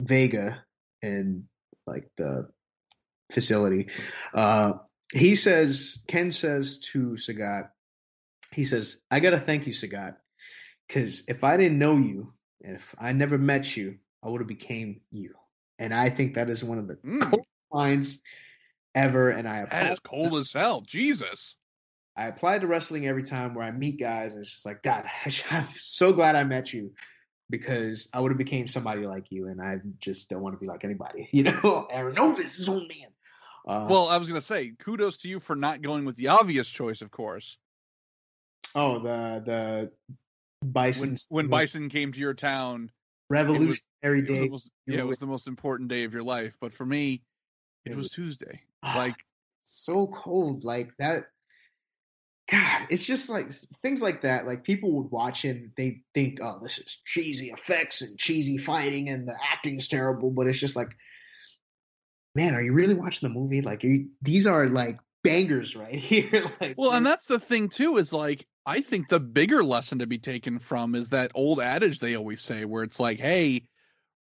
Vega 0.02 0.64
in 1.02 1.48
like 1.86 2.10
the 2.18 2.50
facility. 3.32 3.88
Uh, 4.34 4.74
he 5.14 5.36
says, 5.36 6.00
Ken 6.08 6.32
says 6.32 6.80
to 6.80 7.12
Sagat, 7.18 7.70
he 8.52 8.66
says, 8.66 8.98
I 9.10 9.20
gotta 9.20 9.40
thank 9.40 9.68
you, 9.68 9.74
Sagat, 9.74 10.16
because 10.88 11.24
if 11.28 11.44
I 11.44 11.58
didn't 11.58 11.80
know 11.80 11.98
you, 11.98 12.34
and 12.64 12.76
if 12.76 12.96
I 13.00 13.12
never 13.12 13.38
met 13.38 13.76
you, 13.76 13.98
I 14.24 14.30
would 14.30 14.42
have 14.42 14.48
became 14.48 15.02
you. 15.12 15.34
And 15.80 15.94
I 15.94 16.10
think 16.10 16.36
that 16.36 16.50
is 16.50 16.64
one 16.64 16.78
of 16.78 16.88
the 16.88 16.96
Mm, 16.96 17.22
coolest 17.22 17.48
lines 17.72 18.22
ever. 18.94 19.30
And 19.32 19.48
I 19.48 19.66
that 19.66 19.98
applaud 19.98 20.04
cold 20.04 20.36
as 20.36 20.52
hell. 20.52 20.82
Jesus. 20.82 21.56
I 22.18 22.28
apply 22.28 22.60
to 22.60 22.68
wrestling 22.68 23.08
every 23.08 23.24
time 23.24 23.54
where 23.54 23.66
I 23.66 23.72
meet 23.72 24.00
guys, 24.00 24.34
and 24.34 24.42
it's 24.42 24.52
just 24.52 24.66
like, 24.66 24.84
God, 24.84 25.06
I'm 25.50 25.68
so 25.78 26.12
glad 26.14 26.36
I 26.36 26.44
met 26.44 26.74
you 26.74 26.92
because 27.50 28.10
I 28.14 28.20
would 28.20 28.32
have 28.32 28.38
became 28.38 28.68
somebody 28.68 29.06
like 29.06 29.26
you, 29.30 29.48
and 29.48 29.62
I 29.62 29.80
just 30.00 30.30
don't 30.30 30.42
want 30.42 30.56
to 30.56 30.60
be 30.60 30.68
like 30.68 30.84
anybody, 30.84 31.30
you 31.34 31.44
know. 31.44 31.88
Aaron 31.90 32.16
Nova's 32.16 32.56
his 32.56 32.68
own 32.70 32.88
man. 32.88 33.08
Uh, 33.68 33.88
Well, 33.90 34.08
I 34.08 34.18
was 34.18 34.28
gonna 34.28 34.42
say 34.42 34.74
kudos 34.80 35.18
to 35.18 35.30
you 35.30 35.40
for 35.40 35.56
not 35.56 35.82
going 35.82 36.06
with 36.06 36.16
the 36.16 36.28
obvious 36.30 36.68
choice, 36.70 37.02
of 37.02 37.12
course. 37.12 37.58
oh, 38.76 39.00
the 39.00 39.42
the 39.46 39.92
Bison 40.66 41.10
When 41.10 41.18
when 41.30 41.48
Bison 41.48 41.90
came 41.90 42.12
to 42.12 42.20
your 42.20 42.34
town, 42.34 42.92
revolutionary 43.30 43.80
it 44.04 44.30
was 44.30 44.40
day. 44.40 44.50
most, 44.50 44.72
you 44.86 44.94
yeah, 44.96 45.02
it 45.02 45.08
was 45.08 45.20
the 45.20 45.26
most 45.28 45.48
important 45.48 45.90
day 45.90 46.04
of 46.04 46.14
your 46.14 46.24
life. 46.24 46.58
But 46.60 46.74
for 46.74 46.86
me, 46.86 47.22
it 47.86 47.92
It 47.92 47.96
was 47.96 48.06
was- 48.06 48.12
Tuesday. 48.12 48.62
Ah, 48.84 48.96
Like 48.98 49.16
so 49.64 50.08
cold 50.08 50.64
like 50.64 50.92
that 50.98 51.28
god 52.52 52.82
it's 52.90 53.06
just 53.06 53.30
like 53.30 53.52
things 53.82 54.02
like 54.02 54.22
that 54.22 54.46
like 54.46 54.64
people 54.64 54.92
would 54.92 55.10
watch 55.10 55.46
and 55.46 55.72
they 55.78 56.02
think 56.14 56.40
oh 56.42 56.60
this 56.62 56.78
is 56.78 56.98
cheesy 57.06 57.52
effects 57.52 58.02
and 58.02 58.18
cheesy 58.20 58.58
fighting 58.58 59.10
and 59.10 59.28
the 59.28 59.34
acting 59.52 59.78
is 59.78 59.88
terrible 59.88 60.30
but 60.30 60.48
it's 60.48 60.60
just 60.60 60.76
like 60.76 60.92
man 62.36 62.54
are 62.54 62.62
you 62.62 62.74
really 62.74 62.94
watching 62.94 63.28
the 63.28 63.34
movie 63.34 63.62
like 63.62 63.84
are 63.84 63.88
you, 63.88 64.10
these 64.22 64.46
are 64.46 64.68
like 64.68 65.00
bangers 65.24 65.76
right 65.76 65.96
here 65.96 66.46
like 66.60 66.76
Well, 66.78 66.92
and 66.92 67.06
that's 67.06 67.26
the 67.26 67.40
thing 67.40 67.70
too, 67.70 67.98
is 67.98 68.14
like 68.14 68.46
I 68.66 68.82
think 68.82 69.10
the 69.10 69.20
bigger 69.20 69.64
lesson 69.64 70.00
to 70.00 70.08
be 70.08 70.18
taken 70.18 70.60
from 70.60 70.96
is 70.96 71.10
that 71.10 71.32
old 71.34 71.60
adage 71.60 72.00
they 72.00 72.16
always 72.16 72.42
say 72.42 72.66
where 72.66 72.84
it's 72.84 73.00
like, 73.00 73.20
hey, 73.20 73.64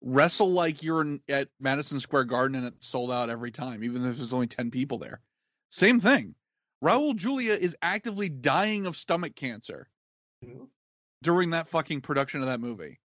wrestle 0.01 0.51
like 0.51 0.81
you're 0.81 1.01
in, 1.01 1.19
at 1.27 1.49
Madison 1.59 1.99
Square 1.99 2.25
Garden 2.25 2.57
and 2.57 2.67
it's 2.67 2.87
sold 2.87 3.11
out 3.11 3.29
every 3.29 3.51
time, 3.51 3.83
even 3.83 4.05
if 4.05 4.17
there's 4.17 4.33
only 4.33 4.47
10 4.47 4.71
people 4.71 4.97
there. 4.97 5.21
Same 5.71 5.99
thing. 5.99 6.35
Raul 6.83 7.15
Julia 7.15 7.53
is 7.53 7.75
actively 7.81 8.29
dying 8.29 8.85
of 8.85 8.95
stomach 8.95 9.35
cancer 9.35 9.87
during 11.21 11.49
that 11.51 11.67
fucking 11.67 12.01
production 12.01 12.41
of 12.41 12.47
that 12.47 12.59
movie. 12.59 12.99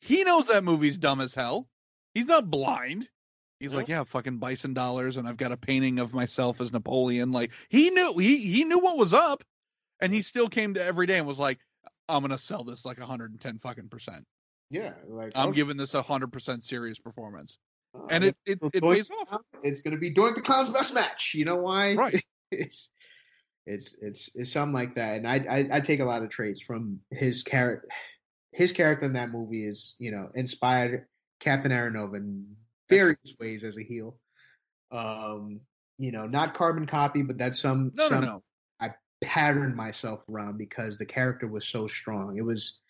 He 0.00 0.24
knows 0.24 0.46
that 0.46 0.64
movie's 0.64 0.98
dumb 0.98 1.20
as 1.20 1.32
hell. 1.32 1.68
He's 2.14 2.26
not 2.26 2.50
blind. 2.50 3.08
He's 3.60 3.72
like, 3.72 3.86
yeah, 3.88 4.02
fucking 4.02 4.38
bison 4.38 4.74
dollars, 4.74 5.16
and 5.16 5.28
I've 5.28 5.36
got 5.36 5.52
a 5.52 5.56
painting 5.56 6.00
of 6.00 6.12
myself 6.12 6.60
as 6.60 6.72
Napoleon. 6.72 7.30
Like 7.30 7.52
he 7.68 7.90
knew 7.90 8.18
he 8.18 8.38
he 8.38 8.64
knew 8.64 8.80
what 8.80 8.98
was 8.98 9.14
up, 9.14 9.44
and 10.00 10.12
he 10.12 10.20
still 10.20 10.48
came 10.48 10.74
to 10.74 10.82
every 10.84 11.06
day 11.06 11.18
and 11.18 11.26
was 11.28 11.38
like, 11.38 11.60
I'm 12.08 12.22
gonna 12.22 12.38
sell 12.38 12.64
this 12.64 12.84
like 12.84 12.98
110 12.98 13.58
fucking 13.58 13.88
percent. 13.88 14.24
yeah 14.70 14.94
like 15.06 15.30
I'm 15.36 15.50
okay, 15.50 15.56
giving 15.56 15.76
this 15.76 15.94
a 15.94 16.02
hundred 16.02 16.32
percent 16.32 16.64
serious 16.64 16.98
performance, 16.98 17.58
uh, 17.94 18.04
and 18.10 18.24
it 18.24 18.36
it, 18.46 18.58
it 18.74 18.82
Doink 18.82 18.94
pays 18.96 19.10
off. 19.30 19.40
It's 19.62 19.80
gonna 19.80 19.96
be 19.96 20.10
doing 20.10 20.34
the 20.34 20.42
clown's 20.42 20.70
best 20.70 20.92
match 20.92 21.30
you 21.32 21.44
know 21.44 21.56
why 21.56 21.94
Right. 21.94 22.24
it's 22.50 22.90
it's 23.66 23.94
it's 24.00 24.30
it's 24.34 24.52
something 24.52 24.74
like 24.74 24.94
that 24.94 25.16
and 25.16 25.28
I, 25.28 25.36
I 25.48 25.76
i 25.76 25.80
take 25.80 26.00
a 26.00 26.04
lot 26.04 26.22
of 26.22 26.30
traits 26.30 26.60
from 26.60 26.98
his 27.10 27.42
character 27.42 27.88
his 28.52 28.72
character 28.72 29.06
in 29.06 29.12
that 29.14 29.30
movie 29.30 29.66
is 29.66 29.94
you 29.98 30.10
know 30.10 30.28
inspired 30.34 31.06
captain 31.40 31.72
Aaron 31.72 31.94
Nova 31.94 32.16
in 32.16 32.46
various 32.88 33.18
ways 33.38 33.64
as 33.64 33.78
a 33.78 33.82
heel 33.82 34.16
um 34.90 35.60
you 35.98 36.10
know 36.12 36.26
not 36.26 36.54
carbon 36.54 36.86
copy 36.86 37.22
but 37.22 37.38
that's 37.38 37.60
some 37.60 37.92
No, 37.94 38.04
no, 38.04 38.08
some 38.08 38.24
no. 38.24 38.42
patterned 39.22 39.76
myself 39.76 40.20
around 40.28 40.58
because 40.58 40.98
the 40.98 41.06
character 41.06 41.46
was 41.46 41.64
so 41.64 41.86
strong 41.86 42.36
it 42.36 42.44
was 42.44 42.80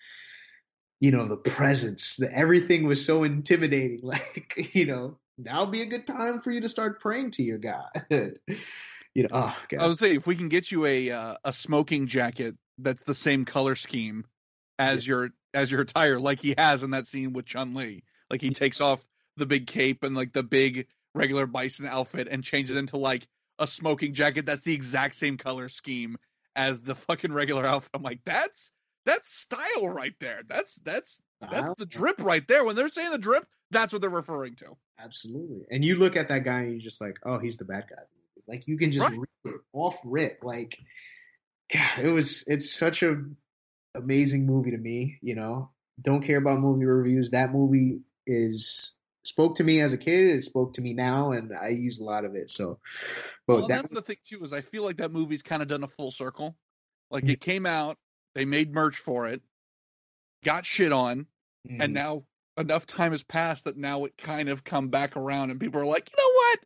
you 0.99 1.11
know 1.11 1.29
the 1.29 1.37
presence 1.37 2.17
the 2.17 2.35
everything 2.35 2.87
was 2.87 3.05
so 3.05 3.25
intimidating 3.25 4.01
like 4.03 4.71
you 4.73 4.87
know 4.87 5.19
that'll 5.39 5.67
be 5.67 5.83
a 5.83 5.87
good 5.87 6.07
time 6.07 6.41
for 6.41 6.51
you 6.51 6.61
to 6.61 6.69
start 6.69 7.01
praying 7.01 7.31
to 7.33 7.43
your 7.43 7.59
God. 7.59 7.89
you 9.15 9.25
know, 9.25 9.31
oh 9.33 9.57
God. 9.69 9.81
I 9.81 9.87
would 9.87 9.99
say 9.99 10.15
if 10.15 10.27
we 10.27 10.37
can 10.37 10.49
get 10.49 10.71
you 10.71 10.87
a 10.87 11.11
uh, 11.11 11.35
a 11.45 11.53
smoking 11.53 12.07
jacket 12.07 12.57
that's 12.79 13.03
the 13.05 13.15
same 13.15 13.45
color 13.45 13.77
scheme 13.77 14.25
as 14.79 15.07
your 15.07 15.31
as 15.55 15.71
your 15.71 15.83
attire, 15.83 16.19
like 16.19 16.41
he 16.41 16.55
has 16.59 16.83
in 16.83 16.91
that 16.91 17.07
scene 17.07 17.33
with 17.33 17.47
Chun 17.47 17.75
Li. 17.75 18.03
Like 18.31 18.41
he 18.41 18.51
takes 18.51 18.81
off 18.81 19.05
the 19.37 19.47
big 19.47 19.67
cape 19.67 20.03
and 20.03 20.17
like 20.17 20.33
the 20.33 20.43
big 20.43 20.87
regular 21.15 21.47
bison 21.47 21.87
outfit 21.87 22.29
and 22.31 22.43
changes 22.43 22.77
into 22.77 22.97
like 22.97 23.27
a 23.59 23.67
smoking 23.67 24.15
jacket 24.15 24.47
that's 24.47 24.65
the 24.65 24.75
exact 24.75 25.15
same 25.15 25.37
color 25.37 25.69
scheme 25.69 26.17
as 26.57 26.81
the 26.81 26.95
fucking 26.95 27.33
regular 27.33 27.67
outfit. 27.67 27.91
I'm 27.95 28.03
like, 28.03 28.21
that's 28.25 28.71
that's 29.05 29.35
style 29.35 29.89
right 29.89 30.15
there. 30.21 30.43
That's 30.49 30.77
that's 30.85 31.21
that's 31.51 31.75
the 31.75 31.87
drip 31.87 32.21
right 32.21 32.47
there. 32.47 32.65
When 32.65 32.77
they're 32.77 32.89
saying 32.89 33.11
the 33.11 33.19
drip, 33.19 33.47
that's 33.71 33.93
what 33.93 34.01
they're 34.01 34.11
referring 34.11 34.55
to. 34.57 34.77
Absolutely. 34.99 35.67
And 35.71 35.85
you 35.85 35.97
look 35.97 36.17
at 36.17 36.29
that 36.29 36.45
guy 36.45 36.61
and 36.61 36.73
you're 36.73 36.81
just 36.81 37.01
like, 37.01 37.17
oh, 37.25 37.39
he's 37.39 37.57
the 37.57 37.65
bad 37.65 37.85
guy. 37.91 38.03
Like 38.53 38.69
you 38.69 38.77
can 38.77 38.93
just 38.93 39.09
Right. 39.09 39.19
it 39.47 39.55
off 39.73 39.99
rip. 40.05 40.41
Like, 40.43 40.79
God, 41.73 42.05
it 42.05 42.11
was. 42.11 42.45
It's 42.47 42.71
such 42.71 43.03
a 43.03 43.25
amazing 43.95 44.45
movie 44.45 44.73
to 44.73 44.77
me. 44.77 45.19
You 45.23 45.35
know, 45.37 45.71
don't 46.03 46.23
care 46.23 46.37
about 46.37 46.59
movie 46.61 46.85
reviews. 46.85 47.31
That 47.31 47.51
movie 47.51 48.01
is 48.27 48.93
spoke 49.25 49.57
to 49.57 49.65
me 49.65 49.81
as 49.81 49.95
a 49.95 49.97
kid. 49.97 50.37
It 50.37 50.45
spoke 50.45 50.75
to 50.75 50.83
me 50.83 50.93
now, 50.93 51.33
and 51.33 51.51
I 51.57 51.69
use 51.69 51.99
a 51.99 52.05
lot 52.05 52.27
of 52.27 52.35
it. 52.35 52.51
So, 52.51 52.79
but 53.47 53.55
Well, 53.55 53.69
that 53.69 53.83
that's 53.83 53.95
the 53.95 54.03
thing 54.03 54.19
too 54.23 54.45
is 54.45 54.53
I 54.53 54.61
feel 54.61 54.83
like 54.83 54.99
that 54.99 55.13
movie's 55.13 55.43
kind 55.43 55.63
of 55.63 55.69
done 55.69 55.83
a 55.83 55.89
full 55.89 56.11
circle. 56.11 56.55
Like 57.11 57.25
Yeah. 57.25 57.33
it 57.33 57.41
came 57.41 57.65
out, 57.65 57.97
they 58.35 58.45
made 58.45 58.75
merch 58.75 58.99
for 58.99 59.27
it, 59.29 59.41
got 60.45 60.67
shit 60.67 60.93
on, 60.93 61.27
Mhm. 61.67 61.85
and 61.85 61.95
now 61.95 62.27
enough 62.59 62.87
time 62.87 63.13
has 63.13 63.23
passed 63.23 63.65
that 63.65 63.79
now 63.79 64.05
it 64.05 64.15
kind 64.19 64.51
of 64.51 64.63
come 64.63 64.89
back 64.91 65.17
around 65.17 65.51
and 65.51 65.59
people 65.59 65.81
are 65.81 65.87
like, 65.87 66.11
you 66.11 66.23
know 66.23 66.35
what? 66.35 66.59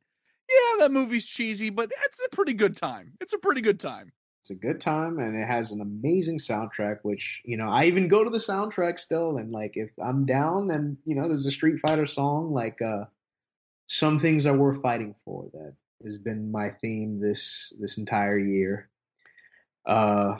Yeah, 0.48 0.78
that 0.80 0.92
movie's 0.92 1.26
cheesy, 1.26 1.70
but 1.70 1.90
it's 2.04 2.20
a 2.24 2.28
pretty 2.34 2.52
good 2.52 2.76
time. 2.76 3.12
It's 3.20 3.32
a 3.32 3.38
pretty 3.38 3.60
good 3.60 3.80
time. 3.80 4.12
It's 4.42 4.50
a 4.50 4.54
good 4.54 4.80
time 4.80 5.18
and 5.18 5.36
it 5.36 5.46
has 5.46 5.72
an 5.72 5.80
amazing 5.80 6.38
soundtrack, 6.38 6.98
which, 7.02 7.42
you 7.44 7.56
know, 7.56 7.68
I 7.68 7.86
even 7.86 8.06
go 8.06 8.22
to 8.22 8.30
the 8.30 8.38
soundtrack 8.38 9.00
still. 9.00 9.38
And 9.38 9.50
like, 9.50 9.72
if 9.74 9.90
I'm 10.00 10.24
down, 10.24 10.68
then, 10.68 10.96
you 11.04 11.16
know, 11.16 11.26
there's 11.26 11.46
a 11.46 11.50
Street 11.50 11.80
Fighter 11.80 12.06
song, 12.06 12.52
like, 12.52 12.80
uh, 12.80 13.06
Some 13.88 14.20
Things 14.20 14.46
Are 14.46 14.56
Worth 14.56 14.80
Fighting 14.82 15.16
For, 15.24 15.50
that 15.52 15.74
has 16.04 16.18
been 16.18 16.52
my 16.52 16.70
theme 16.70 17.18
this, 17.20 17.72
this 17.80 17.98
entire 17.98 18.38
year. 18.38 18.88
Uh, 19.84 20.36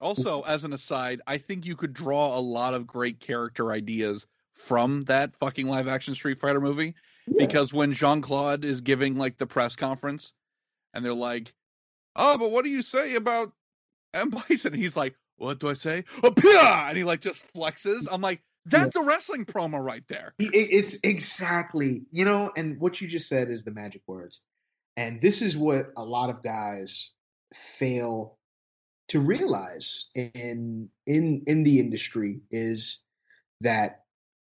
Also, 0.00 0.42
as 0.42 0.64
an 0.64 0.72
aside, 0.72 1.20
I 1.26 1.38
think 1.38 1.66
you 1.66 1.76
could 1.76 1.92
draw 1.92 2.38
a 2.38 2.40
lot 2.40 2.74
of 2.74 2.86
great 2.86 3.20
character 3.20 3.72
ideas 3.72 4.26
from 4.52 5.02
that 5.02 5.34
fucking 5.36 5.66
live 5.66 5.88
action 5.88 6.14
Street 6.14 6.38
Fighter 6.38 6.60
movie. 6.60 6.94
Yeah. 7.30 7.46
because 7.46 7.72
when 7.72 7.92
Jean 7.92 8.20
Claude 8.22 8.64
is 8.64 8.80
giving 8.80 9.16
like 9.16 9.38
the 9.38 9.46
press 9.46 9.76
conference, 9.76 10.32
and 10.94 11.04
they're 11.04 11.14
like, 11.14 11.54
"Oh, 12.16 12.38
but 12.38 12.50
what 12.50 12.64
do 12.64 12.70
you 12.70 12.82
say 12.82 13.14
about 13.14 13.52
M 14.14 14.30
Bison?" 14.48 14.72
He's 14.72 14.96
like, 14.96 15.14
"What 15.36 15.58
do 15.60 15.68
I 15.68 15.74
say?" 15.74 16.04
Oh! 16.22 16.32
And 16.88 16.96
he 16.96 17.04
like 17.04 17.20
just 17.20 17.44
flexes. 17.52 18.06
I'm 18.10 18.20
like, 18.20 18.42
"That's 18.66 18.96
a 18.96 19.02
wrestling 19.02 19.44
promo 19.44 19.84
right 19.84 20.04
there." 20.08 20.34
It's 20.38 20.96
exactly, 21.02 22.02
you 22.10 22.24
know, 22.24 22.50
and 22.56 22.78
what 22.80 23.00
you 23.00 23.08
just 23.08 23.28
said 23.28 23.50
is 23.50 23.64
the 23.64 23.72
magic 23.72 24.02
words. 24.06 24.40
And 24.96 25.20
this 25.20 25.40
is 25.40 25.56
what 25.56 25.92
a 25.96 26.04
lot 26.04 26.30
of 26.30 26.42
guys 26.42 27.10
fail 27.54 28.38
to 29.08 29.20
realize 29.20 30.10
in 30.14 30.88
in 31.06 31.42
in 31.46 31.64
the 31.64 31.80
industry 31.80 32.40
is 32.50 33.02
that 33.60 33.99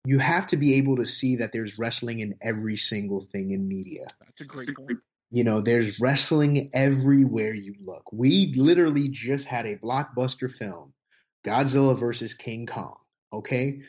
you 0.05 0.19
have 0.19 0.47
to 0.47 0.57
be 0.57 0.73
able 0.75 0.97
to 0.97 1.05
see 1.05 1.35
that 1.37 1.51
there's 1.53 1.79
wrestling 1.79 2.19
in 2.19 2.35
every 2.41 2.75
single 2.75 3.21
thing 3.21 3.51
in 3.51 3.67
media. 3.67 4.05
That's 4.19 4.41
a 4.41 4.45
great 4.45 4.75
point. 4.75 4.99
You 5.31 5.43
know, 5.43 5.61
there's 5.61 5.99
wrestling 5.99 6.69
everywhere 6.73 7.53
you 7.53 7.75
look. 7.83 8.03
We 8.11 8.53
literally 8.55 9.07
just 9.07 9.47
had 9.47 9.65
a 9.65 9.77
blockbuster 9.77 10.53
film, 10.53 10.93
Godzilla 11.45 11.97
versus 11.97 12.33
King 12.33 12.67
Kong. 12.67 12.97
Okay, 13.31 13.81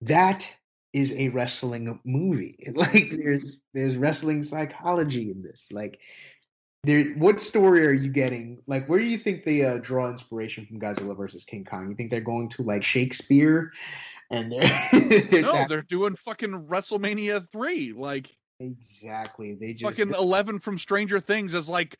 that 0.00 0.48
is 0.92 1.12
a 1.12 1.28
wrestling 1.28 2.00
movie. 2.04 2.56
Like 2.74 3.10
there's 3.10 3.60
there's 3.74 3.96
wrestling 3.96 4.42
psychology 4.42 5.30
in 5.30 5.42
this. 5.42 5.66
Like 5.70 6.00
there, 6.82 7.04
what 7.16 7.42
story 7.42 7.86
are 7.86 7.92
you 7.92 8.08
getting? 8.08 8.58
Like, 8.66 8.88
where 8.88 8.98
do 8.98 9.04
you 9.04 9.18
think 9.18 9.44
they 9.44 9.64
uh, 9.64 9.78
draw 9.82 10.08
inspiration 10.08 10.64
from 10.66 10.80
Godzilla 10.80 11.16
versus 11.16 11.44
King 11.44 11.64
Kong? 11.64 11.90
You 11.90 11.94
think 11.94 12.10
they're 12.10 12.22
going 12.22 12.48
to 12.50 12.62
like 12.62 12.82
Shakespeare, 12.82 13.72
and 14.30 14.52
they're, 14.52 14.88
they're 14.92 15.42
No, 15.42 15.52
tap- 15.52 15.68
they're 15.68 15.82
doing 15.82 16.14
fucking 16.14 16.66
WrestleMania 16.68 17.46
three, 17.50 17.92
like 17.92 18.30
exactly 18.60 19.56
they 19.58 19.72
just 19.72 19.96
fucking 19.96 20.14
Eleven 20.14 20.58
from 20.58 20.78
Stranger 20.78 21.20
Things 21.20 21.54
is 21.54 21.68
like, 21.68 21.96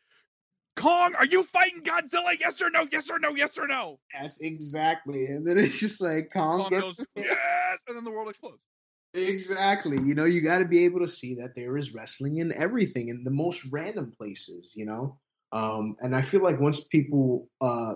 Kong, 0.76 1.14
are 1.16 1.26
you 1.26 1.42
fighting 1.44 1.82
Godzilla? 1.82 2.38
Yes 2.38 2.62
or 2.62 2.70
no? 2.70 2.86
Yes 2.90 3.10
or 3.10 3.18
no? 3.18 3.34
Yes 3.34 3.58
or 3.58 3.66
no? 3.66 3.98
Yes, 4.14 4.38
exactly. 4.40 5.26
And 5.26 5.46
then 5.46 5.58
it's 5.58 5.78
just 5.78 6.00
like 6.00 6.30
Kong, 6.32 6.60
Kong 6.60 6.70
goes, 6.70 6.96
yes, 7.16 7.78
and 7.88 7.96
then 7.96 8.04
the 8.04 8.10
world 8.10 8.28
explodes. 8.28 8.62
exactly. 9.14 9.98
You 9.98 10.14
know, 10.14 10.24
you 10.24 10.40
got 10.40 10.58
to 10.58 10.64
be 10.64 10.84
able 10.84 11.00
to 11.00 11.08
see 11.08 11.34
that 11.34 11.54
there 11.56 11.76
is 11.76 11.92
wrestling 11.92 12.38
in 12.38 12.52
everything 12.52 13.08
in 13.08 13.24
the 13.24 13.30
most 13.30 13.64
random 13.70 14.12
places. 14.16 14.72
You 14.76 14.86
know, 14.86 15.18
um, 15.52 15.96
and 16.00 16.14
I 16.14 16.22
feel 16.22 16.42
like 16.42 16.60
once 16.60 16.84
people 16.84 17.48
uh, 17.60 17.94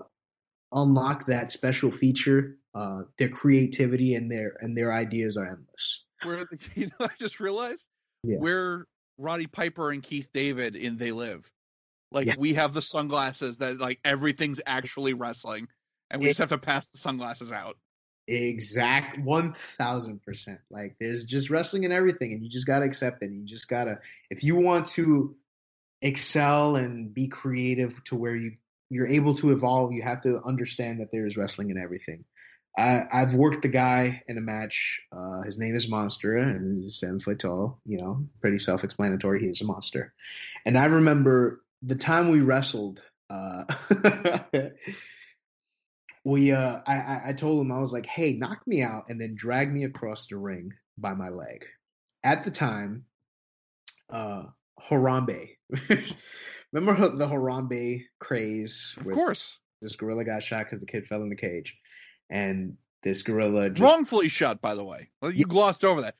unlock 0.73 1.25
that 1.27 1.51
special 1.51 1.91
feature, 1.91 2.57
uh, 2.75 3.03
their 3.17 3.29
creativity 3.29 4.13
and 4.15 4.29
their 4.31 4.57
and 4.61 4.77
their 4.77 4.91
ideas 4.93 5.37
are 5.37 5.45
endless. 5.47 6.03
where 6.23 6.45
the, 6.45 6.59
you 6.75 6.87
know 6.87 7.07
I 7.07 7.11
just 7.17 7.39
realized 7.39 7.85
Yeah. 8.23 8.37
where 8.37 8.85
Roddy 9.17 9.47
Piper 9.47 9.91
and 9.91 10.03
Keith 10.03 10.27
David 10.33 10.75
in 10.75 10.97
They 10.97 11.11
Live. 11.11 11.49
Like 12.11 12.27
Yeah. 12.27 12.35
we 12.37 12.53
have 12.55 12.73
the 12.73 12.81
sunglasses 12.81 13.57
that 13.57 13.77
like 13.79 13.99
everything's 14.05 14.61
actually 14.65 15.13
wrestling, 15.13 15.67
and 16.11 16.21
we 16.21 16.27
Yeah. 16.27 16.31
just 16.31 16.39
have 16.39 16.49
to 16.49 16.57
pass 16.57 16.87
the 16.87 16.97
sunglasses 16.97 17.51
out. 17.51 17.77
Exact 18.27 19.19
one 19.19 19.53
thousand 19.77 20.21
percent. 20.23 20.59
Like 20.69 20.95
there's 20.99 21.23
just 21.23 21.49
wrestling 21.49 21.85
and 21.85 21.93
everything, 21.93 22.33
and 22.33 22.43
you 22.43 22.49
just 22.49 22.67
gotta 22.67 22.85
accept 22.85 23.23
it. 23.23 23.31
You 23.31 23.45
just 23.45 23.67
gotta 23.67 23.99
if 24.29 24.43
you 24.43 24.55
want 24.55 24.87
to 24.87 25.35
excel 26.01 26.75
and 26.75 27.13
be 27.13 27.27
creative 27.27 28.03
to 28.05 28.15
where 28.15 28.35
you 28.35 28.53
you're 28.89 29.07
able 29.07 29.33
to 29.35 29.51
evolve, 29.51 29.93
you 29.93 30.03
have 30.03 30.21
to 30.23 30.41
understand 30.45 30.99
that 30.99 31.11
there 31.11 31.25
is 31.25 31.37
wrestling 31.37 31.71
and 31.71 31.79
everything. 31.79 32.23
I, 32.77 33.03
I've 33.11 33.33
worked 33.33 33.61
the 33.61 33.69
guy 33.69 34.21
in 34.27 34.37
a 34.37 34.41
match. 34.41 34.99
Uh, 35.11 35.41
his 35.43 35.57
name 35.57 35.75
is 35.75 35.87
Monster, 35.87 36.37
and 36.37 36.77
he's 36.77 36.99
seven 36.99 37.19
foot 37.19 37.39
tall. 37.39 37.79
You 37.85 37.97
know, 37.97 38.25
pretty 38.41 38.59
self-explanatory. 38.59 39.41
He 39.41 39.47
is 39.47 39.61
a 39.61 39.65
monster. 39.65 40.13
And 40.65 40.77
I 40.77 40.85
remember 40.85 41.63
the 41.81 41.95
time 41.95 42.29
we 42.29 42.41
wrestled. 42.41 43.01
Uh, 43.29 43.63
we, 46.25 46.51
uh, 46.51 46.79
I, 46.85 46.93
I, 46.93 47.21
I 47.27 47.33
told 47.33 47.61
him 47.61 47.71
I 47.71 47.79
was 47.79 47.93
like, 47.93 48.05
"Hey, 48.05 48.33
knock 48.33 48.65
me 48.67 48.81
out, 48.81 49.05
and 49.09 49.19
then 49.19 49.35
drag 49.35 49.73
me 49.73 49.85
across 49.85 50.27
the 50.27 50.37
ring 50.37 50.73
by 50.97 51.13
my 51.13 51.29
leg." 51.29 51.65
At 52.23 52.43
the 52.43 52.51
time, 52.51 53.05
uh, 54.09 54.43
Harambe. 54.81 55.55
Remember 56.71 57.09
the 57.09 57.27
Harambe 57.27 58.03
craze? 58.19 58.95
Of 58.97 59.11
course, 59.11 59.59
this 59.81 59.95
gorilla 59.95 60.25
got 60.25 60.43
shot 60.43 60.65
because 60.65 60.79
the 60.79 60.85
kid 60.85 61.05
fell 61.07 61.21
in 61.21 61.29
the 61.29 61.35
cage, 61.35 61.77
and 62.29 62.77
this 63.03 63.21
gorilla 63.21 63.69
just 63.69 63.81
wrongfully 63.81 64.29
shot. 64.29 64.61
By 64.61 64.75
the 64.75 64.83
way, 64.83 65.09
well, 65.21 65.31
you 65.31 65.45
glossed 65.45 65.83
over 65.83 66.01
that. 66.01 66.15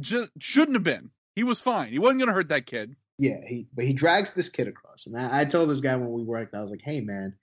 Just 0.00 0.30
shouldn't 0.38 0.74
have 0.76 0.84
been. 0.84 1.10
He 1.34 1.44
was 1.44 1.60
fine. 1.60 1.90
He 1.90 1.98
wasn't 1.98 2.20
gonna 2.20 2.32
hurt 2.32 2.48
that 2.48 2.66
kid. 2.66 2.96
Yeah, 3.18 3.38
he 3.46 3.66
but 3.74 3.84
he 3.84 3.92
drags 3.92 4.32
this 4.32 4.48
kid 4.48 4.68
across, 4.68 5.06
and 5.06 5.16
I, 5.16 5.40
I 5.40 5.44
told 5.44 5.70
this 5.70 5.80
guy 5.80 5.94
when 5.96 6.12
we 6.12 6.22
worked, 6.22 6.54
I 6.54 6.60
was 6.60 6.70
like, 6.70 6.82
"Hey, 6.82 7.00
man, 7.00 7.34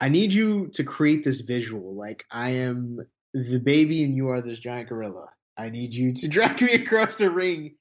I 0.00 0.08
need 0.08 0.32
you 0.32 0.68
to 0.74 0.84
create 0.84 1.24
this 1.24 1.40
visual. 1.40 1.94
Like, 1.94 2.24
I 2.30 2.50
am 2.50 3.00
the 3.32 3.58
baby, 3.58 4.04
and 4.04 4.16
you 4.16 4.28
are 4.28 4.40
this 4.40 4.58
giant 4.58 4.88
gorilla. 4.88 5.28
I 5.56 5.70
need 5.70 5.94
you 5.94 6.12
to 6.12 6.28
drag 6.36 6.60
me 6.60 6.74
across 6.74 7.16
the 7.16 7.30
ring 7.30 7.76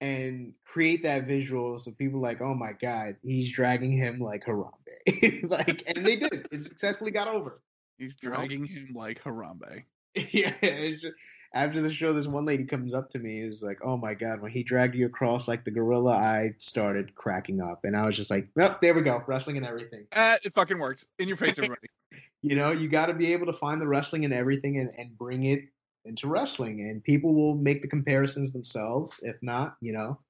and 0.00 0.52
create 0.64 1.02
that 1.02 1.26
visual, 1.26 1.78
so 1.78 1.90
people 1.92 2.20
like, 2.20 2.40
oh 2.40 2.54
my 2.54 2.72
god, 2.72 3.16
he's 3.22 3.50
dragging 3.52 3.92
him 3.92 4.20
like 4.20 4.44
Harambe, 4.44 5.48
like, 5.50 5.82
and 5.86 6.04
they 6.04 6.16
did. 6.16 6.48
It 6.52 6.62
successfully 6.62 7.10
got 7.10 7.28
over. 7.28 7.60
He's 7.98 8.16
dragging 8.16 8.64
him 8.66 8.90
like 8.94 9.22
Harambe. 9.22 9.84
yeah, 10.14 10.52
just, 10.60 11.14
after 11.54 11.80
the 11.80 11.90
show, 11.90 12.12
this 12.12 12.26
one 12.26 12.44
lady 12.44 12.64
comes 12.64 12.92
up 12.92 13.10
to 13.10 13.18
me, 13.18 13.40
is 13.40 13.62
like, 13.62 13.78
"Oh 13.82 13.96
my 13.96 14.14
god, 14.14 14.40
when 14.40 14.50
he 14.50 14.62
dragged 14.62 14.94
you 14.94 15.06
across 15.06 15.48
like 15.48 15.64
the 15.64 15.70
gorilla, 15.70 16.12
I 16.12 16.54
started 16.58 17.14
cracking 17.14 17.60
up, 17.60 17.84
and 17.84 17.96
I 17.96 18.06
was 18.06 18.16
just 18.16 18.30
like, 18.30 18.48
well, 18.54 18.78
there 18.82 18.94
we 18.94 19.02
go, 19.02 19.22
wrestling 19.26 19.56
and 19.56 19.66
everything. 19.66 20.06
Uh, 20.12 20.36
it 20.44 20.52
fucking 20.52 20.78
worked. 20.78 21.04
In 21.18 21.28
your 21.28 21.36
face, 21.36 21.58
everybody. 21.58 21.88
You 22.42 22.54
know, 22.54 22.70
you 22.70 22.88
got 22.88 23.06
to 23.06 23.14
be 23.14 23.32
able 23.32 23.46
to 23.46 23.52
find 23.54 23.80
the 23.80 23.88
wrestling 23.88 24.24
and 24.24 24.32
everything 24.32 24.78
and, 24.78 24.90
and 24.96 25.18
bring 25.18 25.44
it 25.44 25.64
into 26.04 26.28
wrestling, 26.28 26.80
and 26.82 27.02
people 27.02 27.34
will 27.34 27.56
make 27.56 27.82
the 27.82 27.88
comparisons 27.88 28.52
themselves. 28.52 29.18
If 29.22 29.34
not, 29.42 29.76
you 29.80 29.92
know, 29.92 30.20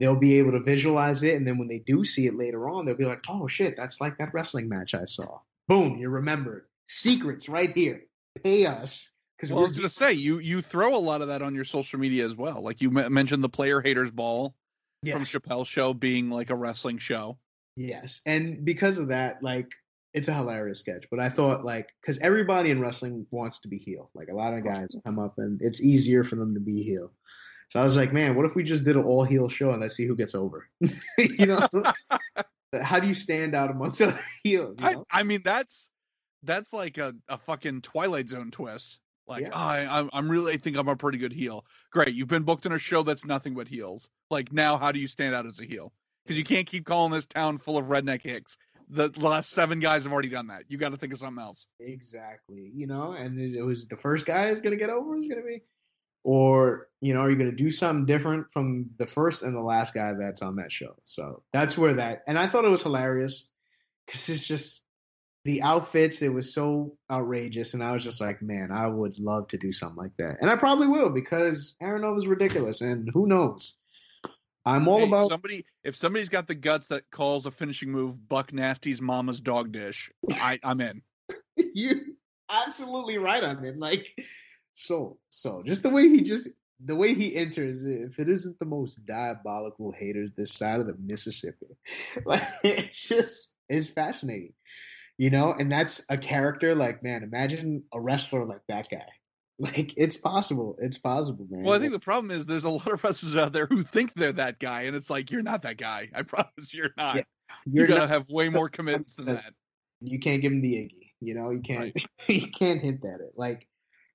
they'll 0.00 0.16
be 0.16 0.38
able 0.38 0.52
to 0.52 0.60
visualize 0.60 1.22
it, 1.22 1.34
and 1.34 1.46
then 1.46 1.58
when 1.58 1.68
they 1.68 1.80
do 1.80 2.04
see 2.04 2.26
it 2.26 2.38
later 2.38 2.70
on, 2.70 2.86
they'll 2.86 2.96
be 2.96 3.04
like, 3.04 3.22
"Oh 3.28 3.48
shit, 3.48 3.76
that's 3.76 4.00
like 4.00 4.16
that 4.16 4.32
wrestling 4.32 4.68
match 4.68 4.94
I 4.94 5.04
saw." 5.04 5.40
Boom, 5.68 5.98
you're 5.98 6.10
remembered. 6.10 6.64
Secrets 6.92 7.48
right 7.48 7.74
here. 7.74 8.02
Pay 8.42 8.66
us 8.66 9.10
because 9.36 9.52
well, 9.52 9.64
I 9.64 9.68
was 9.68 9.76
going 9.76 9.88
to 9.88 9.94
say 9.94 10.12
you 10.12 10.38
you 10.38 10.62
throw 10.62 10.94
a 10.94 10.98
lot 10.98 11.20
of 11.22 11.28
that 11.28 11.42
on 11.42 11.54
your 11.54 11.64
social 11.64 11.98
media 11.98 12.24
as 12.24 12.36
well. 12.36 12.62
Like 12.62 12.80
you 12.80 12.96
m- 12.96 13.12
mentioned 13.12 13.42
the 13.42 13.48
player 13.48 13.80
haters 13.80 14.10
ball 14.10 14.54
yeah. 15.02 15.14
from 15.14 15.24
Chappelle 15.24 15.66
show 15.66 15.92
being 15.92 16.30
like 16.30 16.50
a 16.50 16.54
wrestling 16.54 16.98
show. 16.98 17.38
Yes, 17.76 18.20
and 18.26 18.64
because 18.64 18.98
of 18.98 19.08
that, 19.08 19.42
like 19.42 19.68
it's 20.14 20.28
a 20.28 20.34
hilarious 20.34 20.80
sketch. 20.80 21.06
But 21.10 21.20
I 21.20 21.28
thought 21.28 21.64
like 21.64 21.88
because 22.00 22.18
everybody 22.18 22.70
in 22.70 22.80
wrestling 22.80 23.26
wants 23.30 23.58
to 23.60 23.68
be 23.68 23.78
heel. 23.78 24.10
Like 24.14 24.28
a 24.28 24.34
lot 24.34 24.54
of 24.54 24.64
guys 24.64 24.88
come 25.04 25.18
up 25.18 25.34
and 25.38 25.60
it's 25.62 25.80
easier 25.80 26.24
for 26.24 26.36
them 26.36 26.54
to 26.54 26.60
be 26.60 26.82
heel. 26.82 27.10
So 27.70 27.80
I 27.80 27.84
was 27.84 27.96
like, 27.96 28.12
man, 28.12 28.34
what 28.36 28.44
if 28.44 28.54
we 28.54 28.62
just 28.62 28.84
did 28.84 28.96
an 28.96 29.04
all 29.04 29.24
heel 29.24 29.48
show 29.48 29.70
and 29.70 29.80
let's 29.80 29.96
see 29.96 30.06
who 30.06 30.14
gets 30.14 30.34
over? 30.34 30.68
you 31.18 31.46
know, 31.46 31.66
how 32.82 33.00
do 33.00 33.08
you 33.08 33.14
stand 33.14 33.54
out 33.54 33.70
amongst 33.70 34.00
other 34.02 34.20
heels? 34.44 34.76
You 34.78 34.90
know? 34.90 35.06
I, 35.10 35.20
I 35.20 35.22
mean, 35.22 35.40
that's 35.42 35.90
that's 36.42 36.72
like 36.72 36.98
a, 36.98 37.14
a 37.28 37.38
fucking 37.38 37.82
Twilight 37.82 38.28
Zone 38.28 38.50
twist. 38.50 39.00
Like, 39.26 39.42
Yeah. 39.42 39.50
oh, 39.52 39.56
I, 39.58 40.08
I'm 40.12 40.28
really 40.30 40.54
I 40.54 40.56
think 40.56 40.76
I'm 40.76 40.88
a 40.88 40.96
pretty 40.96 41.18
good 41.18 41.32
heel. 41.32 41.64
Great, 41.92 42.14
you've 42.14 42.28
been 42.28 42.42
booked 42.42 42.66
in 42.66 42.72
a 42.72 42.78
show 42.78 43.02
that's 43.02 43.24
nothing 43.24 43.54
but 43.54 43.68
heels. 43.68 44.08
Like 44.30 44.52
now, 44.52 44.76
how 44.76 44.92
do 44.92 44.98
you 44.98 45.06
stand 45.06 45.34
out 45.34 45.46
as 45.46 45.60
a 45.60 45.64
heel? 45.64 45.92
Because 46.24 46.38
you 46.38 46.44
can't 46.44 46.66
keep 46.66 46.84
calling 46.84 47.12
this 47.12 47.26
town 47.26 47.58
full 47.58 47.78
of 47.78 47.86
redneck 47.86 48.22
hicks. 48.22 48.56
The 48.88 49.10
last 49.16 49.50
seven 49.50 49.78
guys 49.80 50.02
have 50.04 50.12
already 50.12 50.28
done 50.28 50.48
that. 50.48 50.64
You 50.68 50.76
got 50.76 50.90
to 50.90 50.98
think 50.98 51.12
of 51.12 51.18
something 51.18 51.42
else. 51.42 51.66
Exactly. 51.80 52.70
You 52.74 52.86
know, 52.86 53.12
and 53.12 53.38
it 53.38 53.56
it 53.56 53.62
was 53.62 53.86
the 53.86 53.96
first 53.96 54.26
guy 54.26 54.48
is 54.50 54.60
going 54.60 54.72
to 54.72 54.78
get 54.78 54.90
over 54.90 55.16
is 55.16 55.26
going 55.28 55.40
to 55.40 55.46
be, 55.46 55.62
or 56.24 56.88
you 57.00 57.14
know, 57.14 57.20
are 57.20 57.30
you 57.30 57.36
going 57.36 57.50
to 57.50 57.56
do 57.56 57.70
something 57.70 58.04
different 58.06 58.46
from 58.52 58.90
the 58.98 59.06
first 59.06 59.42
and 59.42 59.54
the 59.54 59.60
last 59.60 59.94
guy 59.94 60.12
that's 60.12 60.42
on 60.42 60.56
that 60.56 60.70
show? 60.72 60.94
So 61.04 61.42
that's 61.52 61.78
where 61.78 61.94
that, 61.94 62.22
and 62.26 62.38
I 62.38 62.48
thought 62.48 62.64
it 62.64 62.70
was 62.70 62.82
hilarious 62.82 63.48
because 64.06 64.28
it's 64.28 64.46
just 64.46 64.82
the 65.44 65.62
outfits. 65.62 66.22
It 66.22 66.28
was 66.28 66.54
so 66.54 66.96
outrageous, 67.10 67.74
and 67.74 67.82
I 67.82 67.92
was 67.92 68.04
just 68.04 68.20
like, 68.20 68.42
man, 68.42 68.70
I 68.70 68.86
would 68.86 69.18
love 69.18 69.48
to 69.48 69.58
do 69.58 69.72
something 69.72 69.96
like 69.96 70.16
that, 70.18 70.38
and 70.40 70.50
I 70.50 70.56
probably 70.56 70.88
will 70.88 71.10
because 71.10 71.76
Aaron 71.80 72.02
Nova's 72.02 72.26
ridiculous, 72.26 72.80
and 72.80 73.08
who 73.12 73.26
knows. 73.26 73.74
I'm 74.64 74.86
all 74.86 75.00
Hey, 75.00 75.08
about 75.08 75.28
somebody. 75.28 75.64
If 75.82 75.96
somebody's 75.96 76.28
got 76.28 76.46
the 76.46 76.54
guts 76.54 76.86
that 76.88 77.10
calls 77.10 77.46
a 77.46 77.50
finishing 77.50 77.90
move 77.90 78.28
Buck 78.28 78.52
Nasty's 78.52 79.02
mama's 79.02 79.40
dog 79.40 79.72
dish, 79.72 80.08
I, 80.30 80.60
I'm 80.62 80.80
in. 80.80 81.02
you 81.56 82.14
absolutely 82.48 83.18
right 83.18 83.42
on 83.42 83.64
it. 83.64 83.78
Like 83.78 84.06
so 84.74 85.18
so 85.30 85.62
just 85.64 85.82
the 85.82 85.90
way 85.90 86.08
he 86.08 86.20
just 86.22 86.48
the 86.84 86.96
way 86.96 87.14
he 87.14 87.36
enters, 87.36 87.84
if 87.84 88.18
it 88.18 88.28
isn't 88.28 88.58
the 88.58 88.64
most 88.64 89.04
diabolical 89.06 89.92
haters 89.92 90.30
this 90.36 90.52
side 90.52 90.80
of 90.80 90.86
the 90.86 90.96
Mississippi, 90.98 91.66
like 92.26 92.46
it's 92.62 93.08
just 93.08 93.52
it's 93.68 93.88
fascinating, 93.88 94.52
you 95.18 95.30
know. 95.30 95.54
And 95.58 95.70
that's 95.70 96.02
a 96.08 96.18
character 96.18 96.74
like 96.74 97.02
man. 97.02 97.22
Imagine 97.22 97.84
a 97.92 98.00
wrestler 98.00 98.44
like 98.44 98.62
that 98.68 98.88
guy. 98.90 99.06
Like 99.58 99.94
it's 99.96 100.16
possible. 100.16 100.76
It's 100.80 100.98
possible, 100.98 101.46
man. 101.48 101.62
Well, 101.62 101.74
I 101.74 101.78
think 101.78 101.92
the 101.92 102.00
problem 102.00 102.32
is 102.32 102.46
there's 102.46 102.64
a 102.64 102.70
lot 102.70 102.90
of 102.90 103.04
wrestlers 103.04 103.36
out 103.36 103.52
there 103.52 103.66
who 103.66 103.84
think 103.84 104.12
they're 104.14 104.32
that 104.32 104.58
guy, 104.58 104.82
and 104.84 104.96
it's 104.96 105.08
like 105.08 105.30
you're 105.30 105.42
not 105.42 105.62
that 105.62 105.76
guy. 105.76 106.08
I 106.14 106.22
promise 106.22 106.72
you're 106.72 106.90
not. 106.96 107.16
Yeah, 107.16 107.22
you 107.66 107.72
you're 107.74 107.86
gonna 107.86 108.08
have 108.08 108.28
way 108.28 108.48
more 108.48 108.68
commitments 108.68 109.14
than 109.14 109.26
that. 109.26 109.52
you 110.00 110.18
can't 110.18 110.42
give 110.42 110.50
him 110.50 110.62
the 110.62 110.72
Iggy. 110.72 111.12
You 111.20 111.34
know, 111.34 111.50
you 111.50 111.60
can't 111.60 111.80
Right. 111.94 112.06
you 112.28 112.50
can't 112.50 112.80
hint 112.80 113.04
at 113.04 113.20
it. 113.20 113.34
Like 113.36 113.68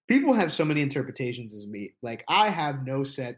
people 0.09 0.33
have 0.33 0.51
so 0.51 0.65
many 0.65 0.81
interpretations 0.81 1.53
as 1.55 1.65
me. 1.65 1.93
Like 2.01 2.25
I 2.27 2.49
have 2.49 2.85
no 2.85 3.05
set 3.05 3.37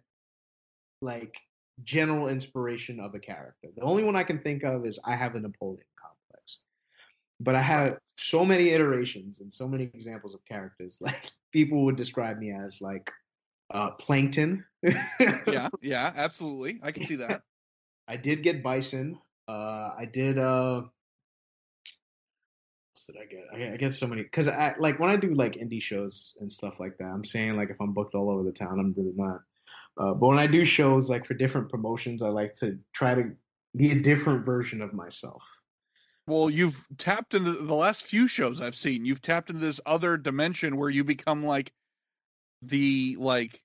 like 1.01 1.35
general 1.83 2.27
inspiration 2.27 2.99
of 2.99 3.13
a 3.13 3.19
character. 3.19 3.69
The 3.75 3.83
only 3.83 4.03
one 4.03 4.15
I 4.15 4.23
can 4.23 4.39
think 4.39 4.63
of 4.63 4.85
is 4.85 4.97
I 5.05 5.15
have 5.15 5.35
a 5.35 5.39
Napoleon. 5.39 5.83
But 7.39 7.55
I 7.55 7.61
have 7.61 7.97
so 8.17 8.43
many 8.43 8.69
iterations 8.69 9.39
and 9.39 9.53
so 9.53 9.67
many 9.67 9.85
examples 9.93 10.33
of 10.33 10.43
characters. 10.45 10.97
Like 11.01 11.31
people 11.51 11.85
would 11.85 11.95
describe 11.95 12.37
me 12.37 12.51
as 12.51 12.81
like 12.81 13.09
uh 13.73 13.91
plankton. 13.91 14.65
Yeah, 14.83 15.69
yeah, 15.81 16.13
absolutely. 16.15 16.79
I 16.83 16.91
can 16.91 17.05
see 17.05 17.15
that. 17.15 17.41
I 18.07 18.17
did 18.17 18.43
get 18.43 18.63
bison. 18.63 19.19
Uh, 19.47 19.91
I 19.97 20.07
did. 20.11 20.37
Uh, 20.37 20.81
what 20.81 20.91
else 22.95 23.05
did 23.05 23.15
I 23.21 23.25
get? 23.25 23.45
I, 23.53 23.73
I 23.73 23.77
get 23.77 23.93
so 23.93 24.07
many 24.07 24.23
because 24.23 24.47
I 24.47 24.75
like 24.79 24.99
when 24.99 25.09
I 25.09 25.15
do 25.15 25.33
like 25.33 25.53
indie 25.53 25.81
shows 25.81 26.35
and 26.39 26.51
stuff 26.51 26.79
like 26.79 26.97
that. 26.97 27.05
I'm 27.05 27.23
saying 27.23 27.55
like 27.55 27.69
if 27.69 27.79
I'm 27.79 27.93
booked 27.93 28.15
all 28.15 28.29
over 28.29 28.43
the 28.43 28.51
town, 28.51 28.79
I'm 28.79 28.93
really 28.97 29.13
not. 29.15 29.41
Uh, 29.97 30.13
but 30.13 30.27
when 30.27 30.39
I 30.39 30.47
do 30.47 30.65
shows 30.65 31.09
like 31.09 31.25
for 31.25 31.33
different 31.35 31.69
promotions, 31.69 32.21
I 32.21 32.29
like 32.29 32.55
to 32.57 32.79
try 32.93 33.15
to 33.15 33.31
be 33.75 33.91
a 33.91 33.99
different 34.01 34.45
version 34.45 34.81
of 34.81 34.93
myself. 34.93 35.43
Well, 36.29 36.49
you've 36.51 36.85
tapped 36.99 37.33
into 37.33 37.53
the 37.53 37.73
last 37.73 38.05
few 38.05 38.27
shows 38.27 38.61
I've 38.61 38.75
seen. 38.75 39.03
You've 39.03 39.21
tapped 39.21 39.49
into 39.49 39.61
this 39.61 39.81
other 39.87 40.15
dimension 40.15 40.77
where 40.77 40.91
you 40.91 41.03
become 41.03 41.43
like 41.43 41.71
the 42.61 43.17
like 43.19 43.59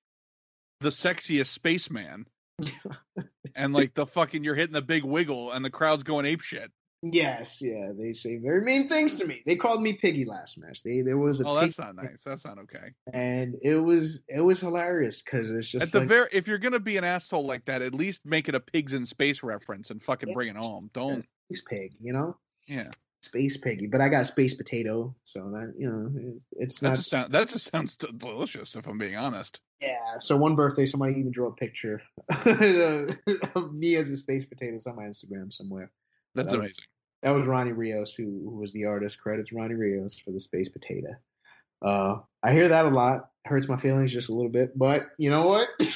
the 0.81 0.89
sexiest 0.89 1.47
spaceman, 1.47 2.25
and 3.55 3.73
like 3.73 3.93
the 3.93 4.07
fucking 4.07 4.43
you're 4.43 4.55
hitting 4.55 4.73
the 4.73 4.81
big 4.81 5.03
wiggle, 5.03 5.51
and 5.51 5.63
the 5.63 5.69
crowd's 5.69 6.01
going 6.01 6.25
ape 6.25 6.41
shit. 6.41 6.71
Yes, 7.03 7.61
yeah, 7.61 7.91
they 7.95 8.13
say 8.13 8.37
very 8.37 8.61
mean 8.61 8.89
things 8.89 9.15
to 9.17 9.25
me. 9.25 9.43
They 9.45 9.55
called 9.55 9.83
me 9.83 9.93
Piggy 9.93 10.25
last 10.25 10.57
match. 10.57 10.81
They 10.81 11.01
there 11.01 11.19
was 11.19 11.41
a 11.41 11.43
Oh, 11.45 11.53
that's 11.53 11.77
not 11.77 11.95
nice. 11.95 12.23
That's 12.25 12.45
not 12.45 12.57
okay. 12.57 12.93
and 13.13 13.57
it 13.61 13.75
was 13.75 14.23
it 14.27 14.41
was 14.41 14.59
hilarious 14.59 15.21
because 15.21 15.51
it's 15.51 15.69
just 15.69 15.83
At 15.83 15.91
the 15.91 15.99
like, 15.99 16.07
very, 16.07 16.29
if 16.31 16.47
you're 16.47 16.57
gonna 16.57 16.79
be 16.79 16.97
an 16.97 17.03
asshole 17.03 17.45
like 17.45 17.63
that, 17.65 17.83
at 17.83 17.93
least 17.93 18.21
make 18.25 18.49
it 18.49 18.55
a 18.55 18.59
pigs 18.59 18.93
in 18.93 19.05
space 19.05 19.43
reference 19.43 19.91
and 19.91 20.01
fucking 20.01 20.29
Yeah. 20.29 20.33
bring 20.33 20.49
it 20.49 20.55
home. 20.55 20.89
Don't. 20.93 21.23
space 21.51 21.63
pig, 21.69 21.93
you 22.01 22.11
know. 22.11 22.35
Yeah, 22.67 22.89
space 23.21 23.57
piggy, 23.57 23.87
but 23.87 24.01
I 24.01 24.09
got 24.09 24.27
space 24.27 24.53
potato, 24.53 25.15
so 25.23 25.39
that 25.51 25.73
you 25.77 25.89
know 25.89 26.11
it's, 26.35 26.45
it's 26.53 26.79
that 26.81 26.89
not. 26.89 26.95
just 26.97 27.09
sound 27.09 27.33
that 27.33 27.49
just 27.49 27.71
sounds 27.71 27.95
delicious. 27.95 28.75
If 28.75 28.87
I'm 28.87 28.97
being 28.97 29.15
honest. 29.15 29.61
Yeah. 29.81 30.19
So 30.19 30.35
one 30.37 30.55
birthday, 30.55 30.85
somebody 30.85 31.15
even 31.19 31.31
drew 31.31 31.47
a 31.47 31.53
picture 31.55 32.01
of 33.55 33.73
me 33.73 33.95
as 33.97 34.09
a 34.09 34.17
space 34.17 34.45
potato 34.45 34.79
on 34.87 34.95
my 34.95 35.03
Instagram 35.03 35.51
somewhere. 35.53 35.91
That's 36.33 36.51
That 36.51 36.59
was- 36.59 36.65
amazing. 36.69 36.85
That 37.23 37.31
was 37.31 37.47
Ronnie 37.47 37.71
Rios, 37.71 38.13
who 38.13 38.23
who 38.23 38.57
was 38.57 38.71
the 38.73 38.85
artist. 38.85 39.19
Credits 39.19 39.51
Ronnie 39.51 39.73
Rios 39.73 40.19
for 40.23 40.31
the 40.31 40.39
space 40.39 40.69
potato. 40.69 41.07
Uh, 41.83 42.17
I 42.43 42.51
hear 42.53 42.67
that 42.69 42.85
a 42.85 42.89
lot. 42.89 43.29
Hurts 43.45 43.67
my 43.67 43.77
feelings 43.77 44.11
just 44.13 44.29
a 44.29 44.33
little 44.33 44.51
bit, 44.51 44.77
but 44.77 45.07
you 45.17 45.31
know 45.31 45.47
what? 45.47 45.67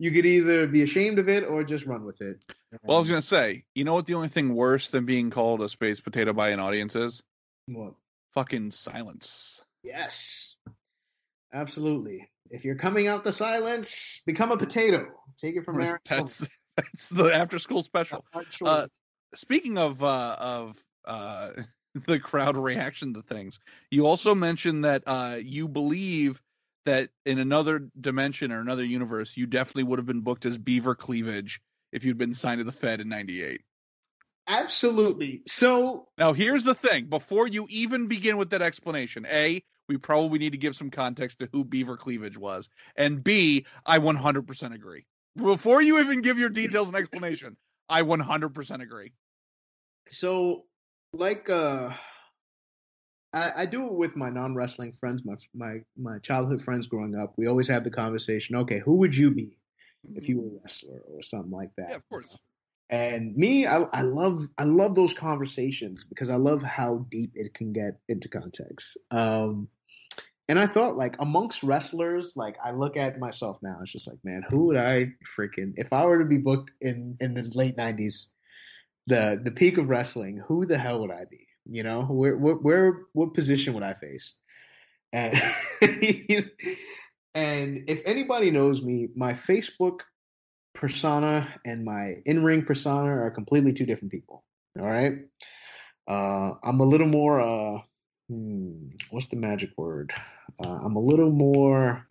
you 0.00 0.10
could 0.10 0.24
either 0.24 0.66
be 0.66 0.82
ashamed 0.82 1.18
of 1.18 1.28
it 1.28 1.44
or 1.44 1.62
just 1.62 1.84
run 1.84 2.04
with 2.06 2.22
it. 2.22 2.42
Well, 2.82 2.96
I 2.96 3.00
was 3.00 3.10
gonna 3.10 3.20
say, 3.20 3.64
you 3.74 3.84
know 3.84 3.92
what? 3.92 4.06
The 4.06 4.14
only 4.14 4.28
thing 4.28 4.54
worse 4.54 4.88
than 4.88 5.04
being 5.04 5.28
called 5.28 5.60
a 5.60 5.68
space 5.68 6.00
potato 6.00 6.32
by 6.32 6.48
an 6.48 6.58
audience 6.58 6.96
is 6.96 7.22
What? 7.66 7.92
fucking 8.32 8.70
silence. 8.70 9.60
Yes, 9.82 10.56
absolutely. 11.52 12.30
If 12.50 12.64
you're 12.64 12.76
coming 12.76 13.08
out 13.08 13.24
the 13.24 13.32
silence, 13.32 14.22
become 14.24 14.50
a 14.50 14.56
potato. 14.56 15.06
Take 15.36 15.56
it 15.56 15.66
from 15.66 15.78
there. 15.78 16.00
That's 16.08 16.42
that's 16.76 17.08
the 17.08 17.24
after 17.34 17.58
school 17.58 17.82
special. 17.82 18.24
Uh. 18.64 18.86
Speaking 19.34 19.78
of 19.78 20.02
uh, 20.02 20.36
of 20.40 20.82
uh, 21.04 21.50
the 22.06 22.18
crowd 22.18 22.56
reaction 22.56 23.12
to 23.14 23.22
things, 23.22 23.60
you 23.90 24.06
also 24.06 24.34
mentioned 24.34 24.84
that 24.86 25.02
uh, 25.06 25.38
you 25.40 25.68
believe 25.68 26.40
that 26.86 27.10
in 27.26 27.38
another 27.38 27.88
dimension 28.00 28.52
or 28.52 28.60
another 28.60 28.84
universe, 28.84 29.36
you 29.36 29.46
definitely 29.46 29.84
would 29.84 29.98
have 29.98 30.06
been 30.06 30.20
booked 30.20 30.46
as 30.46 30.58
Beaver 30.58 30.94
Cleavage 30.94 31.60
if 31.92 32.04
you'd 32.04 32.18
been 32.18 32.34
signed 32.34 32.58
to 32.58 32.64
the 32.64 32.72
Fed 32.72 33.00
in 33.00 33.08
'98. 33.08 33.62
Absolutely. 34.48 35.42
So 35.46 36.08
Now, 36.18 36.32
here's 36.32 36.64
the 36.64 36.74
thing: 36.74 37.06
before 37.06 37.46
you 37.46 37.66
even 37.70 38.06
begin 38.06 38.36
with 38.36 38.50
that 38.50 38.62
explanation, 38.62 39.26
a 39.26 39.62
we 39.88 39.96
probably 39.96 40.38
need 40.38 40.52
to 40.52 40.58
give 40.58 40.76
some 40.76 40.90
context 40.90 41.38
to 41.40 41.48
who 41.52 41.64
Beaver 41.64 41.96
Cleavage 41.96 42.36
was, 42.36 42.68
and 42.96 43.22
b 43.22 43.66
I 43.86 43.98
100% 43.98 44.74
agree. 44.74 45.04
Before 45.36 45.82
you 45.82 45.98
even 46.00 46.20
give 46.20 46.38
your 46.38 46.48
details 46.48 46.88
and 46.88 46.96
explanation, 46.96 47.56
I 47.88 48.02
100% 48.02 48.82
agree. 48.82 49.12
so 50.08 50.64
like 51.12 51.48
uh 51.50 51.90
I, 53.32 53.52
I 53.58 53.66
do 53.66 53.86
it 53.86 53.92
with 53.92 54.16
my 54.16 54.30
non 54.30 54.54
wrestling 54.54 54.92
friends, 54.92 55.22
my 55.24 55.34
my 55.54 55.80
my 55.96 56.18
childhood 56.18 56.62
friends 56.62 56.86
growing 56.86 57.14
up. 57.14 57.34
We 57.36 57.46
always 57.46 57.68
have 57.68 57.84
the 57.84 57.90
conversation, 57.90 58.56
okay, 58.56 58.80
who 58.80 58.94
would 58.96 59.16
you 59.16 59.30
be 59.30 59.58
if 60.14 60.28
you 60.28 60.40
were 60.40 60.46
a 60.48 60.60
wrestler 60.62 61.00
or 61.08 61.22
something 61.22 61.52
like 61.52 61.70
that? 61.76 61.90
Yeah, 61.90 61.96
of 61.96 62.08
course. 62.08 62.36
And 62.90 63.36
me, 63.36 63.66
I, 63.66 63.82
I 63.82 64.02
love 64.02 64.48
I 64.58 64.64
love 64.64 64.96
those 64.96 65.14
conversations 65.14 66.04
because 66.04 66.28
I 66.28 66.36
love 66.36 66.62
how 66.62 67.06
deep 67.10 67.32
it 67.34 67.54
can 67.54 67.72
get 67.72 68.00
into 68.08 68.28
context. 68.28 68.98
Um, 69.12 69.68
and 70.48 70.58
I 70.58 70.66
thought 70.66 70.96
like 70.96 71.14
amongst 71.20 71.62
wrestlers, 71.62 72.32
like 72.34 72.56
I 72.64 72.72
look 72.72 72.96
at 72.96 73.20
myself 73.20 73.58
now, 73.62 73.78
it's 73.82 73.92
just 73.92 74.08
like, 74.08 74.18
man, 74.24 74.42
who 74.50 74.64
would 74.66 74.76
I 74.76 75.12
freaking 75.38 75.74
if 75.76 75.92
I 75.92 76.04
were 76.04 76.18
to 76.18 76.24
be 76.24 76.38
booked 76.38 76.72
in 76.80 77.16
in 77.20 77.34
the 77.34 77.42
late 77.54 77.76
nineties, 77.76 78.30
the 79.06 79.40
the 79.40 79.52
peak 79.52 79.78
of 79.78 79.88
wrestling, 79.88 80.42
who 80.48 80.66
the 80.66 80.78
hell 80.78 81.00
would 81.02 81.12
I 81.12 81.26
be? 81.30 81.46
You 81.70 81.84
know, 81.84 82.02
where 82.02 82.36
where, 82.36 82.56
where 82.56 83.02
what 83.12 83.32
position 83.32 83.74
would 83.74 83.84
I 83.84 83.94
face? 83.94 84.34
And 85.12 85.40
and 85.80 86.50
if 87.86 88.02
anybody 88.04 88.50
knows 88.50 88.82
me, 88.82 89.08
my 89.14 89.34
Facebook 89.34 90.00
persona 90.74 91.48
and 91.64 91.84
my 91.84 92.16
in-ring 92.26 92.64
persona 92.64 93.10
are 93.10 93.30
completely 93.30 93.72
two 93.72 93.86
different 93.86 94.10
people. 94.10 94.42
All 94.78 94.86
right. 94.86 95.12
Uh, 96.08 96.54
I'm 96.64 96.80
a 96.80 96.84
little 96.84 97.06
more. 97.06 97.40
Uh, 97.40 97.82
hmm, 98.28 98.88
what's 99.10 99.28
the 99.28 99.36
magic 99.36 99.70
word? 99.76 100.12
Uh, 100.64 100.78
I'm 100.84 100.96
a 100.96 101.00
little 101.00 101.30
more. 101.30 102.04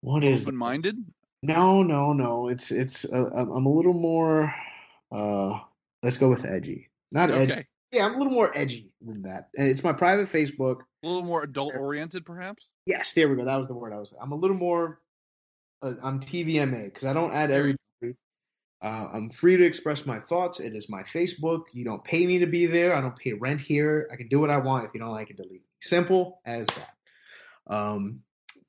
What 0.00 0.24
is 0.24 0.42
Open 0.42 0.56
minded. 0.56 0.96
No, 1.42 1.84
no, 1.84 2.12
no. 2.12 2.48
It's 2.48 2.72
it's. 2.72 3.04
Uh, 3.04 3.30
I'm 3.32 3.66
a 3.66 3.72
little 3.72 3.94
more. 3.94 4.52
Uh, 5.12 5.60
let's 6.04 6.18
go 6.18 6.28
with 6.28 6.44
edgy. 6.44 6.90
Not 7.10 7.30
edgy. 7.30 7.52
Okay. 7.52 7.66
Yeah, 7.90 8.06
I'm 8.06 8.14
a 8.14 8.18
little 8.18 8.32
more 8.32 8.56
edgy 8.56 8.90
than 9.00 9.22
that. 9.22 9.48
And 9.56 9.68
It's 9.68 9.82
my 9.82 9.92
private 9.92 10.30
Facebook. 10.30 10.80
A 11.02 11.06
little 11.06 11.22
more 11.22 11.42
adult 11.42 11.74
oriented, 11.74 12.24
perhaps. 12.26 12.68
Yes, 12.86 13.14
there 13.14 13.28
we 13.28 13.36
go. 13.36 13.44
That 13.44 13.56
was 13.56 13.68
the 13.68 13.74
word 13.74 13.92
I 13.92 13.98
was. 13.98 14.12
I'm 14.20 14.32
a 14.32 14.36
little 14.36 14.56
more. 14.56 15.00
Uh, 15.82 15.92
I'm 16.02 16.20
TVMA 16.20 16.84
because 16.84 17.04
I 17.04 17.12
don't 17.12 17.32
add 17.32 17.50
every. 17.50 17.76
Uh, 18.82 19.08
I'm 19.14 19.30
free 19.30 19.56
to 19.56 19.64
express 19.64 20.04
my 20.04 20.18
thoughts. 20.18 20.60
It 20.60 20.74
is 20.74 20.90
my 20.90 21.02
Facebook. 21.04 21.62
You 21.72 21.84
don't 21.84 22.04
pay 22.04 22.26
me 22.26 22.38
to 22.40 22.46
be 22.46 22.66
there. 22.66 22.94
I 22.94 23.00
don't 23.00 23.16
pay 23.16 23.32
rent 23.32 23.60
here. 23.60 24.08
I 24.12 24.16
can 24.16 24.28
do 24.28 24.40
what 24.40 24.50
I 24.50 24.58
want. 24.58 24.84
If 24.84 24.90
you 24.92 25.00
don't 25.00 25.10
like 25.12 25.30
it, 25.30 25.38
delete. 25.38 25.62
Simple 25.80 26.42
as 26.44 26.66
that. 26.66 27.74
Um, 27.74 28.20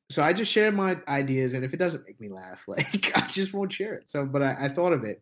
so 0.10 0.24
I 0.24 0.34
just 0.34 0.52
share 0.52 0.72
my 0.72 0.98
ideas, 1.08 1.54
and 1.54 1.66
if 1.66 1.74
it 1.74 1.78
doesn't 1.78 2.06
make 2.06 2.22
me 2.22 2.30
laugh, 2.30 2.62
like 2.68 3.12
I 3.16 3.28
just 3.28 3.54
won't 3.54 3.74
share 3.74 3.96
it. 3.96 4.10
So, 4.10 4.26
but 4.26 4.42
I, 4.42 4.56
I 4.62 4.70
thought 4.70 4.94
of 4.94 5.04
it, 5.04 5.22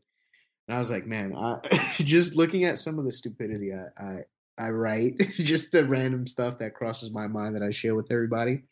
and 0.68 0.76
I 0.76 0.80
was 0.80 0.90
like, 0.90 1.06
man, 1.06 1.36
I, 1.36 1.94
just 1.98 2.36
looking 2.36 2.66
at 2.66 2.80
some 2.80 3.00
of 3.00 3.06
the 3.06 3.14
stupidity 3.14 3.72
I, 3.74 4.04
I 4.04 4.20
I 4.58 4.70
write, 4.70 5.18
just 5.34 5.72
the 5.72 5.86
random 5.86 6.28
stuff 6.28 6.60
that 6.60 6.76
crosses 6.76 7.12
my 7.12 7.28
mind 7.28 7.56
that 7.56 7.64
I 7.64 7.72
share 7.72 7.96
with 7.96 8.12
everybody. 8.12 8.64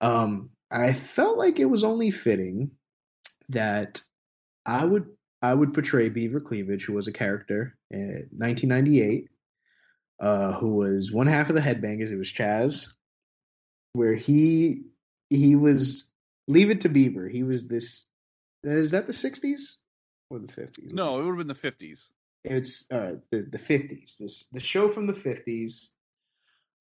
Um, 0.00 0.50
I 0.70 0.92
felt 0.92 1.38
like 1.38 1.58
it 1.58 1.66
was 1.66 1.84
only 1.84 2.10
fitting 2.10 2.72
that 3.48 4.00
I 4.66 4.84
would 4.84 5.06
I 5.40 5.54
would 5.54 5.72
portray 5.72 6.08
Beaver 6.08 6.40
Cleavage, 6.40 6.84
who 6.84 6.94
was 6.94 7.06
a 7.06 7.12
character 7.12 7.76
in 7.90 8.28
1998, 8.36 9.28
uh, 10.20 10.52
who 10.54 10.74
was 10.74 11.12
one 11.12 11.28
half 11.28 11.48
of 11.48 11.54
the 11.54 11.60
Headbangers. 11.60 12.10
It 12.10 12.18
was 12.18 12.32
Chaz, 12.32 12.88
where 13.92 14.14
he 14.14 14.82
he 15.30 15.54
was 15.56 16.10
Leave 16.48 16.70
It 16.70 16.80
to 16.82 16.88
Beaver. 16.88 17.28
He 17.28 17.44
was 17.44 17.68
this. 17.68 18.04
Is 18.64 18.90
that 18.90 19.06
the 19.06 19.12
60s 19.12 19.60
or 20.30 20.38
the 20.38 20.46
50s? 20.46 20.92
No, 20.92 21.18
it 21.18 21.22
would 21.22 21.28
have 21.28 21.38
been 21.38 21.46
the 21.48 21.54
fifties. 21.54 22.08
it's 22.44 22.84
uh 22.90 23.14
the 23.30 23.46
the 23.50 23.58
fifties. 23.58 24.16
This 24.18 24.46
the 24.52 24.60
show 24.60 24.90
from 24.90 25.06
the 25.06 25.14
fifties. 25.14 25.90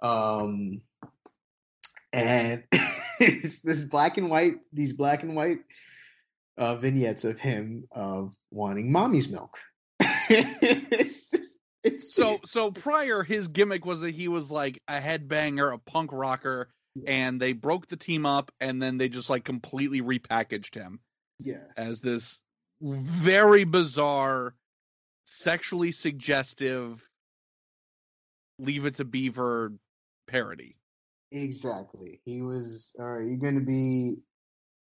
Um 0.02 0.82
and 2.14 2.64
it's 3.20 3.60
this 3.60 3.82
black 3.82 4.18
and 4.18 4.30
white 4.30 4.56
these 4.74 4.94
black 4.94 5.24
and 5.24 5.36
white 5.36 5.60
uh 6.58 6.76
vignettes 6.76 7.26
of 7.26 7.40
him 7.40 7.88
of 7.92 8.34
wanting 8.52 8.92
mommy's 8.92 9.30
milk. 9.30 9.58
it's 10.00 11.30
just, 11.30 11.60
it's 11.84 12.14
So 12.14 12.40
so 12.46 12.72
prior 12.72 13.24
his 13.24 13.48
gimmick 13.48 13.86
was 13.86 14.02
that 14.02 14.14
he 14.14 14.28
was 14.28 14.52
like 14.52 14.82
a 14.88 15.00
headbanger, 15.00 15.74
a 15.74 15.78
punk 15.78 16.12
rocker, 16.14 16.70
and 17.06 17.42
they 17.42 17.54
broke 17.54 17.88
the 17.88 17.98
team 17.98 18.26
up 18.26 18.52
and 18.60 18.82
then 18.82 18.98
they 18.98 19.10
just 19.10 19.30
like 19.30 19.44
completely 19.44 20.02
repackaged 20.02 20.76
him 20.76 21.00
yeah. 21.40 21.64
as 21.76 22.02
this 22.02 22.42
very 22.82 23.64
bizarre, 23.64 24.56
sexually 25.26 25.92
suggestive 25.92 27.08
leave 28.60 28.86
it 28.86 28.96
to 28.96 29.06
beaver 29.06 29.74
parody. 30.28 30.76
Exactly. 31.32 32.22
He 32.26 32.42
was 32.42 32.94
all 33.00 33.06
right, 33.06 33.28
you're 33.28 33.38
gonna 33.38 33.60
be 33.60 34.18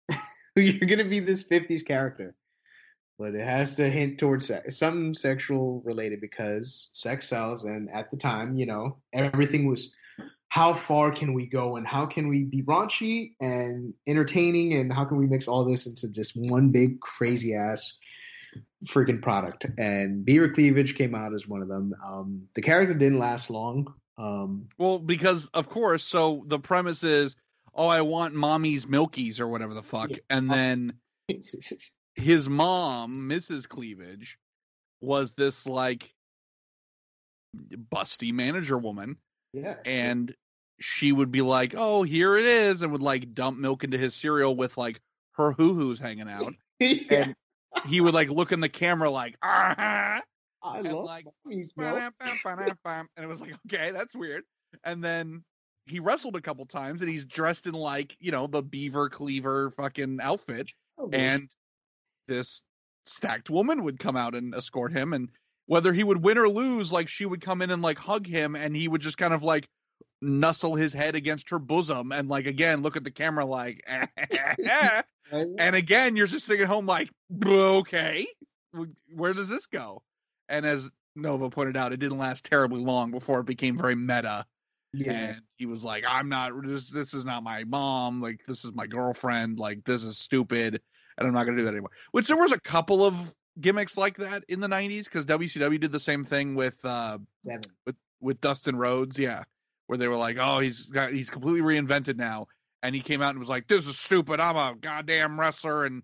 you're 0.56 0.88
gonna 0.88 1.10
be 1.10 1.20
this 1.20 1.44
fifties 1.44 1.84
character. 1.84 2.36
But 3.20 3.34
it 3.34 3.44
has 3.44 3.76
to 3.78 3.90
hint 3.90 4.20
towards 4.20 4.46
sex, 4.46 4.78
something 4.78 5.16
sexual 5.16 5.82
related 5.84 6.22
because 6.22 6.92
sex 6.94 7.28
sells 7.28 7.64
and 7.64 7.90
at 7.90 8.12
the 8.12 8.18
time, 8.18 8.56
you 8.56 8.68
know, 8.68 8.98
everything 9.12 9.68
was 9.68 9.92
how 10.50 10.74
far 10.74 11.12
can 11.12 11.34
we 11.34 11.46
go 11.46 11.76
and 11.76 11.86
how 11.86 12.06
can 12.06 12.28
we 12.28 12.44
be 12.44 12.64
raunchy 12.64 13.32
and 13.42 13.94
entertaining 14.08 14.74
and 14.74 14.92
how 14.94 15.04
can 15.06 15.18
we 15.18 15.28
mix 15.28 15.48
all 15.48 15.66
this 15.66 15.86
into 15.88 16.08
just 16.10 16.34
one 16.36 16.70
big 16.70 17.00
crazy 17.02 17.54
ass 17.54 17.94
freaking 18.86 19.22
product 19.22 19.66
and 19.78 20.24
beaver 20.24 20.50
cleavage 20.50 20.96
came 20.96 21.14
out 21.14 21.34
as 21.34 21.48
one 21.48 21.62
of 21.62 21.68
them 21.68 21.94
um, 22.06 22.42
the 22.56 22.62
character 22.62 22.94
didn't 22.94 23.20
last 23.20 23.50
long 23.50 23.94
um, 24.18 24.68
Well, 24.78 24.98
because 25.00 25.48
of 25.54 25.70
course, 25.70 26.04
so 26.04 26.44
the 26.48 26.58
premise 26.58 27.04
is, 27.04 27.36
oh, 27.76 27.88
I 27.88 28.02
want 28.02 28.34
mommy's 28.34 28.86
milkies 28.88 29.40
or 29.40 29.48
whatever 29.48 29.74
the 29.76 29.84
fuck, 29.84 30.10
Yeah. 30.10 30.18
and 30.32 30.50
then 30.50 30.94
his 32.16 32.50
mom, 32.50 33.30
Mrs. 33.30 33.68
Cleavage, 33.68 34.40
was 35.02 35.34
this 35.34 35.68
like 35.68 36.12
busty 37.94 38.34
manager 38.34 38.78
woman, 38.78 39.18
yeah 39.64 39.76
and 39.86 40.34
she 40.80 41.12
would 41.12 41.32
be 41.32 41.42
like, 41.42 41.74
"Oh, 41.76 42.04
here 42.04 42.38
it 42.38 42.46
is," 42.46 42.82
and 42.82 42.92
would 42.92 43.02
like 43.02 43.34
dump 43.34 43.58
milk 43.58 43.84
into 43.84 43.98
his 43.98 44.14
cereal 44.14 44.56
with 44.56 44.78
like 44.78 45.02
her 45.34 45.52
hoo 45.52 45.74
hoos 45.74 46.00
hanging 46.00 46.30
out. 46.30 46.54
yeah. 46.80 47.02
And 47.10 47.36
he 47.88 48.02
would 48.02 48.14
like 48.14 48.30
look 48.30 48.52
in 48.52 48.60
the 48.60 48.70
camera 48.70 49.10
like, 49.10 49.36
ah, 49.42 50.22
I 50.64 50.78
and 50.80 50.92
love 50.92 51.06
like, 51.06 51.26
mommy's 51.46 51.74
milk. 51.76 52.14
and 52.24 53.08
it 53.18 53.28
was 53.28 53.42
like, 53.42 53.54
okay, 53.68 53.92
that's 53.92 54.16
weird. 54.16 54.44
And 54.84 55.04
then 55.04 55.44
he 55.86 56.00
wrestled 56.00 56.36
a 56.36 56.42
couple 56.42 56.66
times, 56.66 57.02
and 57.02 57.10
he's 57.10 57.26
dressed 57.26 57.68
in 57.68 57.74
like 57.74 58.16
you 58.20 58.32
know 58.32 58.48
the 58.48 58.62
beaver 58.62 59.10
cleaver 59.10 59.72
fucking 59.72 60.20
outfit, 60.22 60.70
Oh, 60.98 61.10
and 61.12 61.50
this 62.28 62.62
stacked 63.06 63.50
woman 63.50 63.84
would 63.84 64.00
come 64.00 64.18
out 64.18 64.36
and 64.36 64.54
escort 64.54 64.92
him 64.92 65.14
and 65.14 65.30
whether 65.68 65.94
he 65.94 66.04
would 66.04 66.24
win 66.24 66.38
or 66.38 66.50
lose 66.50 66.92
like 66.92 67.08
she 67.08 67.26
would 67.26 67.42
come 67.42 67.62
in 67.62 67.70
and 67.70 67.82
like 67.82 68.00
hug 68.00 68.26
him 68.26 68.56
and 68.56 68.76
he 68.76 68.88
would 68.88 69.02
just 69.02 69.18
kind 69.18 69.34
of 69.34 69.44
like 69.44 69.68
nuzzle 70.22 70.74
his 70.74 70.92
head 70.92 71.14
against 71.14 71.50
her 71.50 71.60
bosom 71.60 72.12
and 72.12 72.28
like 72.28 72.48
again 72.48 72.82
look 72.82 72.98
at 72.98 73.04
the 73.04 73.12
camera 73.12 73.46
like 73.46 73.84
and 75.32 75.76
again 75.76 76.16
you're 76.16 76.26
just 76.26 76.46
sitting 76.46 76.64
at 76.64 76.68
home 76.68 76.88
like 76.88 77.10
okay 77.46 78.26
where 79.14 79.34
does 79.34 79.48
this 79.48 79.68
go 79.68 80.02
and 80.50 80.66
as 80.66 80.90
nova 81.16 81.50
pointed 81.50 81.78
out 81.78 81.94
it 81.94 82.00
didn't 82.00 82.18
last 82.18 82.46
terribly 82.46 82.82
long 82.82 83.12
before 83.12 83.42
it 83.42 83.46
became 83.46 83.78
very 83.78 83.96
meta 83.96 84.44
yeah. 84.94 85.12
and 85.12 85.42
he 85.58 85.66
was 85.68 85.84
like 85.84 86.04
i'm 86.08 86.30
not 86.30 86.52
this 86.64 86.90
this 86.90 87.14
is 87.14 87.26
not 87.26 87.44
my 87.44 87.64
mom 87.66 88.20
like 88.22 88.42
this 88.48 88.66
is 88.66 88.74
my 88.74 88.88
girlfriend 88.88 89.60
like 89.60 89.84
this 89.84 90.04
is 90.04 90.18
stupid 90.18 90.82
and 91.18 91.28
i'm 91.28 91.34
not 91.34 91.44
to 91.44 91.56
do 91.56 91.64
that 91.64 91.74
anymore 91.74 91.92
which 92.12 92.28
there 92.28 92.38
was 92.38 92.52
a 92.52 92.60
couple 92.60 93.06
of 93.06 93.36
gimmicks 93.62 93.98
like 93.98 94.18
that 94.18 94.44
in 94.48 94.60
the 94.60 94.68
90s 94.68 95.06
because 95.06 95.26
wcw 95.26 95.80
did 95.80 95.92
the 95.92 96.00
same 96.00 96.24
thing 96.24 96.56
with 96.56 96.76
uh 96.84 97.18
Seven. 97.44 97.62
with 97.86 97.96
with 98.22 98.40
dustin 98.42 98.76
rhodes 98.76 99.18
yeah 99.18 99.44
where 99.88 99.98
they 99.98 100.08
were 100.08 100.16
like 100.16 100.38
oh 100.40 100.60
he's 100.60 100.84
got 100.84 101.12
he's 101.12 101.30
completely 101.30 101.62
reinvented 101.62 102.18
now 102.18 102.48
and 102.84 102.94
he 102.94 103.02
came 103.02 103.22
out 103.22 103.32
and 103.32 103.40
was 103.40 103.50
like 103.50 103.68
this 103.68 103.88
is 103.88 103.98
stupid 103.98 104.40
i'm 104.40 104.56
a 104.56 104.76
goddamn 104.80 105.40
wrestler 105.40 105.86
and 105.86 106.04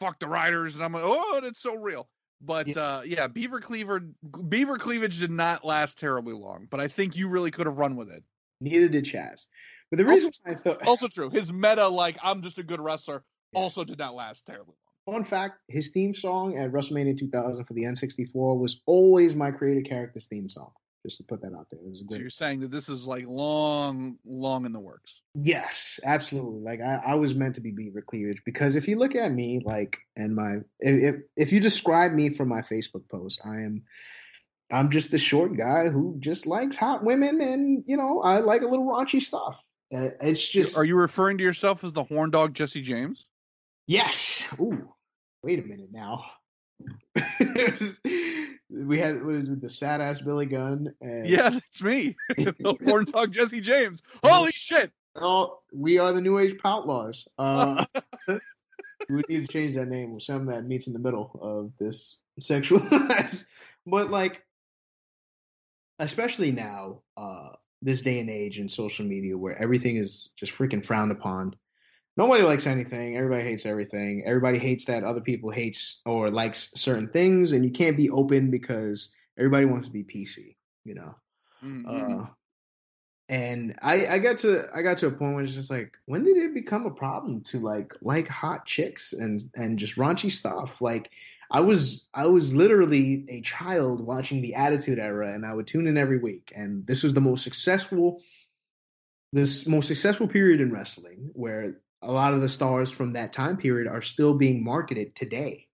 fuck 0.00 0.18
the 0.18 0.26
writers 0.26 0.74
and 0.74 0.84
i'm 0.84 0.92
like 0.92 1.04
oh 1.04 1.40
it's 1.44 1.60
so 1.62 1.74
real 1.76 2.08
but 2.40 2.66
Yeah. 2.66 2.78
uh 2.82 3.02
yeah 3.04 3.26
beaver 3.28 3.60
cleaver 3.60 4.00
beaver 4.48 4.76
cleavage 4.78 5.18
did 5.20 5.30
not 5.30 5.64
last 5.64 5.98
terribly 5.98 6.34
long 6.34 6.66
but 6.70 6.80
i 6.80 6.88
think 6.88 7.16
you 7.16 7.28
really 7.28 7.50
could 7.50 7.66
have 7.66 7.78
run 7.78 7.96
with 7.96 8.10
it 8.10 8.22
Neither 8.60 8.88
did 8.88 9.04
Chaz. 9.04 9.46
But 9.90 9.98
the 9.98 10.04
reason 10.06 10.30
why 10.42 10.52
I 10.52 10.54
thought 10.54 10.86
also 10.86 11.06
true 11.08 11.30
his 11.30 11.52
meta 11.52 11.86
like 11.86 12.18
i'm 12.22 12.42
just 12.42 12.58
a 12.58 12.62
good 12.62 12.80
wrestler 12.80 13.22
Yeah. 13.52 13.60
also 13.60 13.84
did 13.84 13.98
not 13.98 14.14
last 14.14 14.44
terribly 14.46 14.74
fun 15.06 15.24
fact, 15.24 15.58
his 15.68 15.90
theme 15.90 16.14
song 16.14 16.56
at 16.58 16.72
WrestleMania 16.72 17.18
2000 17.18 17.64
for 17.64 17.74
the 17.74 17.82
N64 17.82 18.58
was 18.58 18.80
always 18.86 19.34
my 19.34 19.50
creative 19.50 19.84
character's 19.84 20.26
theme 20.26 20.48
song. 20.48 20.70
Just 21.04 21.18
to 21.18 21.24
put 21.24 21.42
that 21.42 21.52
out 21.52 21.66
there. 21.70 21.78
It 21.80 21.86
was 21.86 22.00
a 22.00 22.04
so 22.04 22.06
good 22.06 22.20
you're 22.20 22.30
saying 22.30 22.60
that 22.60 22.70
this 22.70 22.88
is 22.88 23.06
like 23.06 23.26
long 23.26 24.16
long 24.24 24.64
in 24.64 24.72
the 24.72 24.80
works 24.80 25.20
Yes, 25.34 26.00
absolutely. 26.04 26.60
Like 26.62 26.80
I, 26.80 27.12
I 27.12 27.14
was 27.16 27.34
meant 27.34 27.56
to 27.56 27.60
be 27.60 27.72
Beaver 27.72 28.00
Cleavage 28.00 28.40
because 28.46 28.76
if 28.76 28.86
you 28.88 28.98
look 28.98 29.14
at 29.14 29.32
me, 29.32 29.60
like, 29.64 29.98
and 30.16 30.34
my 30.34 30.58
if 30.80 31.16
if 31.36 31.52
you 31.52 31.60
describe 31.60 32.12
me 32.12 32.30
from 32.30 32.48
my 32.48 32.62
Facebook 32.62 33.08
post, 33.10 33.40
I 33.44 33.56
am 33.56 33.82
I'm 34.72 34.90
just 34.90 35.10
the 35.10 35.18
short 35.18 35.56
guy 35.56 35.88
who 35.88 36.16
just 36.20 36.46
likes 36.46 36.76
hot 36.76 37.04
women, 37.04 37.40
and 37.40 37.84
you 37.86 37.96
know 37.96 38.20
I 38.22 38.38
like 38.38 38.62
a 38.62 38.66
little 38.66 38.86
raunchy 38.86 39.20
stuff. 39.20 39.56
Uh, 39.94 40.10
It's 40.20 40.48
just 40.48 40.78
are 40.78 40.84
you 40.84 40.96
referring 40.96 41.38
to 41.38 41.44
yourself 41.44 41.84
as 41.84 41.92
the 41.92 42.04
horn 42.04 42.30
dog 42.30 42.54
jesse 42.54 42.80
james 42.80 43.26
yes. 43.86 44.44
Ooh, 44.58 44.93
wait 45.44 45.58
a 45.58 45.62
minute 45.62 45.90
now. 45.92 46.24
we 48.70 48.98
had 48.98 49.24
what 49.24 49.34
is 49.36 49.48
it, 49.48 49.60
the 49.60 49.70
sad 49.70 50.00
ass 50.00 50.20
Billy 50.20 50.46
Gunn. 50.46 50.92
And, 51.00 51.26
yeah 51.26 51.50
that's 51.50 51.82
me 51.82 52.16
the 52.36 52.76
horn 52.84 53.04
dog 53.04 53.30
jesse 53.30 53.60
james 53.60 54.02
holy 54.24 54.50
shit 54.50 54.90
Oh, 55.16 55.60
we 55.72 55.98
are 55.98 56.12
the 56.12 56.20
New 56.20 56.38
Age 56.38 56.58
Poutlaws. 56.58 57.26
Uh, 57.38 57.84
we 59.08 59.22
need 59.28 59.46
to 59.46 59.52
change 59.52 59.74
that 59.74 59.88
name 59.88 60.12
with 60.12 60.24
something 60.24 60.46
that 60.46 60.66
meets 60.66 60.86
in 60.86 60.92
the 60.92 60.98
middle 60.98 61.38
of 61.40 61.72
this 61.78 62.18
sexualized. 62.40 63.44
but 63.86 64.10
like, 64.10 64.42
especially 66.00 66.50
now, 66.50 67.02
uh, 67.16 67.50
this 67.80 68.02
day 68.02 68.18
and 68.18 68.30
age 68.30 68.58
in 68.58 68.68
social 68.68 69.04
media 69.04 69.36
where 69.36 69.60
everything 69.62 69.96
is 69.96 70.30
just 70.36 70.52
freaking 70.52 70.84
frowned 70.84 71.12
upon. 71.12 71.54
Nobody 72.16 72.44
likes 72.44 72.66
anything. 72.66 73.16
Everybody 73.16 73.42
hates 73.42 73.66
everything. 73.66 74.22
Everybody 74.24 74.58
hates 74.58 74.84
that 74.84 75.02
other 75.02 75.20
people 75.20 75.50
hates 75.50 76.00
or 76.06 76.30
likes 76.30 76.70
certain 76.76 77.08
things, 77.08 77.52
and 77.52 77.64
you 77.64 77.70
can't 77.72 77.96
be 77.96 78.10
open 78.10 78.50
because 78.50 79.08
everybody 79.36 79.66
wants 79.66 79.88
to 79.88 79.92
be 79.92 80.04
PC. 80.04 80.56
You 80.84 80.94
know. 80.94 81.14
Mhm. 81.62 82.22
Uh, 82.22 82.26
and 83.28 83.74
I, 83.80 84.06
I 84.06 84.18
got 84.18 84.38
to 84.38 84.68
I 84.74 84.82
got 84.82 84.98
to 84.98 85.06
a 85.06 85.10
point 85.10 85.34
where 85.34 85.42
it's 85.42 85.54
just 85.54 85.70
like, 85.70 85.96
when 86.04 86.24
did 86.24 86.36
it 86.36 86.54
become 86.54 86.86
a 86.86 86.90
problem 86.90 87.40
to 87.44 87.58
like 87.58 87.94
like 88.02 88.28
hot 88.28 88.66
chicks 88.66 89.12
and 89.12 89.50
and 89.54 89.78
just 89.78 89.96
raunchy 89.96 90.30
stuff? 90.30 90.80
Like 90.80 91.10
I 91.50 91.60
was 91.60 92.06
I 92.14 92.26
was 92.26 92.54
literally 92.54 93.24
a 93.28 93.40
child 93.40 94.06
watching 94.06 94.42
the 94.42 94.54
Attitude 94.54 94.98
Era, 94.98 95.32
and 95.32 95.44
I 95.44 95.54
would 95.54 95.66
tune 95.66 95.86
in 95.86 95.96
every 95.96 96.18
week, 96.18 96.52
and 96.54 96.86
this 96.86 97.02
was 97.02 97.14
the 97.14 97.20
most 97.20 97.42
successful 97.42 98.20
this 99.32 99.66
most 99.66 99.88
successful 99.88 100.28
period 100.28 100.60
in 100.60 100.72
wrestling 100.72 101.30
where 101.32 101.78
a 102.04 102.12
lot 102.12 102.34
of 102.34 102.40
the 102.40 102.48
stars 102.48 102.90
from 102.90 103.12
that 103.14 103.32
time 103.32 103.56
period 103.56 103.88
are 103.88 104.02
still 104.02 104.34
being 104.34 104.62
marketed 104.62 105.14
today. 105.14 105.66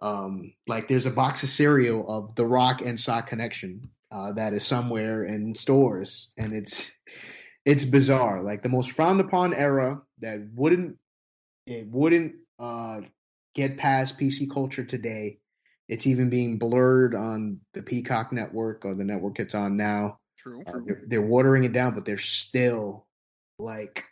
Um, 0.00 0.52
like 0.66 0.88
there's 0.88 1.06
a 1.06 1.10
box 1.10 1.42
of 1.42 1.48
cereal 1.48 2.04
of 2.08 2.34
The 2.34 2.46
Rock 2.46 2.80
and 2.80 2.98
Sock 2.98 3.28
Connection 3.28 3.88
uh, 4.10 4.32
that 4.32 4.52
is 4.52 4.64
somewhere 4.64 5.24
in 5.24 5.54
stores, 5.54 6.32
and 6.36 6.52
it's 6.52 6.90
it's 7.64 7.84
bizarre. 7.84 8.42
Like 8.42 8.62
the 8.62 8.68
most 8.68 8.92
frowned 8.92 9.20
upon 9.20 9.54
era 9.54 10.00
that 10.20 10.40
wouldn't 10.54 10.96
it 11.66 11.86
wouldn't 11.86 12.34
uh, 12.58 13.02
get 13.54 13.78
past 13.78 14.18
PC 14.18 14.50
culture 14.50 14.84
today. 14.84 15.38
It's 15.88 16.06
even 16.06 16.30
being 16.30 16.58
blurred 16.58 17.14
on 17.14 17.60
the 17.74 17.82
Peacock 17.82 18.32
network 18.32 18.84
or 18.84 18.94
the 18.94 19.04
network 19.04 19.38
it's 19.38 19.54
on 19.54 19.76
now. 19.76 20.18
True. 20.38 20.62
Uh, 20.66 20.78
they're, 20.84 21.02
they're 21.06 21.22
watering 21.22 21.64
it 21.64 21.72
down, 21.72 21.94
but 21.94 22.04
they're 22.04 22.18
still 22.18 23.06
like 23.58 24.04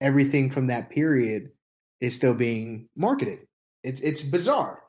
everything 0.00 0.50
from 0.50 0.68
that 0.68 0.90
period 0.90 1.50
is 2.00 2.14
still 2.14 2.34
being 2.34 2.88
marketed. 2.96 3.40
It's 3.82 4.00
it's 4.00 4.22
bizarre. 4.22 4.80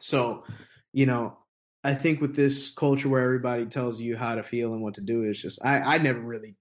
So, 0.00 0.44
you 0.92 1.06
know, 1.06 1.38
I 1.82 1.94
think 1.94 2.20
with 2.20 2.36
this 2.36 2.70
culture 2.70 3.08
where 3.08 3.22
everybody 3.22 3.66
tells 3.66 4.00
you 4.00 4.16
how 4.16 4.34
to 4.34 4.42
feel 4.42 4.72
and 4.72 4.82
what 4.82 4.94
to 4.94 5.00
do, 5.00 5.22
it's 5.22 5.40
just 5.40 5.64
I 5.64 5.78
I 5.80 5.98
never 5.98 6.20
really 6.20 6.56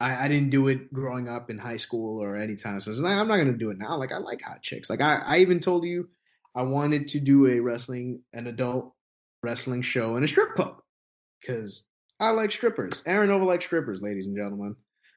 I, 0.00 0.24
I 0.24 0.28
didn't 0.28 0.50
do 0.50 0.68
it 0.68 0.92
growing 0.92 1.28
up 1.28 1.50
in 1.50 1.58
high 1.58 1.76
school 1.76 2.22
or 2.22 2.36
any 2.36 2.56
time. 2.56 2.80
So 2.80 2.90
like, 2.92 3.16
I'm 3.16 3.28
not 3.28 3.38
gonna 3.38 3.52
do 3.52 3.70
it 3.70 3.78
now. 3.78 3.96
Like 3.96 4.12
I 4.12 4.18
like 4.18 4.42
hot 4.42 4.62
chicks. 4.62 4.90
Like 4.90 5.00
I, 5.00 5.16
I 5.16 5.38
even 5.38 5.60
told 5.60 5.84
you 5.84 6.08
I 6.54 6.62
wanted 6.62 7.08
to 7.08 7.20
do 7.20 7.46
a 7.46 7.60
wrestling 7.60 8.20
an 8.32 8.46
adult 8.46 8.92
wrestling 9.42 9.82
show 9.82 10.16
in 10.16 10.24
a 10.24 10.28
strip 10.28 10.54
club 10.54 10.76
because 11.40 11.84
I 12.20 12.30
like 12.30 12.52
strippers. 12.52 13.02
Aaron 13.06 13.28
Nova 13.28 13.44
likes 13.44 13.64
strippers, 13.64 14.00
ladies 14.00 14.26
and 14.26 14.36
gentlemen. 14.36 14.76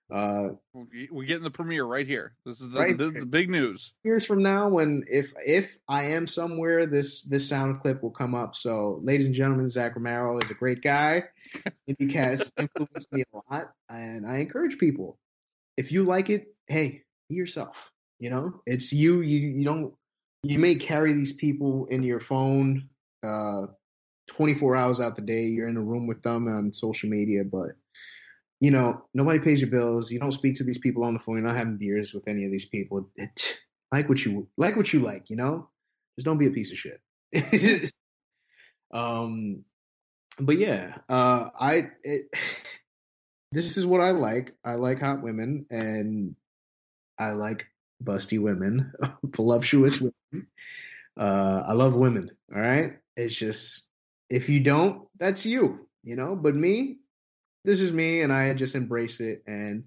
Uh, 0.09 0.49
we're 1.11 1.25
getting 1.25 1.43
the 1.43 1.51
premiere 1.51 1.83
right 1.83 2.07
here. 2.07 2.33
This 2.45 2.61
is 2.61 2.69
the, 2.69 2.79
Right 2.79 2.97
here. 2.99 3.11
the 3.11 3.25
big 3.25 3.49
news. 3.49 3.93
years 4.05 4.23
from 4.25 4.41
now, 4.41 4.69
when 4.69 5.03
if 5.09 5.27
if 5.45 5.69
I 5.89 6.03
am 6.05 6.27
somewhere, 6.27 6.85
this 6.85 7.23
this 7.23 7.49
sound 7.49 7.81
clip 7.81 8.01
will 8.01 8.11
come 8.11 8.33
up. 8.33 8.55
So, 8.55 9.01
ladies 9.03 9.25
and 9.25 9.35
gentlemen, 9.35 9.69
Zach 9.69 9.95
Romero 9.95 10.37
is 10.39 10.49
a 10.49 10.53
great 10.53 10.81
guy. 10.81 11.25
IndieCast 11.89 12.51
influenced 12.57 13.11
me 13.11 13.23
a 13.33 13.37
lot, 13.53 13.71
and 13.89 14.25
I 14.25 14.37
encourage 14.37 14.77
people. 14.77 15.17
If 15.75 15.91
you 15.91 16.05
like 16.05 16.29
it, 16.29 16.47
hey, 16.67 17.03
be 17.29 17.35
yourself. 17.35 17.91
You 18.19 18.29
know, 18.29 18.61
it's 18.65 18.93
you. 18.93 19.19
You 19.21 19.39
you 19.39 19.65
don't. 19.65 19.93
You 20.43 20.57
may 20.59 20.75
carry 20.75 21.11
these 21.13 21.33
people 21.33 21.87
in 21.87 22.01
your 22.03 22.21
phone, 22.21 22.87
uh, 23.23 23.63
twenty 24.27 24.53
four 24.53 24.77
hours 24.77 25.01
out 25.01 25.17
the 25.17 25.21
day. 25.21 25.43
You're 25.47 25.67
in 25.67 25.75
a 25.75 25.81
room 25.81 26.07
with 26.07 26.23
them 26.23 26.47
on 26.47 26.71
social 26.71 27.09
media, 27.09 27.43
but 27.43 27.71
you 28.59 28.71
know, 28.71 29.03
nobody 29.13 29.39
pays 29.39 29.61
your 29.61 29.69
bills. 29.69 30.11
You 30.11 30.19
don't 30.19 30.31
speak 30.31 30.55
to 30.55 30.63
these 30.63 30.79
people 30.79 31.03
on 31.03 31.13
the 31.13 31.19
phone. 31.19 31.35
You're 31.37 31.47
not 31.47 31.57
having 31.57 31.77
beers 31.77 32.13
with 32.13 32.27
any 32.27 32.45
of 32.45 32.51
these 32.51 32.65
people. 32.65 33.09
Like 33.89 34.09
what 34.09 34.25
you 34.25 34.49
like 34.57 34.75
what 34.75 34.91
you 34.91 34.99
like, 34.99 35.29
you 35.29 35.37
know? 35.37 35.69
Just 36.17 36.25
don't 36.25 36.37
be 36.37 36.47
a 36.47 36.51
piece 36.51 36.73
of 36.73 36.77
shit. 36.77 36.99
um 38.93 39.63
but 40.37 40.59
yeah, 40.59 40.95
uh 41.07 41.51
I 41.57 41.83
it, 42.03 42.25
this 43.53 43.77
is 43.77 43.85
what 43.85 44.01
I 44.01 44.11
like. 44.11 44.53
I 44.65 44.73
like 44.73 44.99
hot 44.99 45.21
women 45.23 45.67
and 45.69 46.35
I 47.17 47.31
like 47.31 47.65
busty 48.03 48.41
women, 48.41 48.91
voluptuous 49.23 50.01
women. 50.01 50.47
Uh 51.17 51.63
I 51.65 51.71
love 51.71 51.95
women, 51.95 52.31
all 52.53 52.59
right? 52.59 52.97
It's 53.15 53.35
just 53.37 53.83
if 54.29 54.49
you 54.49 54.59
don't, 54.59 55.07
that's 55.17 55.45
you, 55.45 55.87
you 56.03 56.17
know? 56.17 56.35
But 56.35 56.55
me, 56.55 56.97
this 57.67 57.81
is 57.81 57.91
me 57.91 58.21
and 58.21 58.31
I 58.31 58.53
just 58.53 58.75
embrace 58.75 59.19
it 59.19 59.43
and 59.45 59.83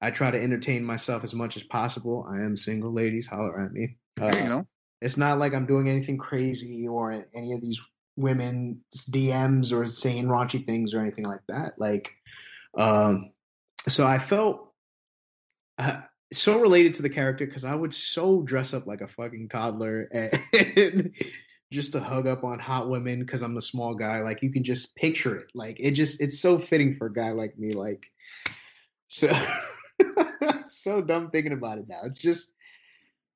I 0.00 0.10
try 0.10 0.30
to 0.30 0.42
entertain 0.42 0.82
myself 0.82 1.22
as 1.22 1.34
much 1.34 1.54
as 1.58 1.62
possible. 1.64 2.26
I 2.32 2.36
am 2.36 2.56
single, 2.56 2.94
ladies. 2.94 3.26
Holler 3.26 3.60
at 3.60 3.72
me. 3.72 3.98
There 4.16 4.34
you 4.34 4.44
Uh, 4.44 4.48
go. 4.48 4.66
it's 5.02 5.18
not 5.18 5.38
like 5.38 5.52
I'm 5.52 5.66
doing 5.66 5.90
anything 5.90 6.16
crazy 6.16 6.88
or 6.88 7.26
any 7.34 7.52
of 7.52 7.60
these 7.60 7.78
women's 8.16 8.78
DMs 9.10 9.70
or 9.70 9.86
saying 9.86 10.28
raunchy 10.28 10.64
things 10.66 10.94
or 10.94 11.00
anything 11.00 11.26
like 11.26 11.42
that. 11.48 11.74
Like, 11.76 12.10
um, 12.78 13.32
so 13.86 14.06
I 14.06 14.18
felt 14.18 14.72
uh, 15.76 16.00
so 16.32 16.58
related 16.58 16.94
to 16.94 17.02
the 17.02 17.10
character 17.10 17.44
because 17.44 17.66
I 17.66 17.74
would 17.74 17.92
so 17.92 18.40
dress 18.40 18.72
up 18.72 18.86
like 18.86 19.02
a 19.02 19.08
fucking 19.08 19.50
toddler 19.50 20.04
and 20.12 21.12
just 21.72 21.92
to 21.92 22.00
hug 22.00 22.26
up 22.26 22.44
on 22.44 22.58
hot 22.58 22.88
women 22.88 23.20
because 23.20 23.42
I'm 23.42 23.56
a 23.56 23.62
small 23.62 23.94
guy. 23.94 24.20
Like, 24.20 24.42
you 24.42 24.50
can 24.50 24.64
just 24.64 24.94
picture 24.96 25.36
it. 25.36 25.48
Like, 25.54 25.76
it 25.78 25.92
just 25.92 26.20
it's 26.20 26.40
so 26.40 26.58
fitting 26.58 26.96
for 26.96 27.06
a 27.06 27.12
guy 27.12 27.30
like 27.30 27.58
me. 27.58 27.72
Like, 27.72 28.10
so 29.08 29.32
so 30.68 31.00
dumb 31.00 31.30
thinking 31.30 31.52
about 31.52 31.78
it 31.78 31.88
now. 31.88 32.00
It's 32.04 32.20
just 32.20 32.52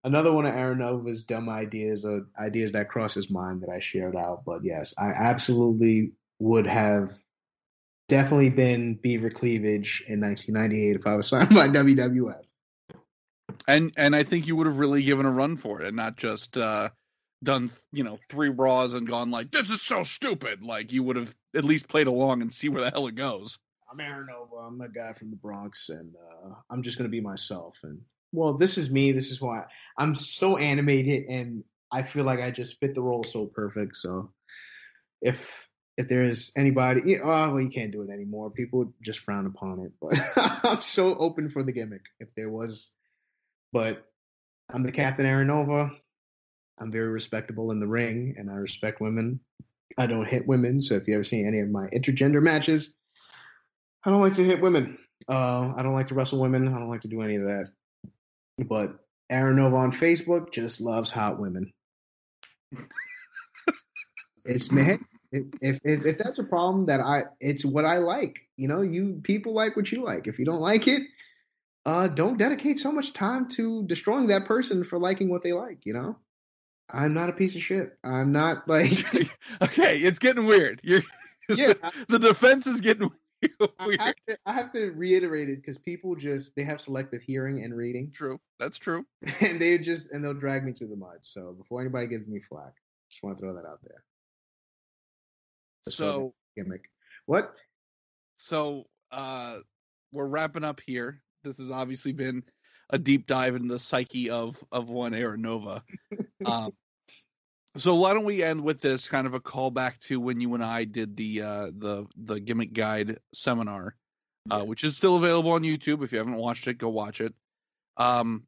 another 0.04 0.32
one 0.32 0.46
of 0.46 0.54
Aaron 0.54 0.78
Nova's 0.78 1.24
dumb 1.24 1.48
ideas 1.48 2.04
or 2.04 2.26
ideas 2.38 2.72
that 2.72 2.88
cross 2.88 3.14
his 3.14 3.30
mind 3.30 3.62
that 3.62 3.70
I 3.70 3.80
shared 3.80 4.16
out. 4.16 4.44
But 4.44 4.64
yes, 4.64 4.94
I 4.98 5.08
absolutely 5.08 6.12
would 6.38 6.66
have 6.66 7.12
definitely 8.08 8.50
been 8.50 8.94
Beaver 8.96 9.30
Cleavage 9.30 10.04
in 10.08 10.20
1998 10.20 10.96
if 10.96 11.06
I 11.06 11.16
was 11.16 11.26
signed 11.28 11.54
by 11.54 11.68
WWF. 11.68 12.42
And 13.66 13.92
and 13.96 14.14
I 14.14 14.22
think 14.22 14.46
you 14.46 14.56
would 14.56 14.66
have 14.66 14.78
really 14.78 15.02
given 15.02 15.26
a 15.26 15.30
run 15.30 15.56
for 15.56 15.80
it 15.80 15.86
and 15.86 15.96
not 15.96 16.16
just 16.16 16.56
uh 16.56 16.90
done 17.44 17.70
you 17.92 18.02
know 18.02 18.18
three 18.28 18.48
raws 18.48 18.94
and 18.94 19.06
gone 19.06 19.30
like 19.30 19.50
this 19.52 19.70
is 19.70 19.82
so 19.82 20.02
stupid. 20.02 20.62
Like 20.62 20.92
you 20.92 21.02
would 21.02 21.16
have 21.16 21.34
at 21.54 21.64
least 21.64 21.88
played 21.88 22.06
along 22.06 22.42
and 22.42 22.52
see 22.52 22.68
where 22.68 22.82
the 22.82 22.90
hell 22.90 23.06
it 23.06 23.14
goes. 23.14 23.58
I'm 23.90 24.00
Aaron 24.00 24.26
Nova. 24.26 24.66
I'm 24.66 24.80
a 24.80 24.88
guy 24.88 25.12
from 25.12 25.30
the 25.30 25.36
Bronx, 25.36 25.88
and 25.88 26.14
uh, 26.16 26.54
I'm 26.70 26.82
just 26.82 26.98
gonna 26.98 27.08
be 27.08 27.20
myself. 27.20 27.76
And 27.84 28.00
well, 28.32 28.54
this 28.54 28.76
is 28.76 28.90
me. 28.90 29.12
This 29.12 29.30
is 29.30 29.40
why 29.40 29.64
I'm 29.96 30.14
so 30.14 30.56
animated, 30.56 31.26
and 31.28 31.62
I 31.92 32.02
feel 32.02 32.24
like 32.24 32.40
I 32.40 32.50
just 32.50 32.80
fit 32.80 32.94
the 32.94 33.02
role 33.02 33.22
so 33.22 33.46
perfect. 33.46 33.96
So 33.96 34.32
if 35.22 35.68
if 35.96 36.08
there 36.08 36.24
is 36.24 36.50
anybody, 36.56 37.20
oh, 37.20 37.26
well, 37.26 37.60
you 37.60 37.70
can't 37.70 37.92
do 37.92 38.02
it 38.02 38.10
anymore. 38.10 38.50
People 38.50 38.92
just 39.02 39.20
frown 39.20 39.46
upon 39.46 39.80
it. 39.80 39.92
But 40.00 40.64
I'm 40.64 40.82
so 40.82 41.14
open 41.14 41.50
for 41.50 41.62
the 41.62 41.72
gimmick. 41.72 42.02
If 42.18 42.28
there 42.34 42.50
was, 42.50 42.90
but 43.72 44.04
I'm 44.72 44.82
the 44.82 44.92
Captain 44.92 45.26
Aaron 45.26 45.46
Nova. 45.48 45.92
I'm 46.78 46.90
very 46.90 47.08
respectable 47.08 47.70
in 47.70 47.80
the 47.80 47.86
ring, 47.86 48.34
and 48.38 48.50
I 48.50 48.54
respect 48.54 49.00
women. 49.00 49.40
I 49.96 50.06
don't 50.06 50.26
hit 50.26 50.46
women. 50.46 50.82
So 50.82 50.94
if 50.94 51.06
you 51.06 51.14
ever 51.14 51.24
see 51.24 51.44
any 51.44 51.60
of 51.60 51.68
my 51.70 51.86
intergender 51.88 52.42
matches, 52.42 52.92
I 54.04 54.10
don't 54.10 54.20
like 54.20 54.34
to 54.34 54.44
hit 54.44 54.60
women. 54.60 54.98
Uh, 55.28 55.72
I 55.76 55.82
don't 55.82 55.94
like 55.94 56.08
to 56.08 56.14
wrestle 56.14 56.40
women. 56.40 56.68
I 56.68 56.78
don't 56.78 56.90
like 56.90 57.02
to 57.02 57.08
do 57.08 57.22
any 57.22 57.36
of 57.36 57.44
that. 57.44 57.70
But 58.58 58.98
Aaron 59.30 59.56
Nova 59.56 59.76
on 59.76 59.92
Facebook 59.92 60.52
just 60.52 60.80
loves 60.80 61.10
hot 61.10 61.38
women. 61.38 61.72
it's 64.44 64.70
man. 64.70 65.04
If, 65.32 65.78
if 65.84 66.06
if 66.06 66.18
that's 66.18 66.38
a 66.38 66.44
problem, 66.44 66.86
that 66.86 67.00
I 67.00 67.24
it's 67.40 67.64
what 67.64 67.84
I 67.84 67.98
like. 67.98 68.40
You 68.56 68.68
know, 68.68 68.82
you 68.82 69.20
people 69.22 69.52
like 69.52 69.76
what 69.76 69.90
you 69.90 70.04
like. 70.04 70.26
If 70.26 70.38
you 70.38 70.44
don't 70.44 70.60
like 70.60 70.86
it, 70.86 71.02
uh, 71.86 72.08
don't 72.08 72.38
dedicate 72.38 72.78
so 72.78 72.92
much 72.92 73.12
time 73.12 73.48
to 73.50 73.84
destroying 73.86 74.28
that 74.28 74.44
person 74.44 74.84
for 74.84 74.98
liking 74.98 75.28
what 75.28 75.42
they 75.42 75.52
like. 75.52 75.78
You 75.84 75.94
know, 75.94 76.16
I'm 76.90 77.14
not 77.14 77.28
a 77.30 77.32
piece 77.32 77.54
of 77.54 77.62
shit. 77.62 77.96
I'm 78.04 78.32
not 78.32 78.68
like 78.68 78.92
okay, 79.62 79.98
it's 79.98 80.18
getting 80.18 80.46
weird. 80.46 80.80
You're 80.84 81.02
yeah. 81.56 81.74
the 82.08 82.18
defense 82.18 82.66
is 82.66 82.80
getting 82.80 83.10
I 83.78 83.86
weird. 83.86 84.00
have, 84.00 84.14
to, 84.28 84.38
I 84.46 84.52
have 84.54 84.72
to 84.72 84.90
reiterate 84.92 85.50
it 85.50 85.56
because 85.56 85.76
people 85.78 86.14
just 86.16 86.54
they 86.56 86.64
have 86.64 86.80
selective 86.80 87.20
hearing 87.22 87.62
and 87.62 87.76
reading, 87.76 88.10
True. 88.12 88.38
That's 88.58 88.78
true. 88.78 89.04
and 89.40 89.60
they 89.60 89.76
just 89.78 90.10
and 90.12 90.24
they'll 90.24 90.32
drag 90.34 90.64
me 90.64 90.72
through 90.72 90.88
the 90.88 90.96
mud. 90.96 91.18
So 91.22 91.52
before 91.52 91.80
anybody 91.80 92.06
gives 92.06 92.26
me 92.26 92.40
flack, 92.48 92.72
just 93.10 93.22
want 93.22 93.36
to 93.36 93.42
throw 93.42 93.54
that 93.54 93.66
out 93.66 93.80
there. 93.82 94.02
That's 95.84 95.96
So 95.96 96.34
Gimmick. 96.56 96.84
What? 97.26 97.54
so 98.36 98.84
uh 99.12 99.58
we're 100.12 100.26
wrapping 100.26 100.64
up 100.64 100.80
here. 100.86 101.20
This 101.42 101.58
has 101.58 101.70
obviously 101.70 102.12
been 102.12 102.42
a 102.94 102.98
deep 102.98 103.26
dive 103.26 103.56
into 103.56 103.74
the 103.74 103.78
psyche 103.78 104.30
of 104.30 104.62
of 104.70 104.88
one 104.88 105.14
Aaron 105.14 105.42
Nova. 105.42 105.82
Um 106.46 106.72
so 107.76 107.96
why 107.96 108.14
don't 108.14 108.24
we 108.24 108.40
end 108.40 108.62
with 108.62 108.80
this 108.80 109.08
kind 109.08 109.26
of 109.26 109.34
a 109.34 109.40
callback 109.40 109.98
to 110.02 110.20
when 110.20 110.40
you 110.40 110.54
and 110.54 110.62
I 110.62 110.84
did 110.84 111.16
the 111.16 111.42
uh 111.42 111.66
the 111.76 112.06
the 112.16 112.38
gimmick 112.38 112.72
guide 112.72 113.18
seminar, 113.34 113.96
uh, 114.48 114.62
which 114.62 114.84
is 114.84 114.96
still 114.96 115.16
available 115.16 115.50
on 115.50 115.62
YouTube. 115.62 116.04
If 116.04 116.12
you 116.12 116.18
haven't 116.18 116.36
watched 116.36 116.68
it, 116.68 116.78
go 116.78 116.88
watch 116.88 117.20
it. 117.20 117.34
Um 117.96 118.44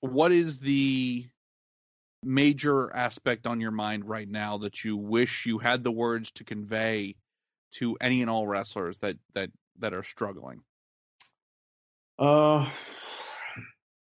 what 0.00 0.32
is 0.32 0.58
the 0.58 1.26
major 2.22 2.94
aspect 2.96 3.46
on 3.46 3.60
your 3.60 3.70
mind 3.70 4.08
right 4.08 4.28
now 4.28 4.56
that 4.58 4.84
you 4.84 4.96
wish 4.96 5.44
you 5.44 5.58
had 5.58 5.84
the 5.84 5.92
words 5.92 6.30
to 6.32 6.44
convey 6.44 7.14
to 7.72 7.94
any 8.00 8.22
and 8.22 8.30
all 8.30 8.46
wrestlers 8.46 8.96
that 8.98 9.16
that 9.34 9.50
that 9.78 9.92
are 9.92 10.02
struggling? 10.02 10.62
Uh, 12.18 12.68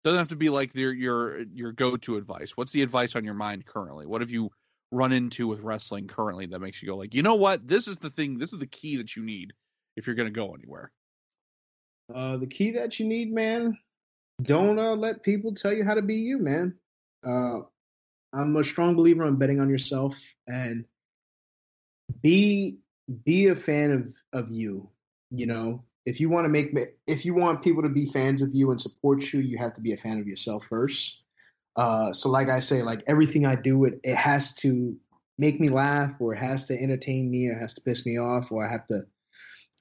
doesn't 0.09 0.19
have 0.19 0.29
to 0.29 0.37
be 0.37 0.49
like 0.49 0.75
your 0.75 0.93
your 0.93 1.41
your 1.53 1.73
go 1.73 1.97
to 1.97 2.17
advice. 2.17 2.57
What's 2.57 2.73
the 2.73 2.83
advice 2.83 3.15
on 3.15 3.25
your 3.25 3.35
mind 3.35 3.67
currently? 3.67 4.07
What 4.07 4.21
have 4.21 4.31
you 4.31 4.51
run 4.91 5.13
into 5.13 5.47
with 5.47 5.61
wrestling 5.61 6.09
currently 6.09 6.47
that 6.47 6.61
makes 6.61 6.83
you 6.83 6.89
go 6.89 6.97
like, 6.97 7.15
you 7.15 7.23
know 7.23 7.35
what, 7.35 7.67
this 7.67 7.87
is 7.89 7.99
the 7.99 8.11
thing, 8.11 8.39
this 8.39 8.53
is 8.53 8.59
the 8.59 8.67
key 8.67 8.97
that 8.97 9.17
you 9.17 9.23
need 9.23 9.53
if 9.97 10.07
you're 10.07 10.17
going 10.17 10.29
to 10.29 10.33
go 10.33 10.55
anywhere. 10.55 10.91
Uh, 12.15 12.39
the 12.39 12.47
key 12.47 12.71
that 12.71 12.99
you 12.99 13.07
need, 13.07 13.33
man, 13.33 13.77
don't 14.43 14.79
uh, 14.79 14.95
let 14.95 15.23
people 15.23 15.55
tell 15.55 15.73
you 15.73 15.85
how 15.85 15.95
to 15.95 16.03
be 16.03 16.15
you, 16.15 16.39
man. 16.39 16.75
Uh, 17.27 17.61
I'm 18.33 18.57
a 18.57 18.65
strong 18.65 18.95
believer 18.95 19.25
on 19.25 19.37
betting 19.37 19.61
on 19.61 19.69
yourself 19.69 20.17
and 20.47 20.85
be 22.23 22.79
be 23.25 23.49
a 23.49 23.57
fan 23.57 23.91
of 23.91 24.15
of 24.33 24.51
you. 24.51 24.89
You 25.31 25.47
know, 25.47 25.85
if 26.09 26.21
you 26.21 26.31
want 26.31 26.47
to 26.47 26.49
make 26.49 26.75
if 27.07 27.27
you 27.27 27.35
want 27.35 27.63
people 27.63 27.83
to 27.83 27.89
be 27.91 28.07
fans 28.07 28.41
of 28.41 28.55
you 28.55 28.71
and 28.71 28.81
support 28.81 29.31
you, 29.31 29.41
you 29.41 29.59
have 29.59 29.75
to 29.75 29.83
be 29.83 29.93
a 29.93 29.97
fan 29.99 30.19
of 30.19 30.27
yourself 30.27 30.65
first. 30.65 31.23
Uh, 31.77 32.13
so, 32.15 32.31
like 32.31 32.49
I 32.49 32.61
say, 32.61 32.83
like 32.83 33.03
everything 33.07 33.45
I 33.45 33.55
do, 33.57 33.85
it 33.85 34.01
it 34.03 34.17
has 34.17 34.55
to 34.55 34.97
make 35.37 35.61
me 35.61 35.69
laugh, 35.69 36.13
or 36.19 36.35
it 36.35 36.39
has 36.39 36.65
to 36.67 36.83
entertain 36.83 37.31
me, 37.31 37.49
or 37.49 37.53
it 37.53 37.61
has 37.61 37.75
to 37.75 37.83
piss 37.83 38.07
me 38.07 38.19
off, 38.19 38.51
or 38.51 38.67
I 38.67 38.73
have 38.73 38.87
to 38.89 39.03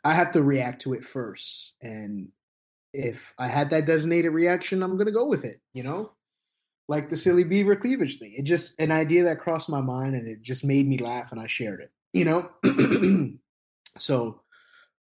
I 0.03 0.13
have 0.15 0.31
to 0.33 0.43
react 0.43 0.81
to 0.81 0.93
it 0.93 1.05
first. 1.05 1.75
And 1.81 2.27
if 2.93 3.33
I 3.39 3.47
had 3.47 3.69
that 3.69 3.85
designated 3.85 4.33
reaction, 4.33 4.83
I'm 4.83 4.97
gonna 4.97 5.11
go 5.11 5.27
with 5.27 5.45
it. 5.45 5.61
You 5.73 5.83
know, 5.83 6.11
like 6.89 7.09
the 7.09 7.15
silly 7.15 7.45
beaver 7.45 7.77
cleavage 7.77 8.19
thing. 8.19 8.33
It 8.37 8.43
just 8.43 8.77
an 8.79 8.91
idea 8.91 9.23
that 9.23 9.39
crossed 9.39 9.69
my 9.69 9.81
mind, 9.81 10.15
and 10.15 10.27
it 10.27 10.41
just 10.41 10.65
made 10.65 10.89
me 10.89 10.97
laugh, 10.97 11.31
and 11.31 11.39
I 11.39 11.47
shared 11.47 11.79
it. 11.79 11.91
You 12.11 12.25
know, 12.25 13.37
so 13.97 14.41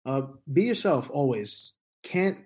uh, 0.06 0.22
be 0.52 0.64
yourself 0.64 1.10
always. 1.12 1.74
Can't 2.04 2.38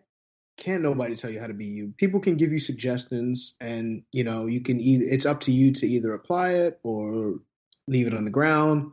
can't 0.58 0.84
nobody 0.84 1.16
tell 1.16 1.30
you 1.30 1.40
how 1.40 1.48
to 1.48 1.54
be 1.54 1.66
you. 1.66 1.94
People 1.98 2.20
can 2.20 2.36
give 2.36 2.52
you 2.52 2.60
suggestions, 2.60 3.56
and 3.62 4.04
you 4.12 4.24
know 4.24 4.46
you 4.46 4.62
can 4.62 4.80
either. 4.80 5.06
It's 5.06 5.26
up 5.26 5.42
to 5.42 5.52
you 5.52 5.72
to 5.74 5.88
either 5.88 6.14
apply 6.14 6.52
it 6.52 6.80
or 6.84 7.40
leave 7.88 8.08
it 8.08 8.14
on 8.14 8.26
the 8.26 8.32
ground. 8.32 8.92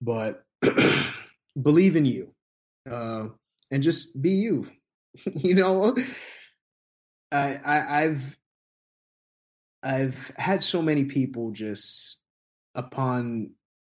But 0.00 0.44
believe 1.62 1.96
in 1.96 2.04
you, 2.04 2.32
uh, 2.90 3.28
and 3.70 3.82
just 3.82 4.20
be 4.20 4.30
you. 4.30 4.68
you 5.34 5.54
know, 5.54 5.96
I, 7.32 7.60
I 7.64 8.02
I've 8.02 8.36
I've 9.82 10.32
had 10.36 10.62
so 10.64 10.82
many 10.82 11.04
people 11.04 11.52
just 11.52 12.16
upon 12.74 13.50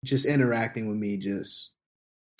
just 0.04 0.24
interacting 0.24 0.88
with 0.88 0.96
me 0.96 1.16
just 1.16 1.70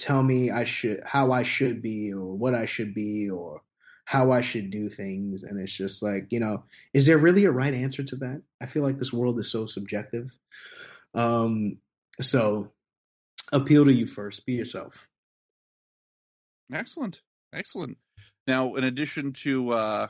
tell 0.03 0.23
me 0.23 0.51
I 0.51 0.65
should 0.65 1.01
how 1.07 1.31
I 1.31 1.45
should 1.45 1.81
be 1.81 2.13
or 2.13 2.37
what 2.37 2.55
I 2.55 2.67
should 2.67 2.93
be 2.93 3.31
or 3.31 3.63
how 4.05 4.33
I 4.33 4.41
should 4.41 4.71
do 4.71 4.89
things. 4.89 5.45
And 5.45 5.61
it's 5.61 5.73
just 5.73 6.03
like, 6.03 6.27
you 6.31 6.41
know, 6.41 6.65
is 6.93 7.07
there 7.07 7.19
really 7.19 7.45
a 7.45 7.53
right 7.53 7.73
answer 7.73 8.03
to 8.03 8.17
that? 8.17 8.43
I 8.61 8.67
feel 8.67 8.83
like 8.83 8.99
this 8.99 9.13
world 9.13 9.39
is 9.39 9.51
so 9.51 9.65
subjective. 9.65 10.29
Um, 11.15 11.79
so 12.21 12.73
appeal 13.53 13.85
to 13.85 13.93
you 13.93 14.07
first, 14.07 14.45
be 14.45 14.55
yourself. 14.55 15.07
Excellent. 16.73 17.21
Excellent. 17.55 17.97
Now, 18.49 18.75
in 18.75 18.83
addition 18.83 19.35
to, 19.45 19.71
uh, 19.71 20.07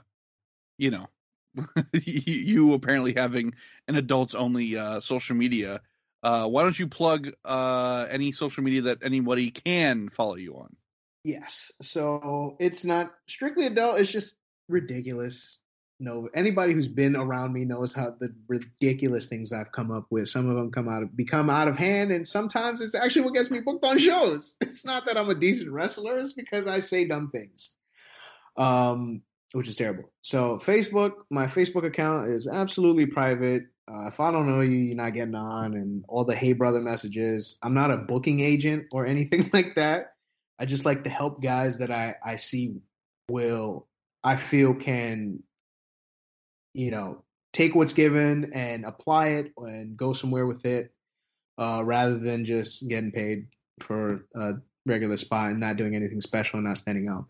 you 0.78 0.90
know, 0.90 1.07
you 1.93 2.72
apparently 2.72 3.12
having 3.14 3.53
an 3.88 3.97
adults 3.97 4.34
only 4.34 4.74
uh, 4.74 5.01
social 5.01 5.36
media, 5.36 5.82
uh, 6.23 6.47
why 6.47 6.62
don't 6.62 6.79
you 6.79 6.87
plug 6.87 7.31
uh, 7.45 8.07
any 8.11 8.33
social 8.33 8.62
media 8.62 8.83
that 8.83 8.99
anybody 9.03 9.51
can 9.51 10.09
follow 10.09 10.37
you 10.37 10.57
on? 10.57 10.77
Yes. 11.25 11.70
So 11.83 12.57
it's 12.59 12.85
not 12.85 13.12
strictly 13.27 13.66
adult. 13.66 14.01
It's 14.01 14.11
just 14.11 14.37
ridiculous. 14.68 15.59
No, 16.01 16.29
anybody 16.35 16.73
who's 16.73 16.89
been 16.89 17.14
around 17.14 17.53
me 17.53 17.64
knows 17.64 17.93
how 17.93 18.16
the 18.18 18.35
ridiculous 18.49 19.27
things 19.27 19.53
I've 19.53 19.70
come 19.70 19.93
up 19.93 20.07
with. 20.11 20.29
Some 20.29 20.51
of 20.51 20.57
them 20.57 20.73
come 20.73 20.89
out 20.89 21.05
of 21.05 21.16
become 21.16 21.49
out 21.49 21.68
of 21.68 21.77
hand, 21.77 22.11
and 22.11 22.27
sometimes 22.27 22.81
it's 22.81 22.97
actually 22.97 23.23
what 23.23 23.35
gets 23.35 23.51
me 23.51 23.61
booked 23.61 23.85
on 23.85 23.99
shows. 23.99 24.57
It's 24.61 24.85
not 24.85 25.07
that 25.07 25.16
I'm 25.16 25.31
a 25.31 25.35
decent 25.35 25.70
wrestler; 25.70 26.18
it's 26.18 26.33
because 26.33 26.66
I 26.66 26.81
say 26.81 27.07
dumb 27.07 27.31
things, 27.31 27.70
um, 28.57 29.23
which 29.53 29.68
is 29.68 29.77
terrible. 29.77 30.11
So 30.23 30.59
Facebook, 30.64 31.12
my 31.31 31.47
Facebook 31.47 31.85
account 31.85 32.31
is 32.31 32.49
absolutely 32.49 33.07
private. 33.07 33.64
Uh, 33.91 34.07
if 34.07 34.20
I 34.20 34.30
don't 34.30 34.49
know 34.49 34.61
you, 34.61 34.76
you're 34.76 34.97
not 34.97 35.14
getting 35.14 35.35
on, 35.35 35.74
and 35.74 36.05
all 36.09 36.24
the 36.24 36.35
hey 36.35 36.53
brother 36.53 36.80
messages. 36.80 37.59
I'm 37.62 37.74
not 37.74 37.91
a 37.91 37.97
booking 37.97 38.41
agent 38.41 38.87
or 38.93 39.07
anything 39.14 39.51
like 39.53 39.74
that. 39.76 40.14
I 40.59 40.64
just 40.64 40.85
like 40.85 41.05
to 41.05 41.11
help 41.11 41.43
guys 41.43 41.78
that 41.78 41.91
I 41.91 42.14
I 42.24 42.37
see 42.37 42.76
will 43.28 43.87
I 44.22 44.37
feel 44.37 44.74
can 44.74 45.43
you 46.74 46.91
know 46.91 47.24
take 47.53 47.74
what's 47.74 47.93
given 47.93 48.53
and 48.55 48.85
apply 48.85 49.28
it 49.28 49.53
and 49.57 49.97
go 49.97 50.12
somewhere 50.12 50.47
with 50.47 50.64
it 50.64 50.93
uh, 51.59 51.83
rather 51.85 52.18
than 52.18 52.45
just 52.45 52.89
getting 52.89 53.12
paid 53.12 53.47
for 53.80 54.24
a 54.35 54.55
regular 54.87 55.16
spot 55.16 55.51
and 55.51 55.61
not 55.61 55.76
doing 55.76 55.95
anything 55.95 56.20
special 56.20 56.59
and 56.59 56.66
not 56.66 56.78
standing 56.78 57.09
out. 57.09 57.26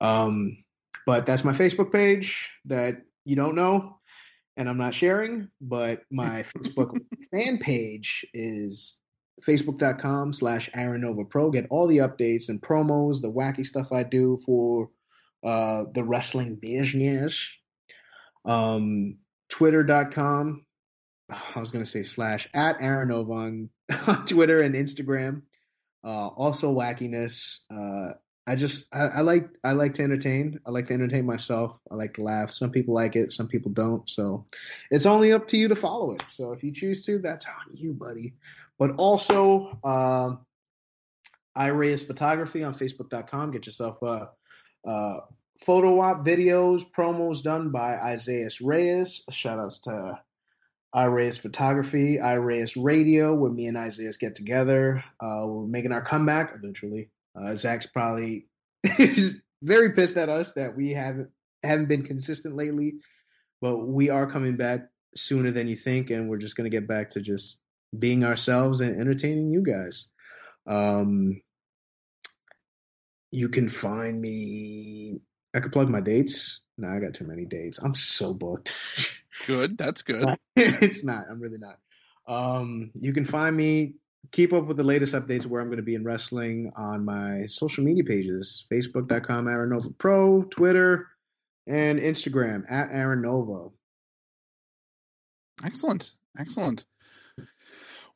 Um, 0.00 0.64
but 1.06 1.26
that's 1.26 1.44
my 1.44 1.52
Facebook 1.52 1.92
page 1.92 2.48
that 2.66 3.02
you 3.24 3.36
don't 3.36 3.54
know 3.54 3.97
and 4.58 4.68
I'm 4.68 4.76
not 4.76 4.94
sharing, 4.94 5.48
but 5.60 6.02
my 6.10 6.42
Facebook 6.42 6.98
fan 7.30 7.58
page 7.58 8.26
is 8.34 8.98
facebook.com 9.46 10.32
slash 10.32 10.68
Aaron 10.74 11.02
Nova 11.02 11.24
Pro. 11.24 11.50
Get 11.50 11.68
all 11.70 11.86
the 11.86 11.98
updates 11.98 12.48
and 12.48 12.60
promos, 12.60 13.22
the 13.22 13.30
wacky 13.30 13.64
stuff 13.64 13.92
I 13.92 14.02
do 14.02 14.36
for 14.44 14.90
uh, 15.46 15.84
the 15.94 16.02
wrestling 16.02 16.56
business. 16.60 17.48
Um, 18.44 19.18
Twitter.com. 19.48 20.66
I 21.30 21.60
was 21.60 21.70
going 21.70 21.84
to 21.84 21.90
say 21.90 22.02
slash 22.02 22.48
at 22.52 22.78
Aaron 22.80 23.08
Nova 23.08 23.32
on, 23.32 23.70
on 24.08 24.26
Twitter 24.26 24.60
and 24.60 24.74
Instagram. 24.74 25.42
Uh, 26.02 26.26
also 26.26 26.74
wackiness. 26.74 27.58
Uh, 27.72 28.14
I 28.48 28.56
just 28.56 28.86
I, 28.92 29.06
I, 29.06 29.20
like 29.20 29.48
I 29.62 29.72
like 29.72 29.94
to 29.94 30.02
entertain. 30.02 30.58
I 30.66 30.70
like 30.70 30.88
to 30.88 30.94
entertain 30.94 31.26
myself. 31.26 31.78
I 31.90 31.94
like 31.94 32.14
to 32.14 32.22
laugh. 32.22 32.50
Some 32.50 32.70
people 32.70 32.94
like 32.94 33.14
it, 33.14 33.32
some 33.32 33.46
people 33.46 33.70
don't. 33.70 34.08
So 34.08 34.46
it's 34.90 35.06
only 35.06 35.32
up 35.32 35.46
to 35.48 35.56
you 35.56 35.68
to 35.68 35.76
follow 35.76 36.12
it. 36.12 36.24
So 36.32 36.52
if 36.52 36.64
you 36.64 36.72
choose 36.72 37.04
to, 37.06 37.18
that's 37.18 37.46
on 37.46 37.76
you, 37.76 37.92
buddy 37.92 38.34
but 38.78 38.92
also 38.96 39.78
uh, 39.84 40.36
iReyes 41.56 42.06
Photography 42.06 42.62
on 42.62 42.74
Facebook.com. 42.74 43.50
Get 43.50 43.66
yourself 43.66 44.00
a, 44.02 44.30
photo 45.60 46.00
op 46.00 46.24
videos, 46.24 46.82
promos 46.96 47.42
done 47.42 47.70
by 47.70 47.96
Isaiah 47.96 48.48
Reyes. 48.60 49.24
Shout 49.30 49.58
outs 49.58 49.80
to 49.80 50.18
iReyes 50.94 51.36
Photography, 51.36 52.16
iReyes 52.16 52.80
Radio, 52.80 53.34
where 53.34 53.50
me 53.50 53.66
and 53.66 53.76
Isaiah 53.76 54.12
get 54.18 54.36
together. 54.36 55.02
Uh, 55.20 55.42
we're 55.46 55.66
making 55.66 55.90
our 55.92 56.00
comeback 56.00 56.52
eventually. 56.54 57.10
Uh, 57.34 57.54
Zach's 57.54 57.86
probably 57.86 58.46
very 59.62 59.92
pissed 59.92 60.16
at 60.16 60.28
us 60.28 60.52
that 60.52 60.76
we 60.76 60.92
haven't 60.92 61.28
haven't 61.62 61.88
been 61.88 62.04
consistent 62.04 62.56
lately, 62.56 62.94
but 63.60 63.78
we 63.78 64.10
are 64.10 64.30
coming 64.30 64.56
back 64.56 64.88
sooner 65.16 65.50
than 65.50 65.68
you 65.68 65.76
think, 65.76 66.10
and 66.10 66.28
we're 66.28 66.38
just 66.38 66.56
gonna 66.56 66.68
get 66.68 66.86
back 66.86 67.10
to 67.10 67.20
just 67.20 67.60
being 67.98 68.24
ourselves 68.24 68.80
and 68.80 69.00
entertaining 69.00 69.50
you 69.50 69.62
guys. 69.62 70.06
Um, 70.66 71.40
you 73.30 73.48
can 73.48 73.68
find 73.68 74.20
me. 74.20 75.20
I 75.54 75.60
could 75.60 75.72
plug 75.72 75.88
my 75.88 76.00
dates. 76.00 76.60
No, 76.76 76.88
I 76.88 77.00
got 77.00 77.14
too 77.14 77.26
many 77.26 77.44
dates. 77.44 77.78
I'm 77.78 77.94
so 77.94 78.32
booked. 78.32 78.72
Good. 79.46 79.78
That's 79.78 80.02
good. 80.02 80.36
it's 80.56 81.04
not. 81.04 81.24
I'm 81.30 81.40
really 81.40 81.58
not. 81.58 81.78
Um, 82.26 82.90
you 82.94 83.12
can 83.12 83.24
find 83.24 83.56
me. 83.56 83.94
Keep 84.32 84.52
up 84.52 84.66
with 84.66 84.76
the 84.76 84.84
latest 84.84 85.14
updates 85.14 85.46
where 85.46 85.60
I'm 85.60 85.68
going 85.68 85.78
to 85.78 85.82
be 85.82 85.94
in 85.94 86.04
wrestling 86.04 86.70
on 86.76 87.04
my 87.04 87.46
social 87.46 87.84
media 87.84 88.04
pages: 88.04 88.64
Facebook.com 88.70 89.48
Aaron 89.48 89.70
Nova 89.70 89.90
Pro, 89.90 90.42
Twitter, 90.44 91.08
and 91.66 91.98
Instagram 91.98 92.70
at 92.70 92.90
Aaron 92.90 93.22
Nova. 93.22 93.68
Excellent. 95.64 96.12
Excellent. 96.38 96.86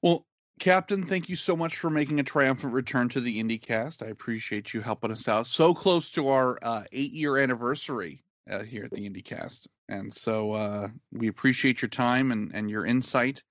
Well, 0.03 0.27
Captain, 0.59 1.05
thank 1.05 1.29
you 1.29 1.37
so 1.37 1.57
much 1.57 1.77
for 1.77 1.91
making 1.91 2.21
a 2.21 2.23
triumphant 2.23 2.73
return 2.73 3.09
to 3.11 3.21
the 3.21 3.43
IndieCast. 3.43 4.03
I 4.03 4.11
appreciate 4.11 4.73
you 4.73 4.81
helping 4.81 5.11
us 5.11 5.27
out. 5.27 5.47
So 5.47 5.75
close 5.75 6.11
to 6.13 6.29
our 6.29 6.59
uh, 6.63 6.85
eight 6.93 7.13
year 7.13 7.39
anniversary 7.39 8.23
uh, 8.51 8.63
here 8.63 8.85
at 8.85 8.93
the 8.93 9.09
IndieCast. 9.09 9.67
And 9.89 10.13
so 10.13 10.53
uh, 10.53 10.89
we 11.13 11.29
appreciate 11.29 11.83
your 11.83 11.89
time 11.89 12.31
and, 12.33 12.51
and 12.55 12.71
your 12.71 12.87
insight. 12.87 13.43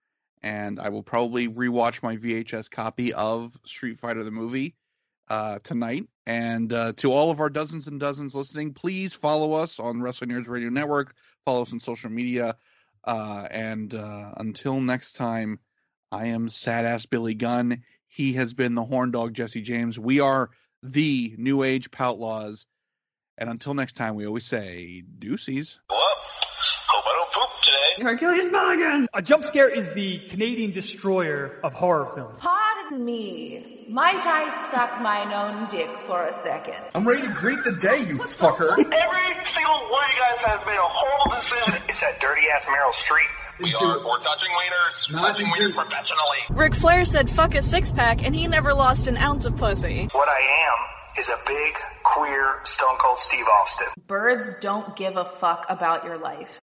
And 0.44 0.80
I 0.80 0.90
will 0.90 1.04
probably 1.04 1.48
rewatch 1.48 2.02
my 2.02 2.18
VHS 2.18 2.70
copy 2.72 3.14
of 3.14 3.56
Street 3.66 4.00
Fighter 4.00 4.24
the 4.24 4.32
movie 4.32 4.76
uh, 5.30 5.60
tonight. 5.64 6.08
And 6.26 6.74
uh, 6.74 6.94
to 6.98 7.12
all 7.12 7.30
of 7.30 7.40
our 7.40 7.50
dozens 7.50 7.88
and 7.88 8.00
dozens 8.00 8.34
listening, 8.34 8.74
please 8.74 9.14
follow 9.14 9.54
us 9.54 9.80
on 9.80 10.02
Wrestling 10.02 10.32
Nerds 10.32 10.48
Radio 10.50 10.70
Network, 10.70 11.16
follow 11.46 11.62
us 11.62 11.72
on 11.74 11.80
social 11.80 12.10
media. 12.10 12.56
Uh, 13.04 13.48
and 13.50 13.94
until 13.94 14.80
next 14.80 15.14
time, 15.14 15.60
I 16.12 16.26
am 16.28 16.50
sad 16.50 16.86
ass 16.86 17.06
Billy 17.06 17.34
Gunn. 17.34 17.84
He 18.08 18.34
has 18.34 18.54
been 18.54 18.76
the 18.76 18.84
horn 18.84 19.12
dog 19.12 19.34
Jesse 19.34 19.62
James. 19.62 19.98
We 19.98 20.20
are 20.20 20.50
the 20.84 21.34
New 21.38 21.64
Age 21.64 21.90
Poutlaws, 21.92 22.66
And 23.38 23.50
until 23.50 23.74
next 23.74 23.96
time, 23.96 24.16
we 24.16 24.28
always 24.28 24.46
say 24.46 25.04
deuces. 25.20 25.80
Well, 25.90 26.00
hope 26.88 27.06
I 27.06 27.14
don't 27.16 27.32
poop 27.32 27.62
today. 27.62 27.91
Hercules 28.02 28.52
Mulligan! 28.52 29.08
A 29.14 29.22
jump 29.22 29.44
scare 29.44 29.70
is 29.70 29.92
the 29.94 30.20
Canadian 30.30 30.72
destroyer 30.72 31.60
of 31.64 31.74
horror 31.74 32.08
films. 32.08 32.36
Pardon 32.40 33.06
me. 33.06 33.86
Might 33.88 34.26
I 34.26 34.70
suck 34.72 35.02
mine 35.02 35.32
own 35.32 35.70
dick 35.70 35.90
for 36.08 36.26
a 36.26 36.34
second? 36.42 36.76
I'm 36.96 37.08
ready 37.08 37.22
to 37.22 37.34
greet 37.34 37.64
the 37.64 37.74
day, 37.74 38.00
you 38.00 38.18
fucker. 38.18 38.72
Every 38.72 39.46
single 39.46 39.76
one 39.90 40.04
of 40.04 40.12
you 40.12 40.20
guys 40.20 40.40
has 40.46 40.66
made 40.66 40.78
a 40.78 40.82
horrible 40.82 41.42
decision. 41.42 41.84
It's 41.88 42.02
that 42.02 42.20
dirty 42.20 42.42
ass 42.54 42.66
Meryl 42.66 42.92
Streep. 42.92 43.28
We 43.60 43.76
are, 43.76 44.04
we're 44.04 44.20
touching 44.20 44.50
wieners, 44.50 45.20
touching 45.20 45.46
wieners 45.46 45.76
professionally. 45.76 46.40
Ric 46.50 46.74
Flair 46.74 47.06
said 47.06 47.30
fuck 47.30 47.54
a 47.54 47.62
six 47.62 47.92
pack 47.92 48.24
and 48.24 48.36
he 48.36 48.48
never 48.48 48.74
lost 48.74 49.06
an 49.08 49.18
ounce 49.18 49.46
of 49.46 49.56
pussy. 49.58 50.10
What 50.12 50.28
I 50.28 50.42
am 50.42 51.20
is 51.20 51.30
a 51.30 51.36
big, 51.46 51.74
queer, 52.04 52.62
stone 52.64 52.98
cold 52.98 53.20
Steve 53.20 53.46
Austin. 53.48 53.88
Birds 54.08 54.56
don't 54.62 54.96
give 54.96 55.18
a 55.18 55.26
fuck 55.26 55.66
about 55.70 56.06
your 56.06 56.18
life. 56.18 56.60